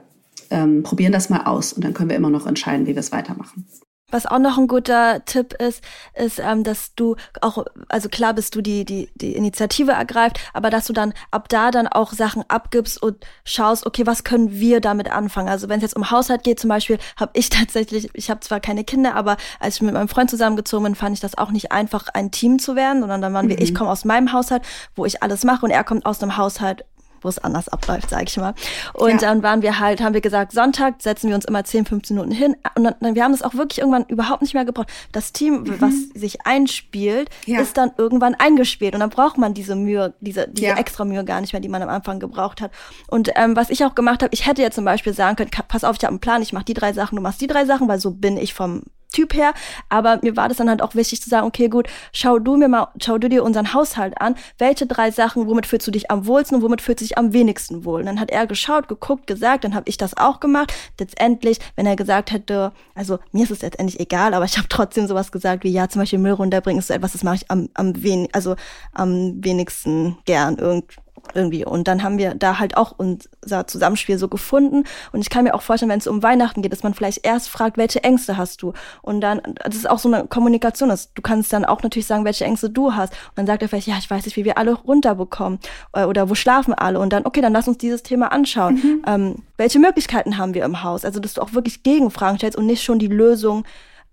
ähm, 0.49 0.83
probieren 0.83 1.13
das 1.13 1.29
mal 1.29 1.45
aus 1.45 1.71
und 1.71 1.85
dann 1.85 1.93
können 1.93 2.09
wir 2.09 2.17
immer 2.17 2.29
noch 2.29 2.47
entscheiden, 2.47 2.85
wie 2.85 2.95
wir 2.95 2.99
es 2.99 3.13
weitermachen. 3.13 3.65
Was 4.12 4.26
auch 4.26 4.39
noch 4.39 4.58
ein 4.58 4.67
guter 4.67 5.24
Tipp 5.26 5.54
ist, 5.54 5.84
ist, 6.15 6.39
ähm, 6.39 6.63
dass 6.63 6.95
du 6.95 7.15
auch, 7.41 7.65
also 7.88 8.10
klar 8.10 8.34
bist 8.34 8.56
du 8.56 8.62
die, 8.62 8.86
die, 8.86 9.10
die 9.15 9.36
Initiative 9.36 9.91
ergreift, 9.91 10.39
aber 10.54 10.69
dass 10.69 10.88
du 10.88 10.93
dann 10.93 11.13
ab 11.32 11.50
da 11.50 11.72
dann 11.72 11.88
auch 11.88 12.13
Sachen 12.13 12.43
abgibst 12.48 13.02
und 13.02 13.26
schaust, 13.43 13.86
okay, 13.86 14.06
was 14.06 14.24
können 14.24 14.52
wir 14.52 14.82
damit 14.82 15.12
anfangen? 15.12 15.50
Also 15.50 15.69
wenn 15.69 15.78
es 15.78 15.84
jetzt 15.84 15.95
um 15.95 16.10
Haushalt 16.12 16.43
geht 16.43 16.60
zum 16.60 16.69
Beispiel, 16.69 16.98
habe 17.17 17.32
ich 17.34 17.50
tatsächlich, 17.50 18.10
ich 18.13 18.30
habe 18.30 18.39
zwar 18.39 18.60
keine 18.60 18.84
Kinder, 18.84 19.15
aber 19.15 19.38
als 19.60 19.76
ich 19.76 19.82
mit 19.82 19.93
meinem 19.93 20.08
Freund 20.08 20.30
zusammengezogen 20.30 20.84
bin, 20.86 20.95
fand 20.95 21.15
ich 21.15 21.22
das 21.22 21.38
auch 21.38 21.52
nicht 21.52 21.72
einfach, 21.72 22.08
ein 22.13 22.32
Team 22.32 22.60
zu 22.60 22.76
werden, 22.76 23.02
sondern 23.02 23.22
dann 23.22 23.34
waren 23.34 23.45
mhm. 23.45 23.50
wir, 23.50 23.62
ich 23.62 23.76
komme 23.76 23.89
aus 23.89 24.06
meinem 24.06 24.34
Haushalt, 24.34 24.63
wo 24.95 25.06
ich 25.06 25.22
alles 25.24 25.43
mache 25.43 25.65
und 25.65 25.72
er 25.72 25.84
kommt 25.84 26.06
aus 26.06 26.22
einem 26.22 26.38
Haushalt, 26.38 26.86
wo 27.21 27.29
es 27.29 27.39
anders 27.39 27.69
abläuft, 27.69 28.10
sage 28.10 28.25
ich 28.27 28.38
mal. 28.38 28.53
Und 28.93 29.12
ja. 29.12 29.17
dann 29.17 29.43
waren 29.43 29.62
wir 29.62 29.79
halt, 29.79 30.01
haben 30.01 30.13
wir 30.13 30.21
gesagt, 30.21 30.51
Sonntag 30.51 31.01
setzen 31.01 31.29
wir 31.29 31.36
uns 31.36 31.45
immer 31.45 31.63
10, 31.63 31.86
15 31.86 32.15
Minuten 32.15 32.34
hin. 32.34 32.55
Und 32.75 32.84
dann, 32.84 32.95
dann 32.99 33.15
wir 33.15 33.23
haben 33.23 33.34
es 33.34 33.41
auch 33.41 33.53
wirklich 33.53 33.79
irgendwann 33.79 34.05
überhaupt 34.05 34.41
nicht 34.41 34.53
mehr 34.53 34.65
gebraucht. 34.65 34.89
Das 35.12 35.34
Team, 35.34 35.63
mhm. 35.63 35.82
was 35.82 35.93
sich 36.13 36.45
einspielt, 36.45 37.29
ja. 37.45 37.60
ist 37.60 37.77
dann 37.77 37.91
irgendwann 37.97 38.36
eingespielt. 38.36 38.93
Und 38.93 39.01
dann 39.01 39.10
braucht 39.10 39.38
man 39.38 39.53
diese 39.53 39.75
Mühe, 39.75 40.13
diese, 40.19 40.47
diese 40.47 40.67
ja. 40.67 40.77
extra 40.77 41.05
Mühe 41.05 41.23
gar 41.23 41.41
nicht 41.41 41.53
mehr, 41.53 41.62
die 41.62 41.69
man 41.69 41.82
am 41.82 41.89
Anfang 41.89 42.19
gebraucht 42.19 42.62
hat. 42.62 42.71
Und 43.08 43.29
ähm, 43.36 43.55
was 43.55 43.69
ich 43.69 43.84
auch 43.86 43.95
gemacht 43.95 44.23
habe, 44.23 44.34
ich 44.34 44.45
hätte 44.45 44.62
jetzt 44.62 44.75
zum 44.75 44.86
Beispiel 44.86 45.13
sagen 45.13 45.36
können, 45.36 45.51
pass 45.67 45.84
auf, 45.84 45.95
ich 45.97 46.03
habe 46.03 46.12
einen 46.12 46.19
Plan, 46.19 46.41
ich 46.41 46.53
mache 46.53 46.65
die 46.65 46.73
drei 46.73 46.93
Sachen, 46.93 47.15
du 47.15 47.21
machst 47.21 47.41
die 47.41 47.47
drei 47.47 47.65
Sachen, 47.65 47.88
weil 47.88 47.99
so 47.99 48.12
bin 48.12 48.38
ich 48.38 48.53
vom 48.53 48.84
Typ 49.12 49.34
her, 49.34 49.54
aber 49.89 50.19
mir 50.22 50.36
war 50.36 50.50
das 50.50 50.58
dann 50.58 50.69
halt 50.69 50.84
auch 50.84 50.93
wichtig 50.93 51.22
zu 51.22 51.30
sagen, 51.30 51.48
okay, 51.48 51.67
gut, 51.67 51.88
schau 52.13 52.38
du 52.38 52.58
mir 52.58 52.67
mal, 52.67 52.89
schau 53.02 53.17
du 53.17 53.28
dir 53.28 53.43
unseren 53.43 53.74
Haushalt 53.74 54.22
an, 54.22 54.36
welche 54.60 54.86
drei 54.86 55.10
Sachen, 55.10 55.48
womit 55.48 55.65
fühlst 55.65 55.88
du 55.88 55.91
dich 55.91 56.12
am 56.12 56.28
wohlsten 56.28 56.58
und 56.58 56.62
womit 56.63 56.82
fühlst 56.82 57.02
du 57.02 57.06
dich 57.06 57.17
am 57.17 57.34
wenigsten 57.34 57.86
wohl? 57.86 58.02
Und 58.02 58.06
dann 58.06 58.19
hat 58.19 58.30
er 58.30 58.45
geschaut, 58.45 58.88
geguckt, 58.88 59.26
gesagt, 59.26 59.63
dann 59.63 59.74
habe 59.74 59.89
ich 59.89 59.98
das 59.98 60.15
auch 60.15 60.39
gemacht. 60.39 60.74
Letztendlich, 61.00 61.60
wenn 61.76 61.88
er 61.88 61.95
gesagt 61.95 62.32
hätte, 62.32 62.72
also 62.93 63.17
mir 63.32 63.43
ist 63.43 63.52
es 63.52 63.63
letztendlich 63.63 64.00
egal, 64.00 64.34
aber 64.36 64.45
ich 64.45 64.58
habe 64.58 64.67
trotzdem 64.69 65.08
sowas 65.08 65.32
gesagt 65.32 65.63
wie, 65.63 65.72
ja, 65.72 65.89
zum 65.89 66.02
Beispiel 66.02 66.19
Müll 66.19 66.34
runterbringen 66.34 66.80
ist 66.80 66.88
so 66.88 66.93
etwas, 66.93 67.13
das 67.13 67.24
mache 67.24 67.38
ich 67.38 67.50
am, 67.50 67.69
am 67.74 68.04
wenig, 68.04 68.30
also 68.34 68.56
am 68.93 69.43
wenigsten 69.43 70.17
gern 70.26 70.58
irgendwie 70.58 70.98
irgendwie. 71.35 71.65
Und 71.65 71.87
dann 71.87 72.03
haben 72.03 72.17
wir 72.17 72.35
da 72.35 72.59
halt 72.59 72.77
auch 72.77 72.93
unser 72.97 73.67
Zusammenspiel 73.67 74.17
so 74.17 74.27
gefunden. 74.27 74.83
Und 75.11 75.21
ich 75.21 75.29
kann 75.29 75.43
mir 75.43 75.53
auch 75.53 75.61
vorstellen, 75.61 75.91
wenn 75.91 75.99
es 75.99 76.07
um 76.07 76.23
Weihnachten 76.23 76.61
geht, 76.61 76.71
dass 76.71 76.83
man 76.83 76.93
vielleicht 76.93 77.25
erst 77.25 77.49
fragt, 77.49 77.77
welche 77.77 78.03
Ängste 78.03 78.37
hast 78.37 78.61
du? 78.61 78.73
Und 79.01 79.21
dann, 79.21 79.41
das 79.63 79.75
ist 79.75 79.89
auch 79.89 79.99
so 79.99 80.11
eine 80.11 80.27
Kommunikation. 80.27 80.89
Dass 80.89 81.13
du 81.13 81.21
kannst 81.21 81.51
dann 81.53 81.65
auch 81.65 81.83
natürlich 81.83 82.07
sagen, 82.07 82.25
welche 82.25 82.45
Ängste 82.45 82.69
du 82.69 82.93
hast. 82.93 83.13
Und 83.13 83.37
dann 83.37 83.47
sagt 83.47 83.61
er 83.61 83.69
vielleicht, 83.69 83.87
ja, 83.87 83.95
ich 83.97 84.09
weiß 84.09 84.25
nicht, 84.25 84.37
wie 84.37 84.45
wir 84.45 84.57
alle 84.57 84.73
runterbekommen. 84.73 85.59
Äh, 85.93 86.05
oder 86.05 86.29
wo 86.29 86.35
schlafen 86.35 86.73
alle? 86.73 86.99
Und 86.99 87.13
dann, 87.13 87.25
okay, 87.25 87.41
dann 87.41 87.53
lass 87.53 87.67
uns 87.67 87.77
dieses 87.77 88.03
Thema 88.03 88.31
anschauen. 88.31 88.75
Mhm. 88.75 89.01
Ähm, 89.07 89.35
welche 89.57 89.79
Möglichkeiten 89.79 90.37
haben 90.37 90.53
wir 90.53 90.65
im 90.65 90.83
Haus? 90.83 91.05
Also, 91.05 91.19
dass 91.19 91.33
du 91.33 91.41
auch 91.41 91.53
wirklich 91.53 91.83
Gegenfragen 91.83 92.37
stellst 92.37 92.57
und 92.57 92.65
nicht 92.65 92.83
schon 92.83 92.99
die 92.99 93.07
Lösung, 93.07 93.65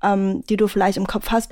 ähm, 0.02 0.44
die 0.48 0.56
du 0.56 0.68
vielleicht 0.68 0.96
im 0.96 1.06
Kopf 1.06 1.30
hast, 1.30 1.50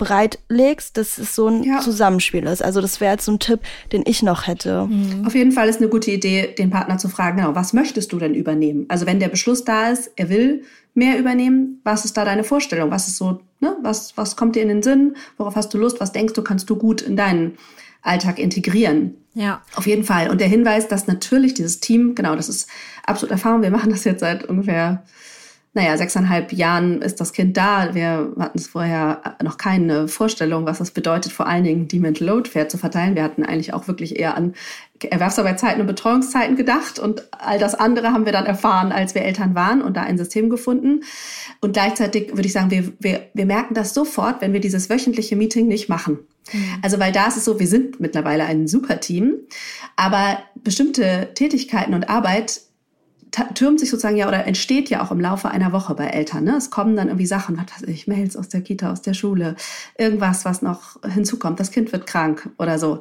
bereitlegst, 0.00 0.96
dass 0.96 1.18
es 1.18 1.36
so 1.36 1.46
ein 1.46 1.62
ja. 1.62 1.80
Zusammenspiel 1.80 2.44
ist. 2.44 2.64
Also 2.64 2.80
das 2.80 3.00
wäre 3.00 3.12
jetzt 3.12 3.26
so 3.26 3.32
ein 3.32 3.38
Tipp, 3.38 3.60
den 3.92 4.02
ich 4.06 4.22
noch 4.22 4.46
hätte. 4.46 4.86
Mhm. 4.86 5.26
Auf 5.26 5.34
jeden 5.34 5.52
Fall 5.52 5.68
ist 5.68 5.76
eine 5.76 5.90
gute 5.90 6.10
Idee, 6.10 6.54
den 6.58 6.70
Partner 6.70 6.96
zu 6.96 7.08
fragen, 7.08 7.36
genau, 7.36 7.54
was 7.54 7.74
möchtest 7.74 8.12
du 8.12 8.18
denn 8.18 8.34
übernehmen? 8.34 8.86
Also 8.88 9.04
wenn 9.04 9.20
der 9.20 9.28
Beschluss 9.28 9.62
da 9.62 9.90
ist, 9.90 10.10
er 10.16 10.30
will 10.30 10.62
mehr 10.94 11.18
übernehmen, 11.18 11.80
was 11.84 12.06
ist 12.06 12.16
da 12.16 12.24
deine 12.24 12.44
Vorstellung? 12.44 12.90
Was 12.90 13.08
ist 13.08 13.18
so, 13.18 13.42
ne, 13.60 13.76
was, 13.82 14.16
was 14.16 14.36
kommt 14.36 14.56
dir 14.56 14.62
in 14.62 14.68
den 14.68 14.82
Sinn? 14.82 15.16
Worauf 15.36 15.54
hast 15.54 15.72
du 15.74 15.78
Lust? 15.78 16.00
Was 16.00 16.12
denkst 16.12 16.32
du, 16.32 16.42
kannst 16.42 16.70
du 16.70 16.76
gut 16.76 17.02
in 17.02 17.16
deinen 17.16 17.58
Alltag 18.00 18.38
integrieren? 18.38 19.14
Ja. 19.34 19.62
Auf 19.76 19.86
jeden 19.86 20.04
Fall. 20.04 20.30
Und 20.30 20.40
der 20.40 20.48
Hinweis, 20.48 20.88
dass 20.88 21.06
natürlich 21.06 21.52
dieses 21.52 21.80
Team, 21.80 22.14
genau, 22.14 22.34
das 22.34 22.48
ist 22.48 22.68
absolut 23.04 23.30
Erfahrung. 23.30 23.62
Wir 23.62 23.70
machen 23.70 23.90
das 23.90 24.04
jetzt 24.04 24.20
seit 24.20 24.44
ungefähr 24.46 25.04
naja, 25.72 25.96
sechseinhalb 25.96 26.52
Jahren 26.52 27.00
ist 27.00 27.20
das 27.20 27.32
Kind 27.32 27.56
da. 27.56 27.94
Wir 27.94 28.32
hatten 28.40 28.58
es 28.58 28.66
vorher 28.66 29.36
noch 29.40 29.56
keine 29.56 30.08
Vorstellung, 30.08 30.66
was 30.66 30.78
das 30.78 30.90
bedeutet, 30.90 31.30
vor 31.30 31.46
allen 31.46 31.62
Dingen 31.62 31.86
die 31.86 32.00
Mental 32.00 32.26
Load 32.26 32.50
fair 32.50 32.68
zu 32.68 32.76
verteilen. 32.76 33.14
Wir 33.14 33.22
hatten 33.22 33.44
eigentlich 33.44 33.72
auch 33.72 33.86
wirklich 33.86 34.18
eher 34.18 34.36
an 34.36 34.54
Erwerbsarbeitszeiten 35.00 35.80
und 35.80 35.86
Betreuungszeiten 35.86 36.56
gedacht 36.56 36.98
und 36.98 37.28
all 37.30 37.60
das 37.60 37.76
andere 37.76 38.12
haben 38.12 38.24
wir 38.26 38.32
dann 38.32 38.46
erfahren, 38.46 38.90
als 38.90 39.14
wir 39.14 39.22
Eltern 39.22 39.54
waren 39.54 39.80
und 39.80 39.96
da 39.96 40.02
ein 40.02 40.18
System 40.18 40.50
gefunden. 40.50 41.04
Und 41.60 41.72
gleichzeitig 41.72 42.30
würde 42.30 42.46
ich 42.46 42.52
sagen, 42.52 42.72
wir, 42.72 42.92
wir, 42.98 43.28
wir 43.32 43.46
merken 43.46 43.74
das 43.74 43.94
sofort, 43.94 44.40
wenn 44.40 44.52
wir 44.52 44.60
dieses 44.60 44.90
wöchentliche 44.90 45.36
Meeting 45.36 45.68
nicht 45.68 45.88
machen. 45.88 46.18
Mhm. 46.52 46.64
Also, 46.82 46.98
weil 46.98 47.12
da 47.12 47.28
ist 47.28 47.36
es 47.36 47.44
so, 47.44 47.60
wir 47.60 47.68
sind 47.68 48.00
mittlerweile 48.00 48.44
ein 48.44 48.66
super 48.66 48.98
Team, 48.98 49.34
aber 49.94 50.42
bestimmte 50.56 51.30
Tätigkeiten 51.34 51.94
und 51.94 52.10
Arbeit 52.10 52.60
türmt 53.30 53.80
sich 53.80 53.90
sozusagen 53.90 54.16
ja 54.16 54.28
oder 54.28 54.46
entsteht 54.46 54.90
ja 54.90 55.02
auch 55.02 55.10
im 55.10 55.20
Laufe 55.20 55.50
einer 55.50 55.72
Woche 55.72 55.94
bei 55.94 56.06
Eltern. 56.06 56.44
Ne? 56.44 56.56
Es 56.56 56.70
kommen 56.70 56.96
dann 56.96 57.08
irgendwie 57.08 57.26
Sachen, 57.26 57.56
was 57.56 57.82
weiß 57.82 57.88
ich, 57.88 58.06
Mails 58.06 58.36
aus 58.36 58.48
der 58.48 58.62
Kita, 58.62 58.90
aus 58.90 59.02
der 59.02 59.14
Schule, 59.14 59.56
irgendwas, 59.98 60.44
was 60.44 60.62
noch 60.62 61.02
hinzukommt. 61.02 61.60
Das 61.60 61.70
Kind 61.70 61.92
wird 61.92 62.06
krank 62.06 62.50
oder 62.58 62.78
so. 62.78 63.00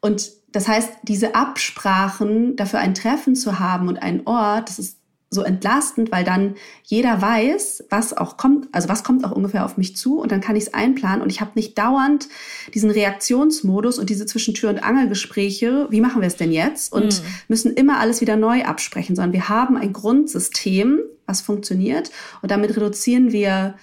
Und 0.00 0.30
das 0.52 0.68
heißt, 0.68 0.90
diese 1.02 1.34
Absprachen, 1.34 2.56
dafür 2.56 2.80
ein 2.80 2.94
Treffen 2.94 3.34
zu 3.34 3.58
haben 3.58 3.88
und 3.88 4.02
einen 4.02 4.26
Ort, 4.26 4.68
das 4.68 4.78
ist 4.78 4.98
so 5.32 5.42
entlastend, 5.42 6.12
weil 6.12 6.24
dann 6.24 6.56
jeder 6.84 7.22
weiß, 7.22 7.84
was 7.88 8.14
auch 8.14 8.36
kommt, 8.36 8.68
also 8.70 8.90
was 8.90 9.02
kommt 9.02 9.24
auch 9.24 9.32
ungefähr 9.32 9.64
auf 9.64 9.78
mich 9.78 9.96
zu 9.96 10.20
und 10.20 10.30
dann 10.30 10.42
kann 10.42 10.56
ich 10.56 10.64
es 10.64 10.74
einplanen. 10.74 11.22
Und 11.22 11.30
ich 11.30 11.40
habe 11.40 11.52
nicht 11.54 11.78
dauernd 11.78 12.28
diesen 12.74 12.90
Reaktionsmodus 12.90 13.98
und 13.98 14.10
diese 14.10 14.26
Zwischentür- 14.26 14.68
und 14.68 14.84
Angelgespräche, 14.84 15.86
wie 15.88 16.02
machen 16.02 16.20
wir 16.20 16.28
es 16.28 16.36
denn 16.36 16.52
jetzt? 16.52 16.92
Und 16.92 17.22
mhm. 17.22 17.26
müssen 17.48 17.72
immer 17.72 17.98
alles 17.98 18.20
wieder 18.20 18.36
neu 18.36 18.64
absprechen, 18.64 19.16
sondern 19.16 19.32
wir 19.32 19.48
haben 19.48 19.78
ein 19.78 19.94
Grundsystem, 19.94 21.00
was 21.24 21.40
funktioniert. 21.40 22.10
Und 22.42 22.50
damit 22.50 22.76
reduzieren 22.76 23.32
wir 23.32 23.74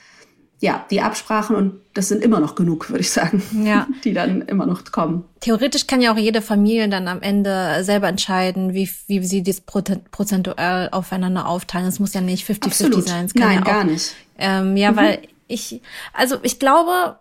ja, 0.62 0.86
die 0.92 1.02
Absprachen 1.02 1.56
und 1.56 1.80
das 1.94 2.10
sind 2.10 2.24
immer 2.24 2.40
noch 2.40 2.56
genug, 2.56 2.90
würde 2.90 3.02
ich 3.02 3.12
sagen, 3.12 3.42
ja. 3.64 3.88
die 4.04 4.14
dann 4.14 4.42
immer 4.42 4.66
noch 4.66 4.84
kommen. 4.92 5.24
Theoretisch 5.40 5.88
kann 5.88 6.02
ja 6.02 6.14
auch 6.14 6.18
jede 6.18 6.42
Familie 6.42 6.90
dann 6.90 7.08
am 7.08 7.22
Ende 7.22 7.84
selber 7.84 8.10
entscheiden, 8.10 8.74
wie, 8.74 8.90
wie 9.08 9.24
sie 9.26 9.42
das 9.42 9.62
prozentuell 9.62 10.90
aufeinander 10.92 11.48
aufteilen. 11.48 11.88
Es 11.88 12.00
muss 12.00 12.14
ja 12.14 12.22
nicht 12.22 12.48
50-50 12.48 13.02
sein. 13.08 13.26
Es 13.26 13.36
Nein, 13.36 13.60
ja 13.60 13.62
gar 13.62 13.84
nicht. 13.86 14.14
Ähm, 14.38 14.76
ja, 14.76 14.92
mhm. 14.92 14.96
weil 14.98 15.22
ich, 15.48 15.82
also 16.14 16.38
ich 16.44 16.60
glaube, 16.60 17.18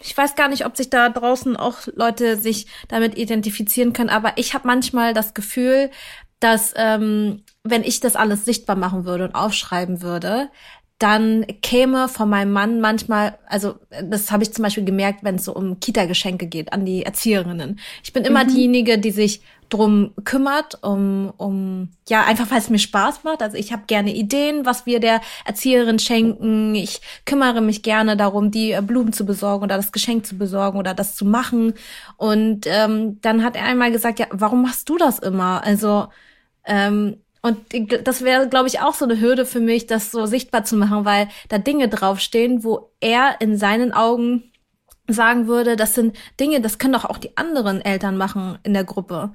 ich 0.00 0.16
weiß 0.16 0.36
gar 0.36 0.48
nicht, 0.48 0.66
ob 0.66 0.76
sich 0.76 0.90
da 0.90 1.08
draußen 1.08 1.56
auch 1.56 1.78
Leute 1.94 2.36
sich 2.36 2.66
damit 2.88 3.16
identifizieren 3.16 3.92
können, 3.94 4.10
aber 4.10 4.32
ich 4.36 4.54
habe 4.54 4.66
manchmal 4.66 5.14
das 5.14 5.34
Gefühl, 5.34 5.90
dass 6.40 6.72
ähm, 6.76 7.42
wenn 7.64 7.82
ich 7.82 8.00
das 8.00 8.14
alles 8.14 8.44
sichtbar 8.44 8.76
machen 8.76 9.04
würde 9.04 9.24
und 9.24 9.34
aufschreiben 9.34 10.02
würde, 10.02 10.50
dann 10.98 11.46
käme 11.62 12.08
von 12.08 12.28
meinem 12.28 12.52
Mann 12.52 12.80
manchmal, 12.80 13.38
also 13.46 13.76
das 14.02 14.32
habe 14.32 14.42
ich 14.42 14.52
zum 14.52 14.64
Beispiel 14.64 14.84
gemerkt, 14.84 15.22
wenn 15.22 15.36
es 15.36 15.44
so 15.44 15.54
um 15.54 15.78
Kita-Geschenke 15.78 16.48
geht 16.48 16.72
an 16.72 16.84
die 16.84 17.04
Erzieherinnen. 17.04 17.78
Ich 18.02 18.12
bin 18.12 18.24
immer 18.24 18.42
mhm. 18.42 18.48
diejenige, 18.48 18.98
die 18.98 19.12
sich 19.12 19.40
drum 19.68 20.12
kümmert, 20.24 20.82
um, 20.82 21.32
um 21.36 21.90
ja 22.08 22.24
einfach 22.24 22.50
weil 22.50 22.58
es 22.58 22.70
mir 22.70 22.78
Spaß 22.78 23.22
macht. 23.24 23.42
Also 23.42 23.56
ich 23.56 23.72
habe 23.72 23.82
gerne 23.86 24.14
Ideen, 24.14 24.66
was 24.66 24.86
wir 24.86 24.98
der 24.98 25.20
Erzieherin 25.44 25.98
schenken. 25.98 26.74
Ich 26.74 27.00
kümmere 27.26 27.60
mich 27.60 27.82
gerne 27.82 28.16
darum, 28.16 28.50
die 28.50 28.76
Blumen 28.82 29.12
zu 29.12 29.24
besorgen 29.24 29.64
oder 29.64 29.76
das 29.76 29.92
Geschenk 29.92 30.26
zu 30.26 30.36
besorgen 30.36 30.78
oder 30.78 30.94
das 30.94 31.14
zu 31.14 31.24
machen. 31.24 31.74
Und 32.16 32.66
ähm, 32.66 33.20
dann 33.20 33.44
hat 33.44 33.56
er 33.56 33.64
einmal 33.64 33.92
gesagt, 33.92 34.18
ja, 34.18 34.26
warum 34.30 34.62
machst 34.62 34.88
du 34.88 34.96
das 34.96 35.18
immer? 35.18 35.62
Also 35.64 36.08
ähm, 36.64 37.18
und 37.40 37.58
das 38.04 38.22
wäre, 38.22 38.48
glaube 38.48 38.68
ich, 38.68 38.80
auch 38.80 38.94
so 38.94 39.04
eine 39.04 39.20
Hürde 39.20 39.46
für 39.46 39.60
mich, 39.60 39.86
das 39.86 40.10
so 40.10 40.26
sichtbar 40.26 40.64
zu 40.64 40.76
machen, 40.76 41.04
weil 41.04 41.28
da 41.48 41.58
Dinge 41.58 41.88
draufstehen, 41.88 42.64
wo 42.64 42.90
er 43.00 43.40
in 43.40 43.56
seinen 43.56 43.92
Augen 43.92 44.52
sagen 45.06 45.46
würde, 45.46 45.76
das 45.76 45.94
sind 45.94 46.16
Dinge, 46.38 46.60
das 46.60 46.78
können 46.78 46.92
doch 46.92 47.04
auch 47.04 47.18
die 47.18 47.36
anderen 47.36 47.80
Eltern 47.80 48.16
machen 48.16 48.58
in 48.62 48.74
der 48.74 48.84
Gruppe. 48.84 49.32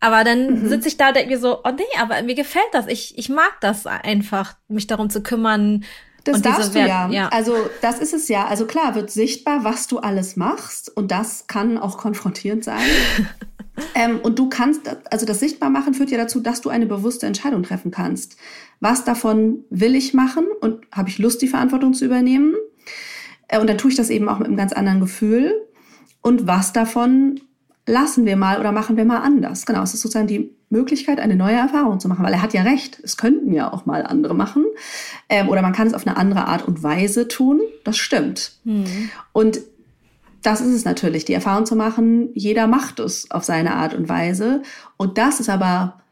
Aber 0.00 0.22
dann 0.22 0.64
mhm. 0.64 0.68
sitze 0.68 0.88
ich 0.88 0.96
da 0.96 1.08
und 1.08 1.16
denke 1.16 1.30
mir 1.30 1.38
so, 1.38 1.60
oh 1.64 1.70
nee, 1.70 1.82
aber 2.00 2.22
mir 2.22 2.34
gefällt 2.34 2.68
das. 2.72 2.86
Ich, 2.86 3.16
ich 3.18 3.28
mag 3.28 3.52
das 3.60 3.86
einfach, 3.86 4.54
mich 4.68 4.86
darum 4.86 5.08
zu 5.10 5.22
kümmern. 5.22 5.84
Das 6.24 6.42
darfst 6.42 6.74
du 6.74 6.78
ja. 6.78 7.08
ja. 7.08 7.28
Also 7.28 7.54
das 7.82 7.98
ist 7.98 8.14
es 8.14 8.28
ja. 8.28 8.46
Also 8.46 8.66
klar 8.66 8.94
wird 8.94 9.10
sichtbar, 9.10 9.64
was 9.64 9.86
du 9.86 9.98
alles 9.98 10.36
machst. 10.36 10.94
Und 10.94 11.10
das 11.10 11.46
kann 11.46 11.78
auch 11.78 11.98
konfrontierend 11.98 12.64
sein. 12.64 12.80
Ähm, 13.94 14.20
und 14.22 14.38
du 14.38 14.48
kannst, 14.48 14.82
also 15.10 15.26
das 15.26 15.40
Sichtbarmachen 15.40 15.94
führt 15.94 16.10
ja 16.10 16.18
dazu, 16.18 16.40
dass 16.40 16.60
du 16.60 16.68
eine 16.68 16.86
bewusste 16.86 17.26
Entscheidung 17.26 17.62
treffen 17.62 17.90
kannst. 17.90 18.36
Was 18.80 19.04
davon 19.04 19.64
will 19.70 19.94
ich 19.94 20.14
machen 20.14 20.46
und 20.60 20.86
habe 20.92 21.08
ich 21.08 21.18
Lust, 21.18 21.42
die 21.42 21.48
Verantwortung 21.48 21.94
zu 21.94 22.04
übernehmen? 22.04 22.54
Äh, 23.48 23.58
und 23.60 23.68
dann 23.68 23.78
tue 23.78 23.90
ich 23.90 23.96
das 23.96 24.10
eben 24.10 24.28
auch 24.28 24.38
mit 24.38 24.48
einem 24.48 24.56
ganz 24.56 24.72
anderen 24.72 25.00
Gefühl. 25.00 25.52
Und 26.22 26.46
was 26.46 26.72
davon 26.72 27.40
lassen 27.86 28.24
wir 28.24 28.36
mal 28.36 28.60
oder 28.60 28.72
machen 28.72 28.96
wir 28.96 29.04
mal 29.04 29.18
anders? 29.18 29.66
Genau, 29.66 29.82
es 29.82 29.94
ist 29.94 30.00
sozusagen 30.02 30.26
die 30.26 30.54
Möglichkeit, 30.70 31.20
eine 31.20 31.36
neue 31.36 31.56
Erfahrung 31.56 32.00
zu 32.00 32.08
machen, 32.08 32.24
weil 32.24 32.32
er 32.32 32.42
hat 32.42 32.54
ja 32.54 32.62
recht, 32.62 32.98
es 33.02 33.16
könnten 33.16 33.52
ja 33.52 33.72
auch 33.72 33.86
mal 33.86 34.04
andere 34.04 34.34
machen. 34.34 34.64
Ähm, 35.28 35.48
oder 35.48 35.62
man 35.62 35.72
kann 35.72 35.86
es 35.86 35.94
auf 35.94 36.06
eine 36.06 36.16
andere 36.16 36.46
Art 36.46 36.66
und 36.66 36.82
Weise 36.82 37.28
tun. 37.28 37.60
Das 37.84 37.96
stimmt. 37.96 38.52
Mhm. 38.64 39.10
Und 39.32 39.60
das 40.44 40.60
ist 40.60 40.74
es 40.74 40.84
natürlich, 40.84 41.24
die 41.24 41.32
Erfahrung 41.32 41.64
zu 41.64 41.74
machen, 41.74 42.28
jeder 42.34 42.66
macht 42.66 43.00
es 43.00 43.30
auf 43.30 43.44
seine 43.44 43.74
Art 43.74 43.94
und 43.94 44.10
Weise. 44.10 44.62
Und 44.98 45.16
das 45.16 45.40
ist 45.40 45.48
aber 45.48 46.02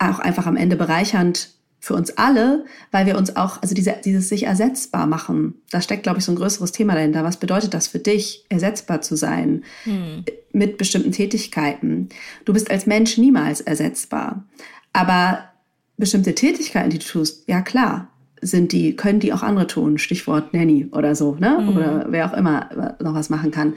auch 0.00 0.18
einfach 0.18 0.46
am 0.46 0.56
Ende 0.56 0.74
bereichernd 0.74 1.50
für 1.78 1.94
uns 1.94 2.16
alle, 2.16 2.64
weil 2.90 3.06
wir 3.06 3.16
uns 3.16 3.36
auch, 3.36 3.62
also 3.62 3.74
diese, 3.74 3.96
dieses 4.04 4.28
sich 4.28 4.44
ersetzbar 4.44 5.06
machen, 5.06 5.54
da 5.70 5.80
steckt, 5.80 6.02
glaube 6.02 6.18
ich, 6.18 6.24
so 6.24 6.32
ein 6.32 6.36
größeres 6.36 6.72
Thema 6.72 6.94
dahinter. 6.94 7.24
Was 7.24 7.38
bedeutet 7.38 7.72
das 7.72 7.86
für 7.86 8.00
dich, 8.00 8.44
ersetzbar 8.48 9.00
zu 9.00 9.16
sein 9.16 9.64
hm. 9.84 10.24
mit 10.52 10.76
bestimmten 10.76 11.12
Tätigkeiten? 11.12 12.08
Du 12.44 12.52
bist 12.52 12.70
als 12.70 12.86
Mensch 12.86 13.16
niemals 13.16 13.60
ersetzbar. 13.60 14.44
Aber 14.92 15.44
bestimmte 15.96 16.34
Tätigkeiten, 16.34 16.90
die 16.90 16.98
du 16.98 17.06
tust, 17.06 17.48
ja 17.48 17.62
klar, 17.62 18.11
sind 18.42 18.72
die, 18.72 18.96
können 18.96 19.20
die 19.20 19.32
auch 19.32 19.42
andere 19.42 19.66
tun, 19.66 19.98
Stichwort 19.98 20.52
Nanny 20.52 20.88
oder 20.92 21.14
so, 21.14 21.36
ne? 21.36 21.58
Mhm. 21.60 21.68
Oder 21.76 22.06
wer 22.08 22.30
auch 22.30 22.36
immer 22.36 22.94
noch 23.00 23.14
was 23.14 23.30
machen 23.30 23.52
kann. 23.52 23.74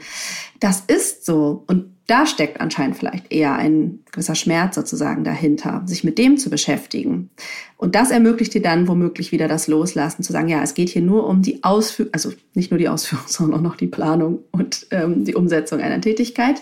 Das 0.60 0.80
ist 0.80 1.24
so. 1.24 1.64
Und 1.66 1.86
da 2.06 2.26
steckt 2.26 2.60
anscheinend 2.60 2.96
vielleicht 2.96 3.32
eher 3.32 3.54
ein 3.54 4.00
gewisser 4.12 4.34
Schmerz 4.34 4.76
sozusagen 4.76 5.24
dahinter, 5.24 5.82
sich 5.86 6.04
mit 6.04 6.18
dem 6.18 6.36
zu 6.36 6.50
beschäftigen. 6.50 7.30
Und 7.76 7.94
das 7.94 8.10
ermöglicht 8.10 8.54
dir 8.54 8.62
dann 8.62 8.86
womöglich 8.86 9.32
wieder 9.32 9.48
das 9.48 9.66
Loslassen, 9.66 10.22
zu 10.22 10.32
sagen, 10.32 10.48
ja, 10.48 10.62
es 10.62 10.74
geht 10.74 10.88
hier 10.88 11.02
nur 11.02 11.26
um 11.26 11.42
die 11.42 11.64
Ausführung, 11.64 12.12
also 12.12 12.32
nicht 12.54 12.70
nur 12.70 12.78
die 12.78 12.88
Ausführung, 12.88 13.24
sondern 13.28 13.58
auch 13.58 13.62
noch 13.62 13.76
die 13.76 13.88
Planung 13.88 14.40
und 14.52 14.86
ähm, 14.90 15.24
die 15.24 15.34
Umsetzung 15.34 15.80
einer 15.80 16.00
Tätigkeit. 16.00 16.60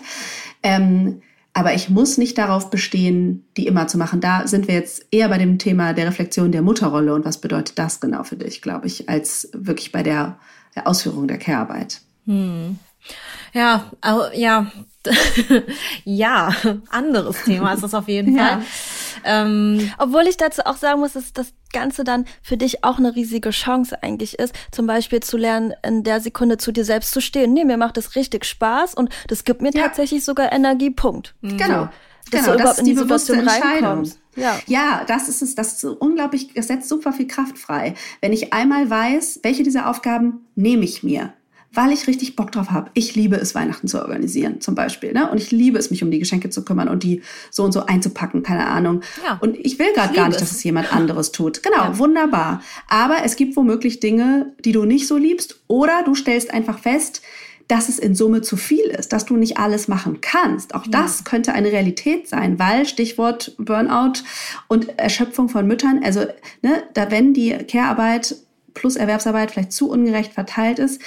Ähm, 0.63 1.21
aber 1.57 1.73
ich 1.73 1.89
muss 1.89 2.17
nicht 2.17 2.37
darauf 2.37 2.69
bestehen, 2.69 3.47
die 3.55 3.65
immer 3.65 3.87
zu 3.87 3.97
machen. 3.97 4.19
Da 4.19 4.45
sind 4.45 4.67
wir 4.67 4.75
jetzt 4.75 5.05
eher 5.09 5.29
bei 5.29 5.37
dem 5.37 5.57
Thema 5.57 5.93
der 5.93 6.05
Reflexion 6.05 6.51
der 6.51 6.61
Mutterrolle 6.61 7.13
und 7.13 7.23
was 7.23 7.39
bedeutet 7.39 7.79
das 7.79 8.01
genau 8.01 8.23
für 8.25 8.35
dich, 8.35 8.61
glaube 8.61 8.87
ich, 8.87 9.07
als 9.07 9.49
wirklich 9.53 9.93
bei 9.93 10.03
der, 10.03 10.37
Ausführung 10.83 11.29
der 11.29 11.37
Care-Arbeit. 11.37 12.01
Hm. 12.25 12.77
Ja, 13.53 13.89
ja, 14.33 14.69
ja, 16.03 16.53
anderes 16.89 17.43
Thema 17.43 17.73
ist 17.73 17.83
das 17.83 17.93
auf 17.93 18.07
jeden 18.07 18.37
Fall. 18.37 18.61
Ähm, 19.23 19.91
Obwohl 19.97 20.27
ich 20.27 20.37
dazu 20.37 20.65
auch 20.65 20.77
sagen 20.77 20.99
muss, 20.99 21.13
dass 21.13 21.33
das 21.33 21.53
Ganze 21.73 22.03
dann 22.03 22.25
für 22.41 22.57
dich 22.57 22.83
auch 22.83 22.99
eine 22.99 23.15
riesige 23.15 23.49
Chance 23.49 24.01
eigentlich 24.01 24.39
ist, 24.39 24.53
zum 24.71 24.87
Beispiel 24.87 25.21
zu 25.21 25.37
lernen, 25.37 25.73
in 25.85 26.03
der 26.03 26.21
Sekunde 26.21 26.57
zu 26.57 26.71
dir 26.71 26.85
selbst 26.85 27.11
zu 27.11 27.21
stehen. 27.21 27.53
Nee, 27.53 27.65
mir 27.65 27.77
macht 27.77 27.97
das 27.97 28.15
richtig 28.15 28.45
Spaß 28.45 28.93
und 28.93 29.09
das 29.27 29.43
gibt 29.43 29.61
mir 29.61 29.71
ja. 29.73 29.83
tatsächlich 29.83 30.23
sogar 30.23 30.51
Energie. 30.51 30.91
Punkt. 30.91 31.35
Mhm. 31.41 31.57
Genau. 31.57 31.89
Dass 32.31 32.45
genau, 32.45 32.57
du 32.57 32.63
das 32.63 32.77
ist 32.79 32.87
die 32.87 32.93
bewusste 32.93 33.33
Entscheidung. 33.33 34.09
Ja. 34.35 34.59
ja, 34.65 35.03
das 35.07 35.29
ist 35.29 35.41
es, 35.41 35.55
das 35.55 35.73
ist 35.73 35.83
unglaublich, 35.83 36.53
das 36.53 36.67
setzt 36.67 36.89
super 36.89 37.13
viel 37.13 37.27
Kraft 37.27 37.57
frei. 37.57 37.93
Wenn 38.19 38.33
ich 38.33 38.51
einmal 38.51 38.89
weiß, 38.89 39.41
welche 39.43 39.63
dieser 39.63 39.89
Aufgaben 39.89 40.45
nehme 40.55 40.83
ich 40.83 41.03
mir, 41.03 41.33
weil 41.75 41.91
ich 41.91 42.07
richtig 42.07 42.35
Bock 42.35 42.51
drauf 42.51 42.71
habe. 42.71 42.89
Ich 42.93 43.15
liebe 43.15 43.35
es, 43.35 43.55
Weihnachten 43.55 43.87
zu 43.87 44.01
organisieren, 44.01 44.61
zum 44.61 44.75
Beispiel. 44.75 45.13
Ne? 45.13 45.29
Und 45.29 45.37
ich 45.37 45.51
liebe 45.51 45.77
es, 45.77 45.91
mich 45.91 46.03
um 46.03 46.11
die 46.11 46.19
Geschenke 46.19 46.49
zu 46.49 46.63
kümmern 46.63 46.87
und 46.87 47.03
die 47.03 47.21
so 47.51 47.63
und 47.63 47.71
so 47.71 47.85
einzupacken, 47.85 48.43
keine 48.43 48.67
Ahnung. 48.67 49.01
Ja. 49.23 49.37
Und 49.41 49.57
ich 49.57 49.79
will 49.79 49.93
gerade 49.93 50.13
gar 50.13 50.27
nicht, 50.27 50.41
dass 50.41 50.51
es 50.51 50.63
jemand 50.63 50.93
anderes 50.93 51.31
tut. 51.31 51.63
Genau, 51.63 51.83
ja. 51.83 51.99
wunderbar. 51.99 52.61
Aber 52.87 53.17
es 53.23 53.35
gibt 53.35 53.55
womöglich 53.55 53.99
Dinge, 53.99 54.53
die 54.63 54.71
du 54.71 54.85
nicht 54.85 55.07
so 55.07 55.17
liebst. 55.17 55.61
Oder 55.67 56.03
du 56.03 56.15
stellst 56.15 56.53
einfach 56.53 56.79
fest, 56.79 57.21
dass 57.67 57.89
es 57.89 57.97
in 57.97 58.15
Summe 58.15 58.41
zu 58.41 58.57
viel 58.57 58.85
ist, 58.85 59.11
dass 59.11 59.25
du 59.25 59.37
nicht 59.37 59.57
alles 59.57 59.87
machen 59.87 60.21
kannst. 60.21 60.75
Auch 60.75 60.85
ja. 60.85 60.91
das 60.91 61.23
könnte 61.23 61.53
eine 61.53 61.71
Realität 61.71 62.27
sein, 62.27 62.59
weil 62.59 62.85
Stichwort 62.85 63.55
Burnout 63.57 64.21
und 64.67 64.99
Erschöpfung 64.99 65.49
von 65.49 65.65
Müttern, 65.65 66.01
also 66.03 66.21
ne, 66.61 66.83
da 66.93 67.09
wenn 67.09 67.33
die 67.33 67.51
Care-Arbeit 67.51 68.35
plus 68.73 68.95
Erwerbsarbeit 68.95 69.51
vielleicht 69.51 69.71
zu 69.71 69.89
ungerecht 69.89 70.33
verteilt 70.33 70.79
ist, 70.79 71.01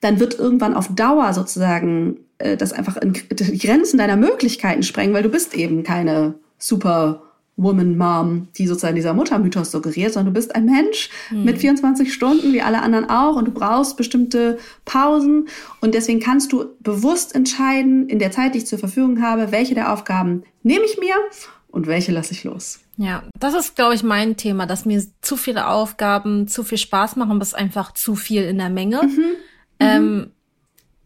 dann 0.00 0.20
wird 0.20 0.38
irgendwann 0.38 0.74
auf 0.74 0.88
Dauer 0.94 1.32
sozusagen 1.32 2.18
äh, 2.38 2.56
das 2.56 2.72
einfach 2.72 2.96
in 2.96 3.12
die 3.12 3.58
Grenzen 3.58 3.98
deiner 3.98 4.16
Möglichkeiten 4.16 4.82
sprengen, 4.82 5.14
weil 5.14 5.22
du 5.22 5.28
bist 5.28 5.54
eben 5.54 5.82
keine 5.82 6.34
super 6.58 7.22
Woman 7.56 7.96
Mom, 7.96 8.48
die 8.56 8.66
sozusagen 8.66 8.96
dieser 8.96 9.14
Muttermythos 9.14 9.70
suggeriert, 9.70 10.12
sondern 10.12 10.34
du 10.34 10.38
bist 10.38 10.54
ein 10.54 10.66
Mensch 10.66 11.08
hm. 11.28 11.44
mit 11.44 11.58
24 11.58 12.12
Stunden, 12.12 12.52
wie 12.52 12.60
alle 12.60 12.82
anderen 12.82 13.08
auch, 13.08 13.36
und 13.36 13.46
du 13.46 13.50
brauchst 13.50 13.96
bestimmte 13.96 14.58
Pausen. 14.84 15.48
Und 15.80 15.94
deswegen 15.94 16.20
kannst 16.20 16.52
du 16.52 16.66
bewusst 16.80 17.34
entscheiden, 17.34 18.08
in 18.08 18.18
der 18.18 18.30
Zeit, 18.30 18.54
die 18.54 18.58
ich 18.58 18.66
zur 18.66 18.78
Verfügung 18.78 19.22
habe, 19.22 19.52
welche 19.52 19.74
der 19.74 19.92
Aufgaben 19.92 20.42
nehme 20.62 20.84
ich 20.84 20.98
mir 20.98 21.14
und 21.68 21.86
welche 21.86 22.12
lasse 22.12 22.32
ich 22.32 22.44
los. 22.44 22.80
Ja, 22.98 23.22
das 23.38 23.54
ist, 23.54 23.76
glaube 23.76 23.94
ich, 23.94 24.02
mein 24.02 24.36
Thema, 24.36 24.66
dass 24.66 24.84
mir 24.84 25.02
zu 25.22 25.36
viele 25.36 25.68
Aufgaben 25.68 26.48
zu 26.48 26.62
viel 26.62 26.78
Spaß 26.78 27.16
machen, 27.16 27.38
bis 27.38 27.54
einfach 27.54 27.92
zu 27.92 28.16
viel 28.16 28.42
in 28.42 28.58
der 28.58 28.70
Menge. 28.70 29.02
Mhm. 29.02 29.36
Ähm, 29.80 30.16
mhm. 30.16 30.32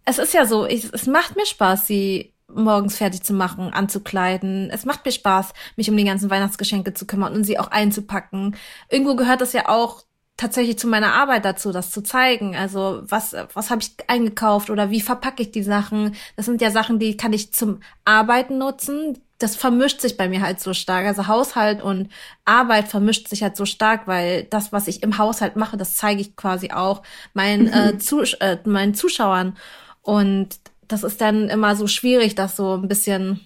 es 0.04 0.18
ist 0.18 0.34
ja 0.34 0.46
so, 0.46 0.66
ich, 0.66 0.92
es 0.92 1.06
macht 1.06 1.36
mir 1.36 1.46
Spaß, 1.46 1.86
sie 1.86 2.32
morgens 2.48 2.96
fertig 2.96 3.22
zu 3.22 3.32
machen, 3.32 3.72
anzukleiden. 3.72 4.70
Es 4.70 4.84
macht 4.84 5.04
mir 5.04 5.12
Spaß, 5.12 5.52
mich 5.76 5.90
um 5.90 5.96
die 5.96 6.04
ganzen 6.04 6.30
Weihnachtsgeschenke 6.30 6.94
zu 6.94 7.06
kümmern 7.06 7.34
und 7.34 7.44
sie 7.44 7.58
auch 7.58 7.70
einzupacken. 7.70 8.56
Irgendwo 8.88 9.14
gehört 9.14 9.40
das 9.40 9.52
ja 9.52 9.68
auch 9.68 10.02
tatsächlich 10.36 10.78
zu 10.78 10.88
meiner 10.88 11.14
Arbeit 11.14 11.44
dazu, 11.44 11.70
das 11.70 11.90
zu 11.90 12.02
zeigen. 12.02 12.56
Also 12.56 13.02
was, 13.04 13.36
was 13.52 13.70
habe 13.70 13.82
ich 13.82 13.92
eingekauft 14.08 14.70
oder 14.70 14.90
wie 14.90 15.00
verpacke 15.00 15.42
ich 15.42 15.52
die 15.52 15.62
Sachen? 15.62 16.16
Das 16.36 16.46
sind 16.46 16.62
ja 16.62 16.70
Sachen, 16.70 16.98
die 16.98 17.16
kann 17.16 17.32
ich 17.32 17.52
zum 17.52 17.80
Arbeiten 18.04 18.58
nutzen 18.58 19.18
das 19.41 19.57
vermischt 19.57 20.03
sich 20.03 20.18
bei 20.18 20.28
mir 20.28 20.43
halt 20.43 20.61
so 20.61 20.74
stark. 20.74 21.07
Also 21.07 21.26
Haushalt 21.26 21.82
und 21.82 22.11
Arbeit 22.45 22.88
vermischt 22.88 23.26
sich 23.26 23.43
halt 23.43 23.57
so 23.57 23.64
stark, 23.64 24.07
weil 24.07 24.45
das, 24.45 24.70
was 24.70 24.86
ich 24.86 25.03
im 25.03 25.16
Haushalt 25.16 25.57
mache, 25.57 25.78
das 25.78 25.97
zeige 25.97 26.20
ich 26.20 26.36
quasi 26.36 26.70
auch 26.70 27.03
meinen, 27.32 27.64
mhm. 27.64 27.72
äh, 27.72 27.99
Zus 27.99 28.34
äh, 28.34 28.59
meinen 28.66 28.95
Zuschauern. 28.95 29.57
Und 30.03 30.61
das 30.86 31.05
ist 31.05 31.22
dann 31.22 31.49
immer 31.49 31.74
so 31.74 31.86
schwierig, 31.86 32.34
das 32.34 32.55
so 32.55 32.74
ein 32.74 32.86
bisschen, 32.86 33.41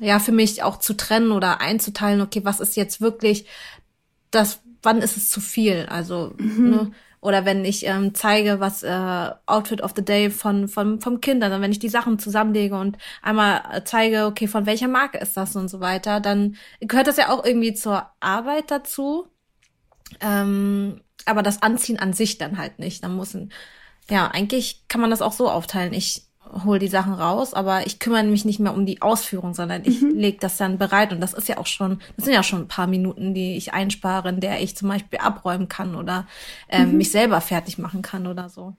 ja, 0.00 0.18
für 0.18 0.32
mich 0.32 0.64
auch 0.64 0.78
zu 0.78 0.94
trennen 0.94 1.30
oder 1.30 1.60
einzuteilen, 1.60 2.22
okay, 2.22 2.40
was 2.44 2.58
ist 2.58 2.76
jetzt 2.76 3.00
wirklich 3.00 3.46
das, 4.32 4.60
wann 4.82 5.00
ist 5.00 5.16
es 5.16 5.30
zu 5.30 5.40
viel? 5.40 5.86
Also, 5.88 6.34
mhm. 6.38 6.70
ne, 6.70 6.92
oder 7.26 7.44
wenn 7.44 7.64
ich 7.64 7.84
ähm, 7.86 8.14
zeige, 8.14 8.60
was 8.60 8.84
äh, 8.84 9.30
Outfit 9.46 9.82
of 9.82 9.94
the 9.96 10.04
Day 10.04 10.30
von, 10.30 10.68
von 10.68 11.00
vom 11.00 11.20
Kind, 11.20 11.42
also 11.42 11.60
wenn 11.60 11.72
ich 11.72 11.80
die 11.80 11.88
Sachen 11.88 12.20
zusammenlege 12.20 12.78
und 12.78 12.96
einmal 13.20 13.62
äh, 13.72 13.82
zeige, 13.84 14.26
okay, 14.26 14.46
von 14.46 14.64
welcher 14.64 14.86
Marke 14.86 15.18
ist 15.18 15.36
das 15.36 15.56
und 15.56 15.66
so 15.68 15.80
weiter, 15.80 16.20
dann 16.20 16.56
gehört 16.80 17.08
das 17.08 17.16
ja 17.16 17.30
auch 17.30 17.44
irgendwie 17.44 17.74
zur 17.74 18.08
Arbeit 18.20 18.70
dazu. 18.70 19.26
Ähm, 20.20 21.00
aber 21.24 21.42
das 21.42 21.62
Anziehen 21.62 21.98
an 21.98 22.12
sich 22.12 22.38
dann 22.38 22.58
halt 22.58 22.78
nicht. 22.78 23.02
Dann 23.02 23.16
muss 23.16 23.34
ein, 23.34 23.50
ja, 24.08 24.28
eigentlich 24.28 24.84
kann 24.86 25.00
man 25.00 25.10
das 25.10 25.20
auch 25.20 25.32
so 25.32 25.50
aufteilen. 25.50 25.92
Ich 25.94 26.26
hole 26.64 26.78
die 26.78 26.88
Sachen 26.88 27.14
raus, 27.14 27.54
aber 27.54 27.86
ich 27.86 27.98
kümmere 27.98 28.24
mich 28.24 28.44
nicht 28.44 28.60
mehr 28.60 28.74
um 28.74 28.86
die 28.86 29.02
Ausführung, 29.02 29.54
sondern 29.54 29.82
ich 29.84 30.02
mhm. 30.02 30.10
lege 30.16 30.38
das 30.40 30.56
dann 30.56 30.78
bereit. 30.78 31.12
Und 31.12 31.20
das 31.20 31.34
ist 31.34 31.48
ja 31.48 31.58
auch 31.58 31.66
schon, 31.66 32.00
das 32.16 32.24
sind 32.24 32.34
ja 32.34 32.42
schon 32.42 32.62
ein 32.62 32.68
paar 32.68 32.86
Minuten, 32.86 33.34
die 33.34 33.56
ich 33.56 33.72
einspare, 33.72 34.28
in 34.28 34.40
der 34.40 34.60
ich 34.62 34.76
zum 34.76 34.88
Beispiel 34.88 35.18
abräumen 35.18 35.68
kann 35.68 35.94
oder 35.94 36.26
ähm, 36.68 36.92
mhm. 36.92 36.98
mich 36.98 37.10
selber 37.10 37.40
fertig 37.40 37.78
machen 37.78 38.02
kann 38.02 38.26
oder 38.26 38.48
so. 38.48 38.74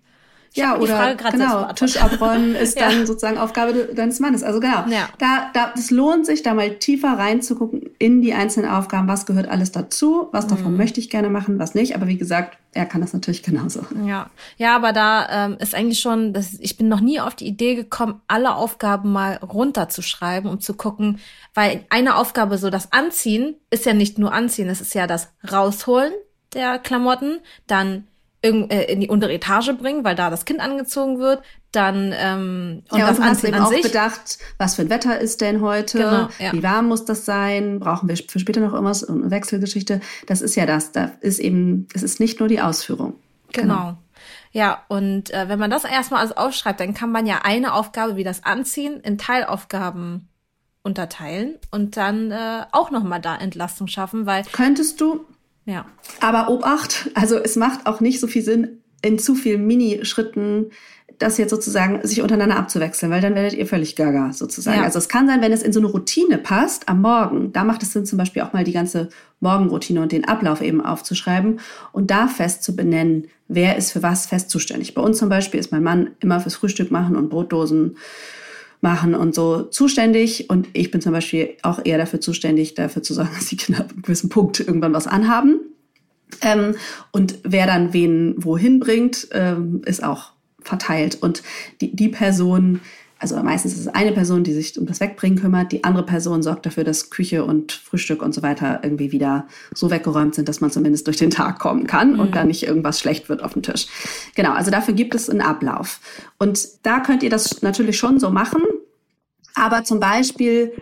Ja, 0.57 0.77
oder 0.77 1.15
genau, 1.15 1.71
Tisch 1.73 2.01
abräumen 2.01 2.55
ist 2.61 2.79
ja. 2.79 2.89
dann 2.89 3.05
sozusagen 3.05 3.37
Aufgabe 3.37 3.89
deines 3.93 4.19
Mannes. 4.19 4.43
Also 4.43 4.59
genau, 4.59 4.85
ja. 4.89 5.09
da, 5.17 5.49
da, 5.53 5.73
es 5.75 5.91
lohnt 5.91 6.25
sich, 6.25 6.43
da 6.43 6.53
mal 6.53 6.75
tiefer 6.75 7.17
reinzugucken 7.17 7.89
in 7.99 8.21
die 8.21 8.33
einzelnen 8.33 8.69
Aufgaben. 8.69 9.07
Was 9.07 9.25
gehört 9.25 9.47
alles 9.47 9.71
dazu? 9.71 10.27
Was 10.31 10.47
davon 10.47 10.71
mhm. 10.71 10.77
möchte 10.77 10.99
ich 10.99 11.09
gerne 11.09 11.29
machen, 11.29 11.59
was 11.59 11.75
nicht? 11.75 11.95
Aber 11.95 12.07
wie 12.07 12.17
gesagt, 12.17 12.57
er 12.73 12.85
kann 12.85 13.01
das 13.01 13.13
natürlich 13.13 13.43
genauso. 13.43 13.81
Ja, 14.05 14.29
ja, 14.57 14.75
aber 14.75 14.93
da 14.93 15.45
ähm, 15.45 15.57
ist 15.59 15.73
eigentlich 15.73 15.99
schon, 15.99 16.33
das, 16.33 16.53
ich 16.53 16.77
bin 16.77 16.87
noch 16.87 17.01
nie 17.01 17.19
auf 17.19 17.35
die 17.35 17.47
Idee 17.47 17.75
gekommen, 17.75 18.21
alle 18.27 18.55
Aufgaben 18.55 19.11
mal 19.11 19.37
runterzuschreiben, 19.37 20.49
um 20.49 20.59
zu 20.59 20.75
gucken, 20.75 21.19
weil 21.53 21.85
eine 21.89 22.15
Aufgabe, 22.15 22.57
so 22.57 22.69
das 22.69 22.91
Anziehen, 22.91 23.55
ist 23.69 23.85
ja 23.85 23.93
nicht 23.93 24.19
nur 24.19 24.33
Anziehen, 24.33 24.69
es 24.69 24.81
ist 24.81 24.93
ja 24.93 25.07
das 25.07 25.29
Rausholen 25.51 26.13
der 26.53 26.79
Klamotten, 26.79 27.39
dann 27.67 28.07
äh, 28.47 28.83
in 28.91 28.99
die 28.99 29.09
untere 29.09 29.33
Etage 29.33 29.71
bringen, 29.77 30.03
weil 30.03 30.15
da 30.15 30.29
das 30.29 30.45
Kind 30.45 30.59
angezogen 30.59 31.19
wird, 31.19 31.41
dann 31.71 32.13
ähm, 32.17 32.83
und 32.89 32.99
ja, 32.99 33.07
das 33.07 33.19
und 33.19 33.25
hast 33.25 33.43
eben 33.43 33.59
auch 33.59 33.69
sich. 33.69 33.81
bedacht, 33.81 34.37
was 34.57 34.75
für 34.75 34.83
ein 34.83 34.89
Wetter 34.89 35.19
ist 35.19 35.41
denn 35.41 35.61
heute, 35.61 35.97
genau, 35.97 36.29
ja. 36.39 36.53
wie 36.53 36.63
warm 36.63 36.87
muss 36.87 37.05
das 37.05 37.25
sein, 37.25 37.79
brauchen 37.79 38.09
wir 38.09 38.17
für 38.17 38.39
später 38.39 38.61
noch 38.61 38.73
irgendwas, 38.73 39.03
eine 39.03 39.29
Wechselgeschichte. 39.29 40.01
Das 40.25 40.41
ist 40.41 40.55
ja 40.55 40.65
das, 40.65 40.91
da 40.91 41.11
ist 41.21 41.39
eben, 41.39 41.87
es 41.93 42.03
ist 42.03 42.19
nicht 42.19 42.39
nur 42.39 42.49
die 42.49 42.61
Ausführung. 42.61 43.15
Genau. 43.51 43.75
genau. 43.75 43.97
Ja, 44.51 44.83
und 44.87 45.31
äh, 45.31 45.49
wenn 45.49 45.59
man 45.59 45.69
das 45.69 45.83
erstmal 45.83 46.21
alles 46.21 46.35
aufschreibt, 46.35 46.79
dann 46.79 46.93
kann 46.93 47.11
man 47.11 47.27
ja 47.27 47.41
eine 47.43 47.73
Aufgabe 47.73 48.15
wie 48.15 48.23
das 48.23 48.43
Anziehen 48.43 48.99
in 49.01 49.17
Teilaufgaben 49.17 50.29
unterteilen 50.83 51.55
und 51.69 51.97
dann 51.97 52.31
äh, 52.31 52.63
auch 52.71 52.91
nochmal 52.91 53.21
da 53.21 53.35
Entlastung 53.35 53.87
schaffen, 53.87 54.25
weil. 54.25 54.43
Könntest 54.51 55.01
du 55.01 55.25
ja. 55.67 55.85
Aber 56.21 56.49
Obacht, 56.49 57.11
also 57.13 57.35
es 57.37 57.55
macht 57.55 57.85
auch 57.85 57.99
nicht 57.99 58.19
so 58.19 58.25
viel 58.25 58.41
Sinn, 58.41 58.81
in 59.03 59.19
zu 59.19 59.35
vielen 59.35 59.67
Minischritten 59.67 60.71
das 61.19 61.37
jetzt 61.37 61.49
sozusagen 61.49 62.05
sich 62.05 62.21
untereinander 62.21 62.57
abzuwechseln, 62.57 63.11
weil 63.11 63.21
dann 63.21 63.33
werdet 63.33 63.53
ihr 63.53 63.65
völlig 63.65 63.95
gaga 63.95 64.33
sozusagen. 64.33 64.79
Ja. 64.79 64.83
Also 64.83 64.99
es 64.99 65.09
kann 65.09 65.27
sein, 65.27 65.41
wenn 65.41 65.51
es 65.51 65.63
in 65.63 65.73
so 65.73 65.79
eine 65.79 65.87
Routine 65.87 66.37
passt 66.37 66.87
am 66.87 67.01
Morgen, 67.01 67.51
da 67.53 67.63
macht 67.63 67.81
es 67.81 67.93
Sinn 67.93 68.05
zum 68.05 68.17
Beispiel 68.17 68.43
auch 68.43 68.53
mal 68.53 68.63
die 68.63 68.71
ganze 68.71 69.09
Morgenroutine 69.39 70.01
und 70.01 70.11
den 70.11 70.25
Ablauf 70.25 70.61
eben 70.61 70.79
aufzuschreiben 70.79 71.59
und 71.91 72.11
da 72.11 72.27
fest 72.27 72.63
zu 72.63 72.75
benennen, 72.75 73.27
wer 73.47 73.77
ist 73.77 73.93
für 73.93 74.03
was 74.03 74.27
fest 74.27 74.49
zuständig. 74.51 74.93
Bei 74.93 75.01
uns 75.01 75.17
zum 75.17 75.29
Beispiel 75.29 75.59
ist 75.59 75.71
mein 75.71 75.83
Mann 75.83 76.11
immer 76.19 76.39
fürs 76.39 76.55
Frühstück 76.55 76.91
machen 76.91 77.15
und 77.15 77.29
Brotdosen 77.29 77.97
machen 78.81 79.15
und 79.15 79.33
so 79.33 79.63
zuständig. 79.63 80.49
Und 80.49 80.67
ich 80.73 80.91
bin 80.91 81.01
zum 81.01 81.11
Beispiel 81.11 81.55
auch 81.63 81.79
eher 81.83 81.97
dafür 81.97 82.21
zuständig, 82.21 82.75
dafür 82.75 83.03
zu 83.03 83.13
sagen, 83.13 83.29
dass 83.35 83.47
die 83.47 83.57
Kinder 83.57 83.81
ab 83.81 83.91
einem 83.91 84.01
gewissen 84.01 84.29
Punkt 84.29 84.59
irgendwann 84.59 84.93
was 84.93 85.07
anhaben. 85.07 85.59
Ähm, 86.41 86.75
und 87.11 87.39
wer 87.43 87.67
dann 87.67 87.93
wen 87.93 88.35
wohin 88.37 88.79
bringt, 88.79 89.29
ähm, 89.31 89.81
ist 89.85 90.03
auch 90.03 90.31
verteilt. 90.61 91.17
Und 91.21 91.43
die, 91.81 91.95
die 91.95 92.09
Person, 92.09 92.81
also 93.19 93.35
meistens 93.41 93.73
ist 93.73 93.79
es 93.79 93.87
eine 93.87 94.11
Person, 94.11 94.43
die 94.43 94.53
sich 94.53 94.77
um 94.77 94.85
das 94.85 94.99
Wegbringen 94.99 95.39
kümmert. 95.39 95.71
Die 95.71 95.83
andere 95.83 96.05
Person 96.05 96.43
sorgt 96.43 96.65
dafür, 96.65 96.83
dass 96.83 97.09
Küche 97.09 97.43
und 97.43 97.71
Frühstück 97.71 98.21
und 98.21 98.33
so 98.33 98.43
weiter 98.43 98.81
irgendwie 98.83 99.11
wieder 99.11 99.47
so 99.73 99.89
weggeräumt 99.89 100.35
sind, 100.35 100.47
dass 100.49 100.61
man 100.61 100.71
zumindest 100.71 101.07
durch 101.07 101.17
den 101.17 101.31
Tag 101.31 101.59
kommen 101.59 101.87
kann 101.87 102.13
mhm. 102.13 102.19
und 102.19 102.35
da 102.35 102.43
nicht 102.43 102.63
irgendwas 102.63 102.99
schlecht 102.99 103.29
wird 103.29 103.43
auf 103.43 103.53
dem 103.53 103.63
Tisch. 103.63 103.87
Genau, 104.35 104.51
also 104.51 104.71
dafür 104.71 104.93
gibt 104.93 105.15
es 105.15 105.29
einen 105.29 105.41
Ablauf. 105.41 105.99
Und 106.37 106.85
da 106.85 106.99
könnt 106.99 107.23
ihr 107.23 107.29
das 107.29 107.61
natürlich 107.61 107.97
schon 107.97 108.19
so 108.19 108.29
machen. 108.29 108.61
Aber 109.55 109.83
zum 109.83 109.99
Beispiel 109.99 110.73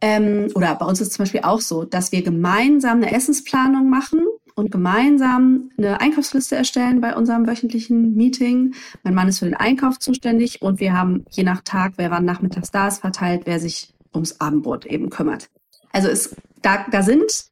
ähm, 0.00 0.50
oder 0.54 0.74
bei 0.74 0.84
uns 0.84 1.00
ist 1.00 1.08
es 1.08 1.14
zum 1.14 1.22
Beispiel 1.22 1.42
auch 1.44 1.60
so, 1.60 1.84
dass 1.84 2.12
wir 2.12 2.22
gemeinsam 2.22 2.98
eine 2.98 3.14
Essensplanung 3.14 3.88
machen 3.88 4.20
und 4.54 4.70
gemeinsam 4.70 5.70
eine 5.76 6.00
Einkaufsliste 6.00 6.54
erstellen 6.56 7.00
bei 7.00 7.16
unserem 7.16 7.46
wöchentlichen 7.46 8.14
Meeting. 8.14 8.74
Mein 9.02 9.14
Mann 9.14 9.28
ist 9.28 9.40
für 9.40 9.46
den 9.46 9.54
Einkauf 9.54 9.98
zuständig 9.98 10.62
und 10.62 10.80
wir 10.80 10.96
haben 10.96 11.24
je 11.30 11.42
nach 11.42 11.62
Tag, 11.62 11.94
wer 11.96 12.10
wann 12.10 12.24
nachmittags 12.24 12.70
da 12.70 12.88
ist, 12.88 13.00
verteilt, 13.00 13.42
wer 13.44 13.58
sich 13.58 13.92
ums 14.14 14.40
Abendbrot 14.40 14.86
eben 14.86 15.10
kümmert. 15.10 15.48
Also 15.92 16.08
es, 16.08 16.36
da, 16.62 16.86
da 16.90 17.02
sind 17.02 17.46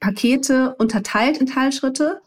Pakete 0.00 0.74
unterteilt 0.76 1.38
in 1.38 1.46
Teilschritte, 1.46 2.20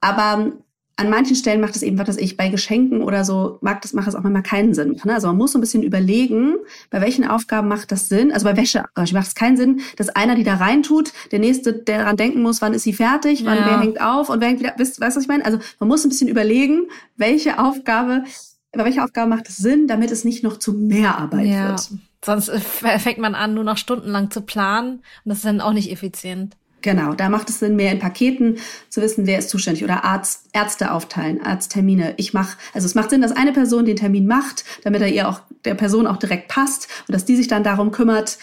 aber 0.00 0.52
an 0.96 1.10
manchen 1.10 1.34
Stellen 1.34 1.60
macht 1.60 1.74
es 1.74 1.82
eben, 1.82 1.98
was 1.98 2.08
weiß 2.08 2.16
ich, 2.18 2.36
bei 2.36 2.48
Geschenken 2.48 3.02
oder 3.02 3.24
so, 3.24 3.58
mag 3.62 3.82
das, 3.82 3.94
macht 3.94 4.06
es 4.06 4.14
auch 4.14 4.22
manchmal 4.22 4.44
keinen 4.44 4.74
Sinn. 4.74 5.00
Ne? 5.04 5.14
Also 5.14 5.26
man 5.26 5.36
muss 5.36 5.52
so 5.52 5.58
ein 5.58 5.60
bisschen 5.60 5.82
überlegen, 5.82 6.54
bei 6.90 7.00
welchen 7.00 7.26
Aufgaben 7.26 7.66
macht 7.66 7.90
das 7.90 8.08
Sinn. 8.08 8.32
Also 8.32 8.44
bei 8.44 8.56
Wäsche 8.56 8.84
macht 8.94 9.26
es 9.26 9.34
keinen 9.34 9.56
Sinn, 9.56 9.80
dass 9.96 10.08
einer 10.10 10.36
die 10.36 10.44
da 10.44 10.54
reintut, 10.54 11.12
der 11.32 11.40
nächste, 11.40 11.72
der 11.72 11.98
daran 11.98 12.16
denken 12.16 12.42
muss, 12.42 12.62
wann 12.62 12.74
ist 12.74 12.84
sie 12.84 12.92
fertig, 12.92 13.44
wann 13.44 13.58
ja. 13.58 13.66
wer 13.66 13.80
hängt 13.80 14.00
auf 14.00 14.28
und 14.28 14.40
wer 14.40 14.48
hängt 14.48 14.60
wieder, 14.60 14.74
weißt 14.78 14.98
du, 14.98 15.00
was 15.00 15.16
ich 15.16 15.28
meine? 15.28 15.44
Also 15.44 15.58
man 15.80 15.88
muss 15.88 16.04
ein 16.04 16.10
bisschen 16.10 16.28
überlegen, 16.28 16.86
welche 17.16 17.58
Aufgabe, 17.58 18.22
bei 18.70 18.84
welcher 18.84 19.04
Aufgabe 19.04 19.28
macht 19.28 19.48
es 19.48 19.56
Sinn, 19.56 19.88
damit 19.88 20.12
es 20.12 20.24
nicht 20.24 20.44
noch 20.44 20.58
zu 20.58 20.72
mehr 20.72 21.18
Arbeit 21.18 21.46
ja. 21.46 21.70
wird. 21.70 21.88
Sonst 22.24 22.50
fängt 22.50 23.18
man 23.18 23.34
an, 23.34 23.52
nur 23.52 23.64
noch 23.64 23.76
stundenlang 23.76 24.30
zu 24.30 24.42
planen 24.42 25.02
und 25.24 25.26
das 25.26 25.38
ist 25.38 25.44
dann 25.44 25.60
auch 25.60 25.72
nicht 25.72 25.90
effizient. 25.90 26.56
Genau, 26.84 27.14
da 27.14 27.30
macht 27.30 27.48
es 27.48 27.60
Sinn, 27.60 27.76
mehr 27.76 27.92
in 27.92 27.98
Paketen 27.98 28.58
zu 28.90 29.00
wissen, 29.00 29.26
wer 29.26 29.38
ist 29.38 29.48
zuständig 29.48 29.82
oder 29.84 30.04
Arzt, 30.04 30.50
Ärzte 30.52 30.92
aufteilen, 30.92 31.40
Arzttermine. 31.40 32.12
Ich 32.18 32.34
mache, 32.34 32.58
also 32.74 32.84
es 32.84 32.94
macht 32.94 33.08
Sinn, 33.08 33.22
dass 33.22 33.32
eine 33.32 33.52
Person 33.52 33.86
den 33.86 33.96
Termin 33.96 34.26
macht, 34.26 34.66
damit 34.84 35.00
er 35.00 35.08
ihr 35.08 35.26
auch 35.26 35.40
der 35.64 35.76
Person 35.76 36.06
auch 36.06 36.18
direkt 36.18 36.48
passt 36.48 36.88
und 37.08 37.14
dass 37.14 37.24
die 37.24 37.36
sich 37.36 37.48
dann 37.48 37.64
darum 37.64 37.90
kümmert, 37.90 38.36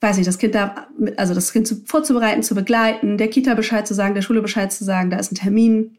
weiß 0.00 0.18
nicht, 0.18 0.28
das 0.28 0.38
Kind 0.38 0.54
da, 0.54 0.86
also 1.16 1.34
das 1.34 1.52
Kind 1.52 1.66
zu, 1.66 1.82
vorzubereiten, 1.84 2.44
zu 2.44 2.54
begleiten, 2.54 3.18
der 3.18 3.26
Kita 3.26 3.54
Bescheid 3.54 3.88
zu 3.88 3.94
sagen, 3.94 4.14
der 4.14 4.22
Schule 4.22 4.40
Bescheid 4.40 4.72
zu 4.72 4.84
sagen, 4.84 5.10
da 5.10 5.16
ist 5.16 5.32
ein 5.32 5.36
Termin. 5.36 5.96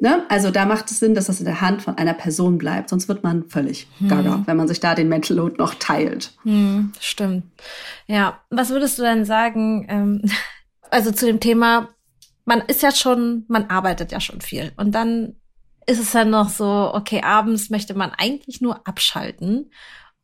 Ne? 0.00 0.22
Also 0.30 0.50
da 0.50 0.64
macht 0.64 0.90
es 0.90 0.98
Sinn, 0.98 1.14
dass 1.14 1.26
das 1.26 1.40
in 1.40 1.44
der 1.44 1.60
Hand 1.60 1.82
von 1.82 1.98
einer 1.98 2.14
Person 2.14 2.56
bleibt, 2.56 2.88
sonst 2.88 3.06
wird 3.06 3.22
man 3.22 3.50
völlig 3.50 3.86
hm. 3.98 4.08
gaga, 4.08 4.42
wenn 4.46 4.56
man 4.56 4.66
sich 4.66 4.80
da 4.80 4.94
den 4.94 5.10
Mental 5.10 5.36
Load 5.36 5.56
noch 5.58 5.74
teilt. 5.74 6.32
Hm, 6.44 6.92
stimmt. 7.00 7.44
Ja, 8.06 8.40
was 8.48 8.70
würdest 8.70 8.98
du 8.98 9.02
denn 9.02 9.26
sagen? 9.26 9.86
Ähm 9.90 10.22
also 10.90 11.12
zu 11.12 11.26
dem 11.26 11.40
Thema, 11.40 11.88
man 12.44 12.60
ist 12.62 12.82
ja 12.82 12.92
schon, 12.92 13.44
man 13.48 13.66
arbeitet 13.66 14.12
ja 14.12 14.20
schon 14.20 14.40
viel. 14.40 14.72
Und 14.76 14.92
dann 14.92 15.36
ist 15.86 16.00
es 16.00 16.12
dann 16.12 16.30
noch 16.30 16.50
so, 16.50 16.92
okay, 16.94 17.22
abends 17.22 17.70
möchte 17.70 17.94
man 17.94 18.12
eigentlich 18.16 18.60
nur 18.60 18.86
abschalten. 18.86 19.70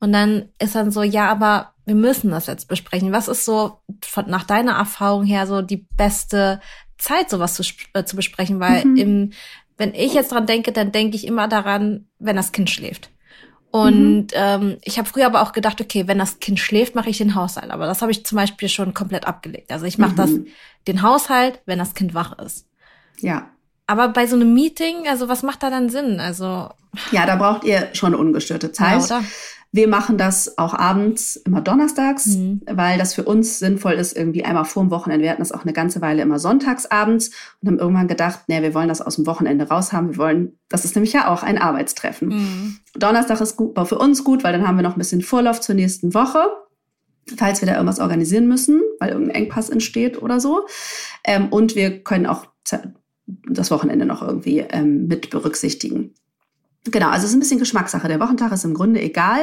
Und 0.01 0.13
dann 0.13 0.51
ist 0.59 0.75
dann 0.75 0.91
so, 0.91 1.03
ja, 1.03 1.31
aber 1.31 1.73
wir 1.87 1.95
müssen 1.95 2.31
das 2.31 2.47
jetzt 2.47 2.69
besprechen. 2.69 3.13
Was 3.13 3.29
ist 3.29 3.45
so 3.45 3.81
von, 4.03 4.29
nach 4.29 4.45
deiner 4.45 4.73
Erfahrung 4.73 5.25
her 5.25 5.47
so 5.47 5.63
die 5.63 5.87
beste 5.97 6.61
Zeit, 6.99 7.31
sowas 7.31 7.55
zu, 7.55 7.63
äh, 7.95 8.05
zu 8.05 8.17
besprechen? 8.17 8.61
Weil 8.61 8.85
mhm. 8.85 8.97
im, 8.97 9.33
wenn 9.77 9.95
ich 9.95 10.15
jetzt 10.15 10.33
dran 10.33 10.47
denke, 10.47 10.73
dann 10.73 10.93
denke 10.93 11.17
ich 11.17 11.27
immer 11.27 11.49
daran, 11.49 12.09
wenn 12.19 12.37
das 12.37 12.53
Kind 12.53 12.71
schläft. 12.71 13.11
Und 13.75 14.27
mhm. 14.27 14.27
ähm, 14.35 14.77
ich 14.83 14.99
habe 14.99 15.09
früher 15.09 15.27
aber 15.27 15.43
auch 15.43 15.51
gedacht, 15.51 15.81
okay, 15.81 16.07
wenn 16.07 16.17
das 16.17 16.39
Kind 16.39 16.61
schläft, 16.61 16.95
mache 16.95 17.11
ich 17.11 17.19
den 17.19 17.35
Haushalt. 17.35 17.73
Aber 17.73 17.87
das 17.87 18.03
habe 18.03 18.13
ich 18.13 18.25
zum 18.25 18.37
Beispiel 18.37 18.69
schon 18.69 18.95
komplett 18.95 19.27
abgelegt. 19.27 19.73
Also 19.73 19.85
ich 19.85 19.99
mache 19.99 20.13
mhm. 20.13 20.17
das 20.17 20.31
den 20.87 21.03
Haushalt, 21.03 21.61
wenn 21.67 21.81
das 21.81 21.95
Kind 21.95 22.15
wach 22.15 22.39
ist. 22.39 22.69
Ja. 23.19 23.51
Aber 23.89 24.11
bei 24.11 24.29
so 24.29 24.37
einem 24.37 24.55
Meeting, 24.55 25.09
also 25.09 25.29
was 25.29 25.43
macht 25.43 25.65
da 25.65 25.71
dann 25.71 25.89
Sinn? 25.89 26.21
Also 26.21 26.69
ja, 27.11 27.27
da 27.27 27.35
braucht 27.35 27.65
ihr 27.65 27.89
schon 27.95 28.15
ungestörte 28.15 28.71
Zeit. 28.71 29.11
Ja? 29.11 29.25
Wir 29.75 29.89
machen 29.89 30.19
das 30.19 30.57
auch 30.57 30.73
abends 30.73 31.35
immer 31.35 31.61
donnerstags, 31.61 32.27
mhm. 32.27 32.61
weil 32.71 32.97
das 32.97 33.13
für 33.13 33.25
uns 33.25 33.59
sinnvoll 33.59 33.95
ist, 33.95 34.17
irgendwie 34.17 34.45
einmal 34.45 34.67
vor 34.67 34.85
dem 34.85 34.93
Wochenende. 34.93 35.25
Wir 35.25 35.33
hatten 35.33 35.43
das 35.43 35.51
auch 35.51 35.65
eine 35.65 35.73
ganze 35.73 36.01
Weile 36.01 36.23
immer 36.23 36.39
sonntags 36.39 36.87
abends 36.87 37.33
und 37.61 37.67
haben 37.67 37.79
irgendwann 37.81 38.07
gedacht, 38.07 38.43
nee, 38.47 38.63
wir 38.63 38.73
wollen 38.73 38.87
das 38.87 39.03
aus 39.03 39.17
dem 39.17 39.27
Wochenende 39.27 39.67
raus 39.67 39.93
haben. 39.93 40.11
Wir 40.11 40.19
wollen, 40.19 40.53
das 40.69 40.85
ist 40.85 40.95
nämlich 40.95 41.13
ja 41.13 41.27
auch 41.27 41.43
ein 41.43 41.59
Arbeitstreffen. 41.59 42.29
Mhm. 42.29 42.77
Donnerstag 42.95 43.41
ist 43.41 43.57
gut, 43.57 43.77
war 43.77 43.85
für 43.85 43.99
uns 43.99 44.23
gut, 44.23 44.45
weil 44.45 44.53
dann 44.53 44.65
haben 44.65 44.77
wir 44.77 44.85
noch 44.85 44.95
ein 44.95 44.99
bisschen 45.01 45.23
Vorlauf 45.23 45.61
zur 45.61 45.75
nächsten 45.75 46.15
Woche 46.15 46.47
falls 47.39 47.63
wir 47.63 47.67
da 47.67 47.73
irgendwas 47.73 48.01
organisieren 48.01 48.47
müssen, 48.47 48.83
weil 49.01 49.13
irgendein 49.13 49.35
Engpass 49.35 49.71
entsteht 49.71 50.21
oder 50.21 50.41
so. 50.41 50.67
Ähm, 51.25 51.49
und 51.49 51.75
wir 51.75 52.05
können 52.05 52.27
auch 52.27 52.47
das 53.49 53.71
Wochenende 53.71 54.05
noch 54.05 54.21
irgendwie 54.21 54.59
ähm, 54.59 55.07
mit 55.07 55.31
berücksichtigen. 55.31 56.15
Genau, 56.91 57.09
also 57.09 57.25
es 57.25 57.31
ist 57.31 57.37
ein 57.37 57.41
bisschen 57.41 57.59
Geschmackssache. 57.59 58.09
Der 58.09 58.21
Wochentag 58.21 58.53
ist 58.53 58.65
im 58.65 58.75
Grunde 58.75 59.01
egal. 59.01 59.41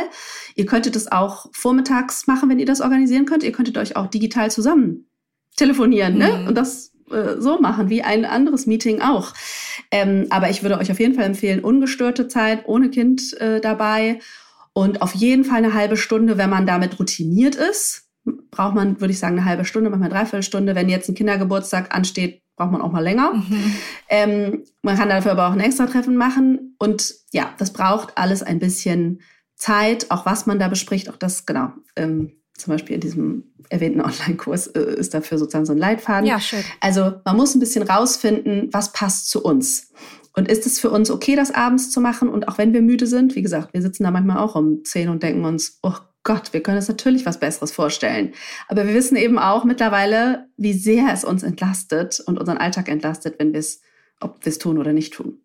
Ihr 0.55 0.65
könntet 0.65 0.95
es 0.95 1.11
auch 1.11 1.47
vormittags 1.53 2.27
machen, 2.27 2.49
wenn 2.49 2.59
ihr 2.59 2.65
das 2.65 2.81
organisieren 2.81 3.25
könnt. 3.25 3.43
Ihr 3.43 3.51
könntet 3.51 3.77
euch 3.77 3.95
auch 3.95 4.07
digital 4.07 4.51
zusammen 4.51 5.07
telefonieren 5.55 6.17
ne? 6.17 6.39
Mhm. 6.39 6.47
und 6.47 6.55
das 6.55 6.93
äh, 7.11 7.39
so 7.39 7.59
machen, 7.59 7.89
wie 7.89 8.03
ein 8.03 8.25
anderes 8.25 8.67
Meeting 8.67 9.01
auch. 9.01 9.33
Ähm, 9.91 10.27
aber 10.29 10.49
ich 10.49 10.63
würde 10.63 10.77
euch 10.77 10.91
auf 10.91 10.99
jeden 10.99 11.15
Fall 11.15 11.25
empfehlen, 11.25 11.61
ungestörte 11.61 12.27
Zeit, 12.27 12.63
ohne 12.67 12.89
Kind 12.89 13.33
äh, 13.39 13.59
dabei 13.59 14.19
und 14.73 15.01
auf 15.01 15.13
jeden 15.15 15.43
Fall 15.43 15.57
eine 15.57 15.73
halbe 15.73 15.97
Stunde, 15.97 16.37
wenn 16.37 16.49
man 16.49 16.65
damit 16.65 16.99
routiniert 16.99 17.55
ist. 17.55 18.07
Braucht 18.51 18.75
man, 18.75 19.01
würde 19.01 19.11
ich 19.11 19.19
sagen, 19.19 19.37
eine 19.37 19.45
halbe 19.45 19.65
Stunde, 19.65 19.89
manchmal 19.89 20.09
dreiviertel 20.09 20.43
Stunde. 20.43 20.75
Wenn 20.75 20.89
jetzt 20.89 21.09
ein 21.09 21.15
Kindergeburtstag 21.15 21.93
ansteht, 21.93 22.41
braucht 22.61 22.71
man 22.71 22.81
auch 22.81 22.91
mal 22.91 23.03
länger. 23.03 23.33
Mhm. 23.33 23.73
Ähm, 24.07 24.63
man 24.83 24.95
kann 24.95 25.09
dafür 25.09 25.31
aber 25.31 25.47
auch 25.47 25.53
ein 25.53 25.59
Extra-Treffen 25.59 26.15
machen. 26.15 26.75
Und 26.77 27.15
ja, 27.31 27.53
das 27.57 27.73
braucht 27.73 28.17
alles 28.17 28.43
ein 28.43 28.59
bisschen 28.59 29.21
Zeit, 29.55 30.11
auch 30.11 30.27
was 30.27 30.45
man 30.45 30.59
da 30.59 30.67
bespricht, 30.67 31.09
auch 31.09 31.17
das, 31.17 31.47
genau. 31.47 31.69
Ähm, 31.95 32.33
zum 32.55 32.71
Beispiel 32.71 32.95
in 32.95 33.01
diesem 33.01 33.43
erwähnten 33.69 34.01
Online-Kurs 34.01 34.67
äh, 34.67 34.95
ist 34.95 35.15
dafür 35.15 35.39
sozusagen 35.39 35.65
so 35.65 35.71
ein 35.71 35.79
Leitfaden. 35.79 36.27
Ja, 36.27 36.39
schön. 36.39 36.63
Also 36.81 37.13
man 37.25 37.35
muss 37.35 37.55
ein 37.55 37.59
bisschen 37.59 37.83
rausfinden, 37.83 38.69
was 38.71 38.93
passt 38.93 39.29
zu 39.29 39.43
uns. 39.43 39.91
Und 40.35 40.47
ist 40.47 40.67
es 40.67 40.79
für 40.79 40.91
uns 40.91 41.09
okay, 41.09 41.35
das 41.35 41.51
abends 41.51 41.89
zu 41.89 41.99
machen? 41.99 42.29
Und 42.29 42.47
auch 42.47 42.59
wenn 42.59 42.73
wir 42.73 42.81
müde 42.81 43.07
sind, 43.07 43.35
wie 43.35 43.41
gesagt, 43.41 43.73
wir 43.73 43.81
sitzen 43.81 44.03
da 44.03 44.11
manchmal 44.11 44.37
auch 44.37 44.55
um 44.55 44.83
zehn 44.85 45.09
und 45.09 45.23
denken 45.23 45.45
uns, 45.45 45.79
oh 45.81 45.95
Gott, 46.23 46.53
wir 46.53 46.61
können 46.61 46.77
uns 46.77 46.87
natürlich 46.87 47.25
was 47.25 47.39
Besseres 47.39 47.71
vorstellen. 47.71 48.33
Aber 48.67 48.85
wir 48.87 48.93
wissen 48.93 49.15
eben 49.15 49.39
auch 49.39 49.63
mittlerweile, 49.63 50.47
wie 50.55 50.73
sehr 50.73 51.11
es 51.11 51.23
uns 51.23 51.43
entlastet 51.43 52.19
und 52.19 52.39
unseren 52.39 52.57
Alltag 52.57 52.89
entlastet, 52.89 53.39
wenn 53.39 53.53
wir 53.53 53.59
es, 53.59 53.81
ob 54.19 54.45
wir 54.45 54.51
es 54.51 54.59
tun 54.59 54.77
oder 54.77 54.93
nicht 54.93 55.13
tun. 55.13 55.39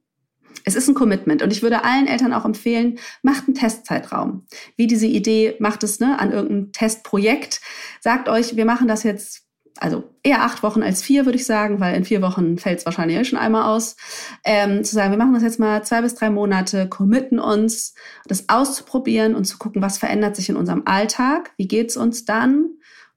Es 0.64 0.74
ist 0.74 0.88
ein 0.88 0.94
Commitment 0.94 1.42
und 1.42 1.52
ich 1.52 1.62
würde 1.62 1.84
allen 1.84 2.08
Eltern 2.08 2.32
auch 2.32 2.44
empfehlen, 2.44 2.98
macht 3.22 3.46
einen 3.46 3.54
Testzeitraum. 3.54 4.46
Wie 4.76 4.86
diese 4.86 5.06
Idee, 5.06 5.56
macht 5.60 5.82
es 5.82 6.00
ne, 6.00 6.18
an 6.18 6.32
irgendeinem 6.32 6.72
Testprojekt. 6.72 7.60
Sagt 8.00 8.28
euch, 8.28 8.56
wir 8.56 8.64
machen 8.64 8.88
das 8.88 9.02
jetzt 9.02 9.45
also 9.82 10.04
eher 10.22 10.42
acht 10.42 10.62
Wochen 10.62 10.82
als 10.82 11.02
vier, 11.02 11.24
würde 11.24 11.36
ich 11.36 11.46
sagen, 11.46 11.80
weil 11.80 11.94
in 11.94 12.04
vier 12.04 12.22
Wochen 12.22 12.58
fällt 12.58 12.78
es 12.78 12.86
wahrscheinlich 12.86 13.16
eh 13.16 13.24
schon 13.24 13.38
einmal 13.38 13.74
aus. 13.74 13.96
Ähm, 14.44 14.84
zu 14.84 14.94
sagen, 14.94 15.10
wir 15.10 15.18
machen 15.18 15.34
das 15.34 15.42
jetzt 15.42 15.58
mal 15.58 15.84
zwei 15.84 16.02
bis 16.02 16.14
drei 16.14 16.30
Monate, 16.30 16.88
committen 16.88 17.38
uns, 17.38 17.94
das 18.26 18.48
auszuprobieren 18.48 19.34
und 19.34 19.44
zu 19.44 19.58
gucken, 19.58 19.82
was 19.82 19.98
verändert 19.98 20.36
sich 20.36 20.48
in 20.48 20.56
unserem 20.56 20.82
Alltag, 20.86 21.52
wie 21.56 21.68
geht's 21.68 21.96
uns 21.96 22.24
dann? 22.24 22.70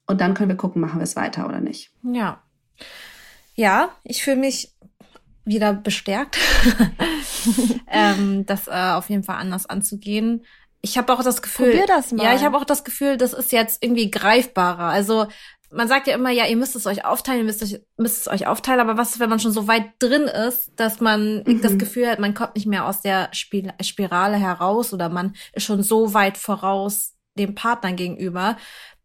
Und 0.06 0.20
dann 0.20 0.34
können 0.34 0.48
wir 0.48 0.56
gucken, 0.56 0.80
machen 0.80 0.98
wir 0.98 1.04
es 1.04 1.16
weiter 1.16 1.46
oder 1.46 1.60
nicht. 1.60 1.92
Ja. 2.02 2.42
Ja, 3.54 3.90
ich 4.02 4.22
fühle 4.22 4.36
mich 4.36 4.74
wieder 5.44 5.72
bestärkt, 5.72 6.38
ähm, 7.86 8.46
das 8.46 8.68
äh, 8.68 8.92
auf 8.92 9.08
jeden 9.10 9.24
Fall 9.24 9.36
anders 9.36 9.66
anzugehen. 9.66 10.44
Ich 10.82 10.96
habe 10.96 11.12
auch 11.12 11.22
das 11.22 11.42
Gefühl, 11.42 11.70
Probier 11.70 11.86
das 11.86 12.12
mal. 12.12 12.24
ja, 12.24 12.34
ich 12.34 12.42
habe 12.42 12.56
auch 12.56 12.64
das 12.64 12.84
Gefühl, 12.84 13.16
das 13.16 13.32
ist 13.32 13.52
jetzt 13.52 13.82
irgendwie 13.82 14.10
greifbarer. 14.10 14.84
Also 14.84 15.26
man 15.72 15.88
sagt 15.88 16.06
ja 16.06 16.14
immer, 16.14 16.30
ja, 16.30 16.46
ihr 16.46 16.56
müsst 16.56 16.74
es 16.74 16.86
euch 16.86 17.04
aufteilen, 17.04 17.40
ihr 17.40 17.44
müsst, 17.44 17.62
euch, 17.62 17.80
müsst 17.96 18.20
es 18.20 18.28
euch 18.28 18.46
aufteilen, 18.46 18.80
aber 18.80 18.96
was 18.96 19.12
ist, 19.12 19.20
wenn 19.20 19.30
man 19.30 19.40
schon 19.40 19.52
so 19.52 19.68
weit 19.68 19.92
drin 19.98 20.22
ist, 20.22 20.72
dass 20.76 21.00
man 21.00 21.44
mhm. 21.46 21.60
das 21.62 21.78
Gefühl 21.78 22.08
hat, 22.08 22.18
man 22.18 22.34
kommt 22.34 22.56
nicht 22.56 22.66
mehr 22.66 22.86
aus 22.86 23.02
der 23.02 23.30
Spirale 23.32 24.36
heraus 24.36 24.92
oder 24.92 25.08
man 25.08 25.34
ist 25.52 25.64
schon 25.64 25.82
so 25.82 26.12
weit 26.12 26.38
voraus 26.38 27.14
dem 27.38 27.54
Partner 27.54 27.92
gegenüber, 27.92 28.56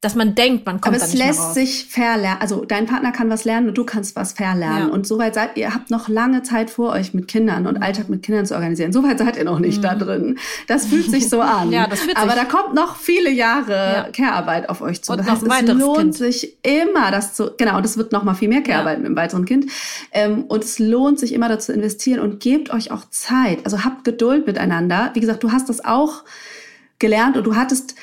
dass 0.05 0.13
man 0.13 0.35
denkt, 0.35 0.67
man 0.67 0.79
kommt 0.81 0.95
Aber 0.95 1.03
es 1.03 1.15
lässt 1.15 1.55
sich 1.55 1.85
verlernen. 1.85 2.37
Also 2.39 2.63
dein 2.63 2.85
Partner 2.85 3.11
kann 3.11 3.27
was 3.31 3.43
lernen 3.43 3.69
und 3.69 3.77
du 3.77 3.85
kannst 3.85 4.15
was 4.15 4.33
verlernen. 4.33 4.87
Ja. 4.89 4.93
Und 4.93 5.07
soweit 5.07 5.33
seid 5.33 5.57
ihr, 5.57 5.73
habt 5.73 5.89
noch 5.89 6.07
lange 6.07 6.43
Zeit 6.43 6.69
vor 6.69 6.91
euch 6.91 7.15
mit 7.15 7.27
Kindern 7.27 7.65
und 7.65 7.77
Alltag 7.81 8.07
mit 8.07 8.21
Kindern 8.21 8.45
zu 8.45 8.53
organisieren. 8.53 8.93
Soweit 8.93 9.17
seid 9.17 9.35
ihr 9.35 9.45
noch 9.45 9.57
nicht 9.57 9.79
mhm. 9.79 9.81
da 9.81 9.95
drin. 9.95 10.37
Das 10.67 10.85
fühlt 10.85 11.09
sich 11.09 11.27
so 11.27 11.41
an. 11.41 11.71
ja, 11.71 11.87
das 11.87 12.01
fühlt 12.01 12.15
sich. 12.15 12.23
Aber 12.23 12.35
da 12.35 12.45
kommt 12.45 12.75
noch 12.75 12.97
viele 12.97 13.31
Jahre 13.31 13.73
ja. 13.73 14.07
Care-Arbeit 14.11 14.69
auf 14.69 14.81
euch 14.81 15.01
zu. 15.01 15.13
Und 15.13 15.21
das 15.21 15.27
heißt, 15.27 15.43
es 15.43 15.73
lohnt 15.73 15.97
kind. 15.97 16.15
sich 16.15 16.57
immer, 16.61 17.09
das 17.09 17.33
zu, 17.33 17.49
genau, 17.57 17.81
das 17.81 17.97
wird 17.97 18.11
noch 18.11 18.23
mal 18.23 18.35
viel 18.35 18.49
mehr 18.49 18.61
Care-Arbeit 18.61 18.97
ja. 18.97 18.99
mit 18.99 19.07
einem 19.07 19.15
weiteren 19.15 19.45
Kind. 19.45 19.71
Ähm, 20.11 20.43
und 20.43 20.63
es 20.63 20.77
lohnt 20.77 21.17
sich 21.17 21.33
immer 21.33 21.49
dazu 21.49 21.73
investieren 21.73 22.19
und 22.19 22.39
gebt 22.39 22.71
euch 22.71 22.91
auch 22.91 23.09
Zeit. 23.09 23.65
Also 23.65 23.83
habt 23.83 24.03
Geduld 24.03 24.45
miteinander. 24.45 25.09
Wie 25.15 25.19
gesagt, 25.19 25.41
du 25.41 25.51
hast 25.51 25.67
das 25.67 25.83
auch 25.83 26.23
gelernt 26.99 27.37
und 27.37 27.45
du 27.45 27.55
hattest 27.55 27.95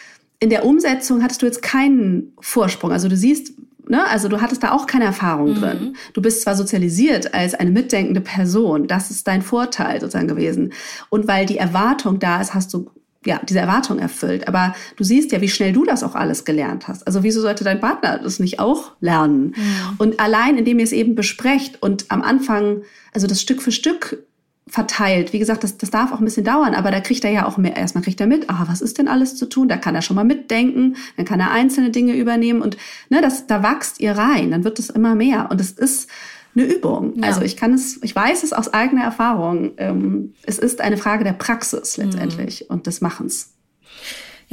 in 0.42 0.50
der 0.50 0.64
Umsetzung 0.64 1.22
hattest 1.22 1.40
du 1.40 1.46
jetzt 1.46 1.62
keinen 1.62 2.32
Vorsprung. 2.40 2.90
Also 2.90 3.08
du 3.08 3.16
siehst, 3.16 3.52
ne, 3.88 4.04
also 4.08 4.26
du 4.26 4.40
hattest 4.40 4.64
da 4.64 4.72
auch 4.72 4.88
keine 4.88 5.04
Erfahrung 5.04 5.50
mhm. 5.50 5.60
drin. 5.60 5.96
Du 6.14 6.20
bist 6.20 6.42
zwar 6.42 6.56
sozialisiert 6.56 7.32
als 7.32 7.54
eine 7.54 7.70
mitdenkende 7.70 8.20
Person, 8.20 8.88
das 8.88 9.12
ist 9.12 9.28
dein 9.28 9.42
Vorteil 9.42 10.00
sozusagen 10.00 10.26
gewesen. 10.26 10.72
Und 11.10 11.28
weil 11.28 11.46
die 11.46 11.58
Erwartung 11.58 12.18
da 12.18 12.40
ist, 12.40 12.54
hast 12.54 12.74
du 12.74 12.90
ja, 13.24 13.40
diese 13.48 13.60
Erwartung 13.60 14.00
erfüllt. 14.00 14.48
Aber 14.48 14.74
du 14.96 15.04
siehst 15.04 15.30
ja, 15.30 15.40
wie 15.40 15.48
schnell 15.48 15.72
du 15.72 15.84
das 15.84 16.02
auch 16.02 16.16
alles 16.16 16.44
gelernt 16.44 16.88
hast. 16.88 17.06
Also 17.06 17.22
wieso 17.22 17.40
sollte 17.40 17.62
dein 17.62 17.78
Partner 17.78 18.18
das 18.18 18.40
nicht 18.40 18.58
auch 18.58 18.90
lernen? 18.98 19.54
Mhm. 19.56 19.94
Und 19.98 20.18
allein, 20.18 20.58
indem 20.58 20.80
ihr 20.80 20.84
es 20.84 20.90
eben 20.90 21.14
besprecht 21.14 21.80
und 21.80 22.06
am 22.08 22.22
Anfang, 22.22 22.82
also 23.14 23.28
das 23.28 23.40
Stück 23.40 23.62
für 23.62 23.70
Stück 23.70 24.24
verteilt. 24.72 25.34
Wie 25.34 25.38
gesagt, 25.38 25.64
das, 25.64 25.76
das 25.76 25.90
darf 25.90 26.12
auch 26.12 26.18
ein 26.18 26.24
bisschen 26.24 26.46
dauern, 26.46 26.74
aber 26.74 26.90
da 26.90 27.00
kriegt 27.00 27.24
er 27.24 27.30
ja 27.30 27.44
auch 27.44 27.58
mehr. 27.58 27.76
Erstmal 27.76 28.02
kriegt 28.02 28.18
er 28.22 28.26
mit, 28.26 28.48
ah, 28.48 28.64
was 28.66 28.80
ist 28.80 28.96
denn 28.96 29.06
alles 29.06 29.36
zu 29.36 29.44
tun? 29.44 29.68
Da 29.68 29.76
kann 29.76 29.94
er 29.94 30.00
schon 30.00 30.16
mal 30.16 30.24
mitdenken, 30.24 30.96
dann 31.18 31.26
kann 31.26 31.40
er 31.40 31.50
einzelne 31.50 31.90
Dinge 31.90 32.14
übernehmen 32.14 32.62
und 32.62 32.78
ne, 33.10 33.20
das, 33.20 33.46
da 33.46 33.62
wächst 33.62 34.00
ihr 34.00 34.12
rein, 34.12 34.50
dann 34.50 34.64
wird 34.64 34.78
es 34.78 34.88
immer 34.88 35.14
mehr. 35.14 35.50
Und 35.50 35.60
es 35.60 35.72
ist 35.72 36.08
eine 36.54 36.64
Übung. 36.64 37.18
Ja. 37.18 37.24
Also 37.24 37.42
ich 37.42 37.58
kann 37.58 37.74
es, 37.74 38.02
ich 38.02 38.16
weiß 38.16 38.44
es 38.44 38.54
aus 38.54 38.72
eigener 38.72 39.04
Erfahrung. 39.04 39.72
Ähm, 39.76 40.32
es 40.42 40.58
ist 40.58 40.80
eine 40.80 40.96
Frage 40.96 41.22
der 41.22 41.34
Praxis 41.34 41.98
letztendlich 41.98 42.62
mhm. 42.62 42.74
und 42.74 42.86
des 42.86 43.02
Machens. 43.02 43.52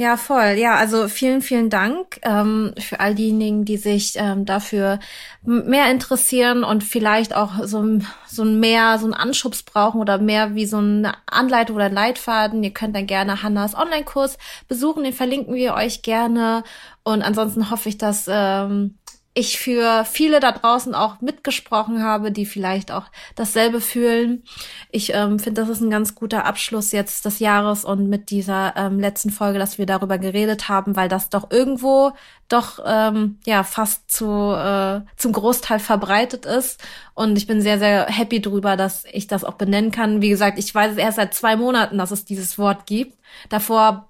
Ja, 0.00 0.16
voll. 0.16 0.54
Ja, 0.56 0.76
also 0.76 1.08
vielen, 1.08 1.42
vielen 1.42 1.68
Dank 1.68 2.20
ähm, 2.22 2.72
für 2.78 3.00
all 3.00 3.14
diejenigen, 3.14 3.66
die 3.66 3.76
sich 3.76 4.14
ähm, 4.16 4.46
dafür 4.46 4.98
mehr 5.42 5.90
interessieren 5.90 6.64
und 6.64 6.82
vielleicht 6.82 7.36
auch 7.36 7.66
so, 7.66 8.00
so 8.26 8.42
ein 8.42 8.58
mehr, 8.60 8.98
so 8.98 9.06
ein 9.06 9.12
Anschubs 9.12 9.62
brauchen 9.62 10.00
oder 10.00 10.16
mehr 10.16 10.54
wie 10.54 10.64
so 10.64 10.78
eine 10.78 11.12
Anleitung 11.26 11.76
oder 11.76 11.90
Leitfaden. 11.90 12.64
Ihr 12.64 12.72
könnt 12.72 12.96
dann 12.96 13.06
gerne 13.06 13.42
Hannas 13.42 13.74
Online-Kurs 13.74 14.38
besuchen, 14.68 15.04
den 15.04 15.12
verlinken 15.12 15.54
wir 15.54 15.74
euch 15.74 16.00
gerne. 16.00 16.64
Und 17.02 17.20
ansonsten 17.20 17.70
hoffe 17.70 17.90
ich, 17.90 17.98
dass 17.98 18.26
ähm, 18.26 18.96
ich 19.32 19.60
für 19.60 20.04
viele 20.04 20.40
da 20.40 20.50
draußen 20.50 20.92
auch 20.92 21.20
mitgesprochen 21.20 22.02
habe, 22.02 22.32
die 22.32 22.46
vielleicht 22.46 22.90
auch 22.90 23.04
dasselbe 23.36 23.80
fühlen. 23.80 24.42
Ich 24.90 25.14
ähm, 25.14 25.38
finde, 25.38 25.60
das 25.60 25.70
ist 25.70 25.80
ein 25.80 25.90
ganz 25.90 26.16
guter 26.16 26.46
Abschluss 26.46 26.90
jetzt 26.90 27.24
des 27.24 27.38
Jahres 27.38 27.84
und 27.84 28.08
mit 28.08 28.30
dieser 28.30 28.74
ähm, 28.76 28.98
letzten 28.98 29.30
Folge, 29.30 29.60
dass 29.60 29.78
wir 29.78 29.86
darüber 29.86 30.18
geredet 30.18 30.68
haben, 30.68 30.96
weil 30.96 31.08
das 31.08 31.30
doch 31.30 31.52
irgendwo 31.52 32.12
doch 32.48 32.80
ähm, 32.84 33.38
ja 33.46 33.62
fast 33.62 34.10
zu 34.10 34.26
äh, 34.26 35.02
zum 35.16 35.32
Großteil 35.32 35.78
verbreitet 35.78 36.44
ist 36.44 36.82
und 37.14 37.38
ich 37.38 37.46
bin 37.46 37.62
sehr 37.62 37.78
sehr 37.78 38.06
happy 38.06 38.40
drüber, 38.40 38.76
dass 38.76 39.04
ich 39.12 39.28
das 39.28 39.44
auch 39.44 39.54
benennen 39.54 39.92
kann. 39.92 40.22
Wie 40.22 40.30
gesagt, 40.30 40.58
ich 40.58 40.74
weiß 40.74 40.92
es 40.92 40.98
erst 40.98 41.16
seit 41.16 41.34
zwei 41.34 41.54
Monaten, 41.54 41.98
dass 41.98 42.10
es 42.10 42.24
dieses 42.24 42.58
Wort 42.58 42.86
gibt. 42.86 43.16
Davor 43.48 44.09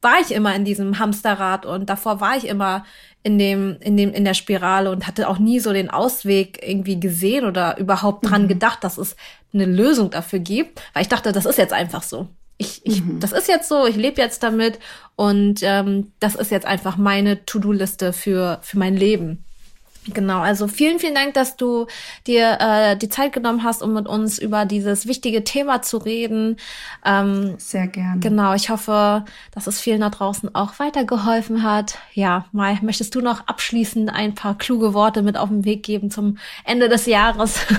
war 0.00 0.20
ich 0.20 0.32
immer 0.32 0.54
in 0.54 0.64
diesem 0.64 0.98
Hamsterrad 0.98 1.66
und 1.66 1.90
davor 1.90 2.20
war 2.20 2.36
ich 2.36 2.46
immer 2.46 2.84
in 3.22 3.38
dem, 3.38 3.76
in 3.80 3.96
dem, 3.96 4.12
in 4.12 4.24
der 4.24 4.34
Spirale 4.34 4.90
und 4.90 5.06
hatte 5.06 5.28
auch 5.28 5.38
nie 5.38 5.58
so 5.58 5.72
den 5.72 5.90
Ausweg 5.90 6.60
irgendwie 6.62 7.00
gesehen 7.00 7.44
oder 7.44 7.78
überhaupt 7.78 8.28
dran 8.28 8.44
mhm. 8.44 8.48
gedacht, 8.48 8.84
dass 8.84 8.96
es 8.96 9.16
eine 9.52 9.66
Lösung 9.66 10.10
dafür 10.10 10.38
gibt, 10.38 10.80
weil 10.92 11.02
ich 11.02 11.08
dachte, 11.08 11.32
das 11.32 11.46
ist 11.46 11.58
jetzt 11.58 11.72
einfach 11.72 12.02
so. 12.02 12.28
Ich, 12.58 12.84
ich, 12.84 13.04
mhm. 13.04 13.20
das 13.20 13.32
ist 13.32 13.48
jetzt 13.48 13.68
so, 13.68 13.86
ich 13.86 13.96
lebe 13.96 14.20
jetzt 14.20 14.42
damit 14.42 14.78
und 15.16 15.60
ähm, 15.62 16.12
das 16.20 16.34
ist 16.34 16.50
jetzt 16.50 16.66
einfach 16.66 16.96
meine 16.96 17.44
To-Do-Liste 17.44 18.12
für, 18.12 18.58
für 18.62 18.78
mein 18.78 18.96
Leben. 18.96 19.44
Genau, 20.12 20.40
also 20.40 20.68
vielen, 20.68 20.98
vielen 20.98 21.14
Dank, 21.14 21.34
dass 21.34 21.56
du 21.56 21.86
dir 22.26 22.58
äh, 22.60 22.96
die 22.96 23.08
Zeit 23.08 23.32
genommen 23.32 23.62
hast, 23.62 23.82
um 23.82 23.92
mit 23.92 24.06
uns 24.06 24.38
über 24.38 24.64
dieses 24.64 25.06
wichtige 25.06 25.44
Thema 25.44 25.82
zu 25.82 25.98
reden. 25.98 26.56
Ähm, 27.04 27.54
Sehr 27.58 27.86
gerne. 27.86 28.20
Genau, 28.20 28.54
ich 28.54 28.70
hoffe, 28.70 29.24
dass 29.52 29.66
es 29.66 29.80
vielen 29.80 30.00
da 30.00 30.10
draußen 30.10 30.54
auch 30.54 30.78
weitergeholfen 30.78 31.62
hat. 31.62 31.98
Ja, 32.14 32.46
Mai, 32.52 32.78
möchtest 32.82 33.14
du 33.14 33.20
noch 33.20 33.46
abschließend 33.46 34.12
ein 34.12 34.34
paar 34.34 34.56
kluge 34.56 34.94
Worte 34.94 35.22
mit 35.22 35.36
auf 35.36 35.48
den 35.48 35.64
Weg 35.64 35.82
geben 35.82 36.10
zum 36.10 36.38
Ende 36.64 36.88
des 36.88 37.06
Jahres? 37.06 37.60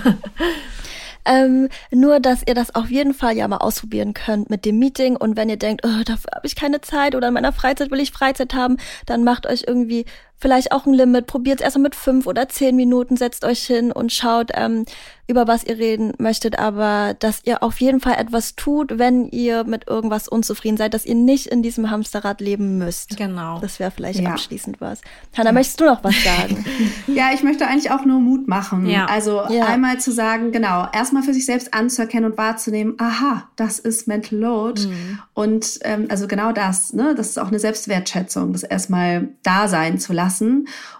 Ähm, 1.25 1.69
nur, 1.91 2.19
dass 2.19 2.41
ihr 2.47 2.53
das 2.55 2.73
auf 2.73 2.89
jeden 2.89 3.13
Fall 3.13 3.35
ja 3.35 3.47
mal 3.47 3.57
ausprobieren 3.57 4.13
könnt 4.13 4.49
mit 4.49 4.65
dem 4.65 4.79
Meeting. 4.79 5.15
Und 5.15 5.37
wenn 5.37 5.49
ihr 5.49 5.57
denkt, 5.57 5.85
oh, 5.85 6.03
dafür 6.03 6.31
habe 6.33 6.47
ich 6.47 6.55
keine 6.55 6.81
Zeit 6.81 7.13
oder 7.13 7.27
in 7.27 7.33
meiner 7.33 7.53
Freizeit 7.53 7.91
will 7.91 7.99
ich 7.99 8.11
Freizeit 8.11 8.53
haben, 8.53 8.77
dann 9.05 9.23
macht 9.23 9.45
euch 9.45 9.65
irgendwie 9.67 10.05
vielleicht 10.39 10.71
auch 10.71 10.85
ein 10.85 10.93
Limit. 10.93 11.27
Probiert 11.27 11.59
es 11.59 11.65
erstmal 11.65 11.83
mit 11.83 11.95
fünf 11.95 12.25
oder 12.25 12.49
zehn 12.49 12.75
Minuten, 12.75 13.17
setzt 13.17 13.45
euch 13.45 13.65
hin 13.65 13.91
und 13.91 14.11
schaut, 14.11 14.51
ähm, 14.53 14.85
über 15.29 15.47
was 15.47 15.63
ihr 15.63 15.77
reden 15.77 16.13
möchtet, 16.17 16.57
aber 16.57 17.15
dass 17.19 17.41
ihr 17.45 17.61
auf 17.61 17.79
jeden 17.79 17.99
Fall 17.99 18.15
etwas 18.17 18.55
tut, 18.55 18.97
wenn 18.97 19.27
ihr 19.27 19.63
mit 19.63 19.87
irgendwas 19.87 20.27
unzufrieden 20.27 20.75
seid, 20.75 20.95
dass 20.95 21.05
ihr 21.05 21.13
nicht 21.13 21.45
in 21.45 21.61
diesem 21.61 21.91
Hamsterrad 21.91 22.41
leben 22.41 22.79
müsst. 22.79 23.15
Genau. 23.15 23.59
Das 23.59 23.79
wäre 23.79 23.91
vielleicht 23.91 24.21
ja. 24.21 24.31
abschließend 24.31 24.81
was. 24.81 25.01
Hanna, 25.37 25.49
ja. 25.49 25.53
möchtest 25.53 25.79
du 25.81 25.85
noch 25.85 26.03
was 26.03 26.15
sagen? 26.23 26.65
ja, 27.07 27.29
ich 27.31 27.43
möchte 27.43 27.67
eigentlich 27.67 27.91
auch 27.91 28.05
nur 28.05 28.19
Mut 28.19 28.47
machen. 28.47 28.87
Ja. 28.87 29.05
Also 29.05 29.43
ja. 29.49 29.67
einmal 29.67 29.99
zu 29.99 30.11
sagen, 30.11 30.51
genau, 30.51 30.87
erstmal 30.91 31.21
für 31.21 31.33
sich 31.35 31.45
selbst 31.45 31.75
anzuerkennen 31.75 32.31
und 32.31 32.37
wahrzunehmen, 32.39 32.95
aha, 32.97 33.47
das 33.55 33.77
ist 33.77 34.07
Mental 34.07 34.39
Load. 34.39 34.87
Mhm. 34.87 35.19
Und 35.35 35.79
ähm, 35.83 36.07
also 36.09 36.27
genau 36.27 36.51
das, 36.53 36.93
ne, 36.93 37.13
das 37.13 37.29
ist 37.29 37.37
auch 37.37 37.49
eine 37.49 37.59
Selbstwertschätzung, 37.59 38.51
das 38.53 38.63
erstmal 38.63 39.27
da 39.43 39.67
sein 39.67 39.99
zu 39.99 40.11
lassen. 40.11 40.28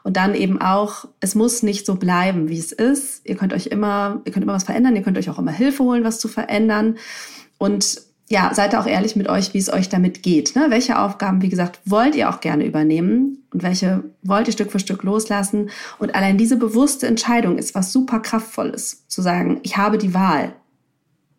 Und 0.04 0.18
dann 0.18 0.36
eben 0.36 0.62
auch, 0.62 1.06
es 1.20 1.36
muss 1.36 1.64
nicht 1.64 1.86
so 1.86 1.96
bleiben, 1.96 2.50
wie 2.50 2.60
es 2.60 2.72
ist. 2.72 3.22
Ihr 3.26 3.36
könnt 3.36 3.54
euch 3.54 3.68
immer 3.68 4.22
ihr 4.26 4.32
könnt 4.32 4.44
immer 4.44 4.54
was 4.54 4.64
verändern, 4.64 4.96
ihr 4.96 5.02
könnt 5.02 5.18
euch 5.18 5.30
auch 5.30 5.40
immer 5.40 5.52
Hilfe 5.52 5.84
holen, 5.84 6.04
was 6.04 6.20
zu 6.20 6.28
verändern. 6.28 6.98
Und 7.58 8.02
ja, 8.30 8.52
seid 8.54 8.76
auch 8.76 8.86
ehrlich 8.86 9.16
mit 9.16 9.28
euch, 9.28 9.54
wie 9.54 9.58
es 9.58 9.74
euch 9.74 9.90
damit 9.90 10.22
geht. 10.22 10.56
Ne? 10.56 10.68
Welche 10.70 11.00
Aufgaben, 11.00 11.42
wie 11.42 11.50
gesagt, 11.50 11.80
wollt 11.86 12.16
ihr 12.16 12.30
auch 12.30 12.42
gerne 12.42 12.66
übernehmen 12.66 13.44
und 13.52 13.64
welche 13.64 14.04
wollt 14.22 14.48
ihr 14.48 14.54
Stück 14.54 14.72
für 14.72 14.80
Stück 14.80 15.02
loslassen? 15.02 15.72
Und 15.98 16.14
allein 16.14 16.38
diese 16.38 16.58
bewusste 16.58 17.08
Entscheidung 17.08 17.58
ist 17.58 17.74
was 17.74 17.92
super 17.92 18.20
kraftvolles, 18.20 19.08
zu 19.08 19.24
sagen, 19.24 19.60
ich 19.64 19.78
habe 19.78 19.98
die 19.98 20.14
Wahl. 20.14 20.54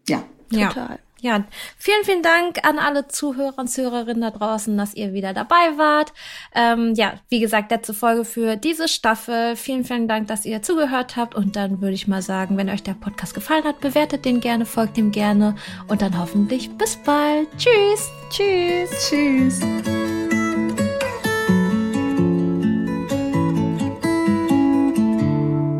Ja, 0.08 0.24
total. 0.50 0.90
Ja. 0.90 0.98
Ja, 1.22 1.44
vielen, 1.76 2.04
vielen 2.04 2.22
Dank 2.22 2.66
an 2.66 2.78
alle 2.78 3.06
Zuhörer 3.08 3.58
und 3.58 3.68
Zuhörerinnen 3.68 4.22
da 4.22 4.30
draußen, 4.30 4.76
dass 4.78 4.94
ihr 4.94 5.12
wieder 5.12 5.34
dabei 5.34 5.76
wart. 5.76 6.14
Ähm, 6.54 6.94
ja, 6.94 7.14
wie 7.28 7.40
gesagt, 7.40 7.70
letzte 7.70 7.92
Folge 7.92 8.24
für 8.24 8.56
diese 8.56 8.88
Staffel. 8.88 9.54
Vielen, 9.56 9.84
vielen 9.84 10.08
Dank, 10.08 10.28
dass 10.28 10.46
ihr 10.46 10.62
zugehört 10.62 11.16
habt. 11.16 11.34
Und 11.34 11.56
dann 11.56 11.82
würde 11.82 11.94
ich 11.94 12.08
mal 12.08 12.22
sagen, 12.22 12.56
wenn 12.56 12.70
euch 12.70 12.82
der 12.82 12.94
Podcast 12.94 13.34
gefallen 13.34 13.64
hat, 13.64 13.80
bewertet 13.80 14.24
den 14.24 14.40
gerne, 14.40 14.64
folgt 14.64 14.96
dem 14.96 15.12
gerne. 15.12 15.56
Und 15.88 16.00
dann 16.00 16.18
hoffentlich 16.18 16.70
bis 16.70 16.96
bald. 16.96 17.48
Tschüss. 17.58 18.10
Tschüss. 18.30 18.90
Tschüss. 19.08 19.60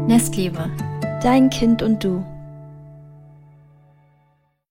Nestliebe. 0.06 0.70
Dein 1.22 1.48
Kind 1.50 1.82
und 1.82 2.02
du. 2.02 2.24